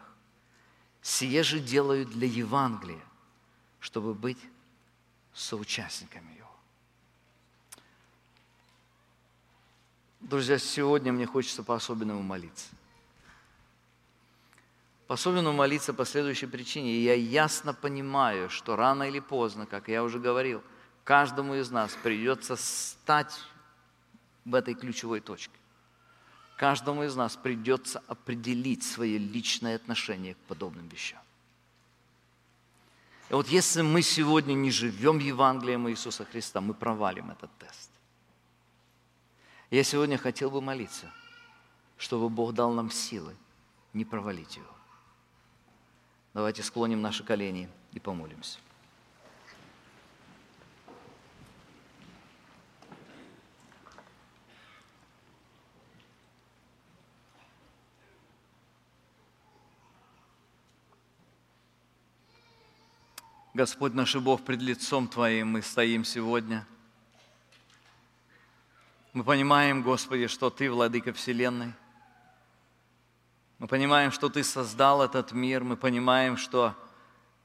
Сие 1.01 1.43
же 1.43 1.59
делаю 1.59 2.05
для 2.05 2.27
Евангелия, 2.27 3.03
чтобы 3.79 4.13
быть 4.13 4.39
соучастниками 5.33 6.37
его». 6.37 6.47
Друзья, 10.21 10.57
сегодня 10.59 11.11
мне 11.11 11.25
хочется 11.25 11.61
по-особенному 11.61 12.21
молиться. 12.21 12.67
По-особенному 15.11 15.57
молиться 15.57 15.93
по 15.93 16.05
следующей 16.05 16.45
причине. 16.45 16.93
И 16.93 17.03
я 17.03 17.15
ясно 17.15 17.73
понимаю, 17.73 18.49
что 18.49 18.77
рано 18.77 19.03
или 19.03 19.19
поздно, 19.19 19.65
как 19.65 19.89
я 19.89 20.05
уже 20.05 20.19
говорил– 20.19 20.63
каждому 21.03 21.55
из 21.55 21.69
нас 21.69 21.97
придется 22.01 22.55
стать 22.55 23.37
в 24.45 24.55
этой 24.55 24.73
ключевой 24.73 25.19
точке. 25.19 25.51
каждому 26.55 27.03
из 27.03 27.13
нас 27.17 27.35
придется 27.35 28.01
определить 28.07 28.85
свое 28.85 29.17
личное 29.17 29.75
отношение 29.75 30.35
к 30.35 30.37
подобным 30.47 30.87
вещам. 30.87 31.19
И 33.29 33.33
вот 33.33 33.49
если 33.49 33.81
мы 33.81 34.01
сегодня 34.03 34.53
не 34.53 34.71
живем 34.71 35.19
Евангелием 35.19 35.89
Иисуса 35.89 36.23
Христа, 36.23 36.61
мы 36.61 36.73
провалим 36.73 37.31
этот 37.31 37.51
тест. 37.57 37.91
Я 39.71 39.83
сегодня 39.83 40.17
хотел 40.17 40.49
бы 40.49 40.61
молиться, 40.61 41.11
чтобы 41.97 42.29
Бог 42.29 42.53
дал 42.53 42.71
нам 42.71 42.89
силы 42.89 43.35
не 43.91 44.05
провалить 44.05 44.55
его. 44.55 44.80
Давайте 46.33 46.63
склоним 46.63 47.01
наши 47.01 47.23
колени 47.23 47.69
и 47.91 47.99
помолимся. 47.99 48.57
Господь 63.53 63.93
наш 63.93 64.15
Бог, 64.15 64.45
пред 64.45 64.61
лицом 64.61 65.09
Твоим 65.09 65.49
мы 65.49 65.61
стоим 65.61 66.05
сегодня. 66.05 66.65
Мы 69.11 69.25
понимаем, 69.25 69.83
Господи, 69.83 70.27
что 70.27 70.49
Ты 70.49 70.71
владыка 70.71 71.11
Вселенной. 71.11 71.73
Мы 73.61 73.67
понимаем, 73.67 74.11
что 74.11 74.27
Ты 74.27 74.43
создал 74.43 75.03
этот 75.03 75.33
мир. 75.33 75.63
Мы 75.63 75.77
понимаем, 75.77 76.35
что 76.35 76.73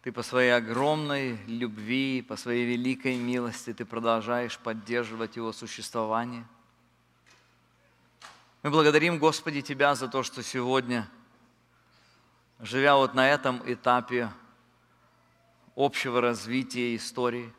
Ты 0.01 0.13
по 0.13 0.23
своей 0.23 0.49
огромной 0.49 1.37
любви, 1.47 2.23
по 2.23 2.37
своей 2.37 2.65
великой 2.65 3.19
милости 3.19 3.75
Ты 3.75 3.85
продолжаешь 3.85 4.59
поддерживать 4.59 5.37
его 5.37 5.53
существование. 5.53 6.47
Мы 8.63 8.71
благодарим, 8.71 9.19
Господи, 9.19 9.61
Тебя 9.61 9.95
за 9.95 10.09
то, 10.09 10.23
что 10.23 10.43
сегодня, 10.43 11.07
живя 12.61 12.97
вот 12.97 13.13
на 13.13 13.29
этом 13.29 13.61
этапе 13.71 14.31
общего 15.77 16.23
развития 16.23 16.97
истории, 16.97 17.53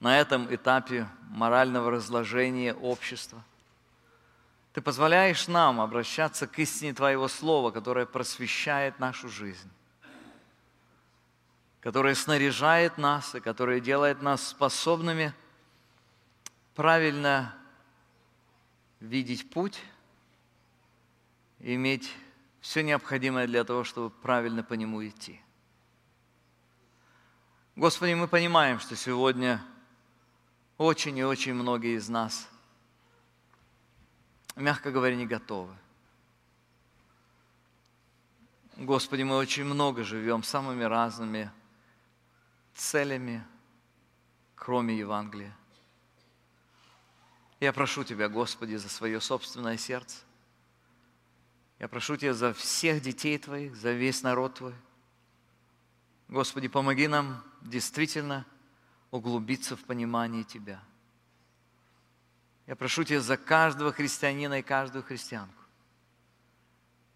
на 0.00 0.18
этом 0.18 0.46
этапе 0.54 1.06
морального 1.28 1.90
разложения 1.90 2.72
общества. 2.72 3.44
Ты 4.76 4.82
позволяешь 4.82 5.48
нам 5.48 5.80
обращаться 5.80 6.46
к 6.46 6.58
истине 6.58 6.92
Твоего 6.92 7.28
Слова, 7.28 7.70
которое 7.70 8.04
просвещает 8.04 8.98
нашу 8.98 9.30
жизнь, 9.30 9.70
которое 11.80 12.14
снаряжает 12.14 12.98
нас 12.98 13.34
и 13.34 13.40
которое 13.40 13.80
делает 13.80 14.20
нас 14.20 14.46
способными 14.46 15.32
правильно 16.74 17.56
видеть 19.00 19.48
путь 19.48 19.80
иметь 21.60 22.12
все 22.60 22.82
необходимое 22.82 23.46
для 23.46 23.64
того, 23.64 23.82
чтобы 23.82 24.10
правильно 24.10 24.62
по 24.62 24.74
нему 24.74 25.02
идти. 25.08 25.40
Господи, 27.76 28.12
мы 28.12 28.28
понимаем, 28.28 28.78
что 28.78 28.94
сегодня 28.94 29.64
очень 30.76 31.16
и 31.16 31.24
очень 31.24 31.54
многие 31.54 31.96
из 31.96 32.10
нас, 32.10 32.46
мягко 34.56 34.90
говоря, 34.90 35.14
не 35.14 35.26
готовы. 35.26 35.74
Господи, 38.76 39.22
мы 39.22 39.36
очень 39.36 39.64
много 39.64 40.04
живем 40.04 40.42
самыми 40.42 40.84
разными 40.84 41.50
целями, 42.74 43.42
кроме 44.54 44.98
Евангелия. 44.98 45.56
Я 47.58 47.72
прошу 47.72 48.04
Тебя, 48.04 48.28
Господи, 48.28 48.74
за 48.76 48.90
свое 48.90 49.20
собственное 49.20 49.78
сердце. 49.78 50.18
Я 51.78 51.88
прошу 51.88 52.16
Тебя 52.16 52.34
за 52.34 52.52
всех 52.52 53.00
детей 53.00 53.38
Твоих, 53.38 53.74
за 53.76 53.92
весь 53.92 54.22
народ 54.22 54.56
Твой. 54.56 54.74
Господи, 56.28 56.68
помоги 56.68 57.08
нам 57.08 57.42
действительно 57.62 58.44
углубиться 59.10 59.76
в 59.76 59.84
понимание 59.84 60.44
Тебя. 60.44 60.82
Я 62.66 62.76
прошу 62.76 63.04
Тебя 63.04 63.20
за 63.20 63.36
каждого 63.36 63.92
христианина 63.92 64.58
и 64.58 64.62
каждую 64.62 65.04
христианку. 65.04 65.54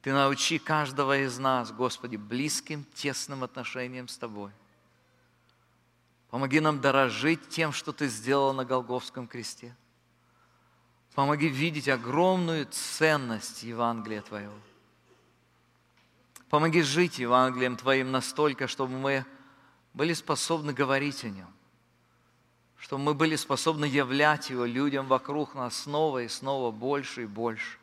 Ты 0.02 0.12
научи 0.12 0.58
каждого 0.58 1.18
из 1.18 1.38
нас, 1.38 1.72
Господи, 1.72 2.16
близким, 2.16 2.84
тесным 2.94 3.44
отношениям 3.44 4.08
с 4.08 4.16
Тобой. 4.16 4.50
Помоги 6.30 6.60
нам 6.60 6.80
дорожить 6.80 7.48
тем, 7.48 7.72
что 7.72 7.92
Ты 7.92 8.08
сделал 8.08 8.54
на 8.54 8.64
Голговском 8.64 9.26
кресте. 9.26 9.74
Помоги 11.14 11.48
видеть 11.48 11.88
огромную 11.88 12.66
ценность 12.70 13.64
Евангелия 13.64 14.22
Твоего. 14.22 14.54
Помоги 16.48 16.82
жить 16.82 17.18
Евангелием 17.18 17.76
Твоим 17.76 18.10
настолько, 18.10 18.68
чтобы 18.68 18.96
мы 18.96 19.26
были 19.92 20.14
способны 20.14 20.72
говорить 20.72 21.24
о 21.24 21.30
нем, 21.30 21.52
чтобы 22.80 23.02
мы 23.02 23.14
были 23.14 23.36
способны 23.36 23.84
являть 23.84 24.50
его 24.50 24.64
людям 24.64 25.06
вокруг 25.06 25.54
нас 25.54 25.76
снова 25.76 26.22
и 26.22 26.28
снова 26.28 26.70
больше 26.70 27.22
и 27.22 27.26
больше. 27.26 27.78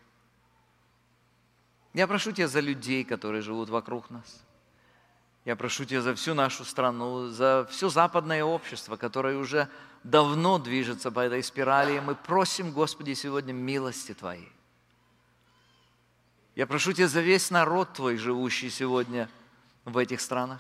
Я 1.94 2.08
прошу 2.08 2.32
Тебя 2.32 2.48
за 2.48 2.60
людей, 2.60 3.04
которые 3.04 3.42
живут 3.42 3.70
вокруг 3.70 4.10
нас. 4.10 4.44
Я 5.46 5.56
прошу 5.56 5.86
Тебя 5.86 6.02
за 6.02 6.16
всю 6.16 6.34
нашу 6.34 6.66
страну, 6.66 7.28
за 7.28 7.68
все 7.70 7.90
западное 7.90 8.44
общество, 8.44 8.98
которое 8.98 9.38
уже 9.38 9.70
давно 10.04 10.58
движется 10.58 11.12
по 11.12 11.20
этой 11.20 11.44
спирали. 11.44 11.98
И 11.98 12.02
мы 12.02 12.16
просим, 12.16 12.72
Господи, 12.72 13.14
сегодня 13.14 13.54
милости 13.54 14.14
Твоей. 14.14 14.52
Я 16.56 16.66
прошу 16.66 16.92
Тебя 16.92 17.08
за 17.08 17.22
весь 17.22 17.52
народ 17.52 17.94
Твой, 17.94 18.18
живущий 18.18 18.72
сегодня 18.72 19.30
в 19.86 19.98
этих 19.98 20.22
странах. 20.22 20.60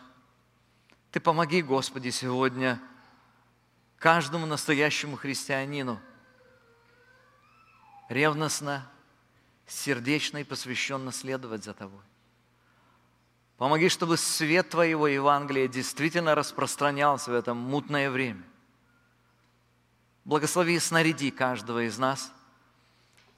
Ты 1.11 1.19
помоги, 1.19 1.63
Господи, 1.63 2.09
сегодня 2.09 2.79
каждому 3.97 4.45
настоящему 4.45 5.15
христианину 5.15 5.99
ревностно, 8.09 8.89
сердечно 9.65 10.37
и 10.37 10.43
посвященно 10.43 11.11
следовать 11.11 11.63
за 11.63 11.73
Тобой. 11.73 12.03
Помоги, 13.57 13.89
чтобы 13.89 14.17
свет 14.17 14.69
Твоего 14.69 15.07
Евангелия 15.07 15.67
действительно 15.67 16.35
распространялся 16.35 17.31
в 17.31 17.33
это 17.33 17.53
мутное 17.53 18.11
время. 18.11 18.43
Благослови 20.25 20.75
и 20.75 20.79
снаряди 20.79 21.31
каждого 21.31 21.85
из 21.85 21.97
нас– 21.97 22.31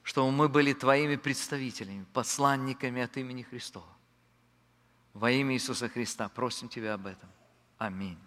чтобы 0.02 0.30
мы 0.32 0.48
были 0.48 0.72
Твоими 0.72 1.16
представителями, 1.16 2.04
посланниками 2.12 3.02
от 3.02 3.16
имени 3.16 3.42
Христова. 3.42 3.86
Во 5.14 5.30
имя 5.30 5.54
Иисуса 5.54 5.88
Христа 5.88 6.28
просим 6.28 6.68
Тебя 6.68 6.94
об 6.94 7.06
этом. 7.06 7.28
Аминь. 7.78 8.18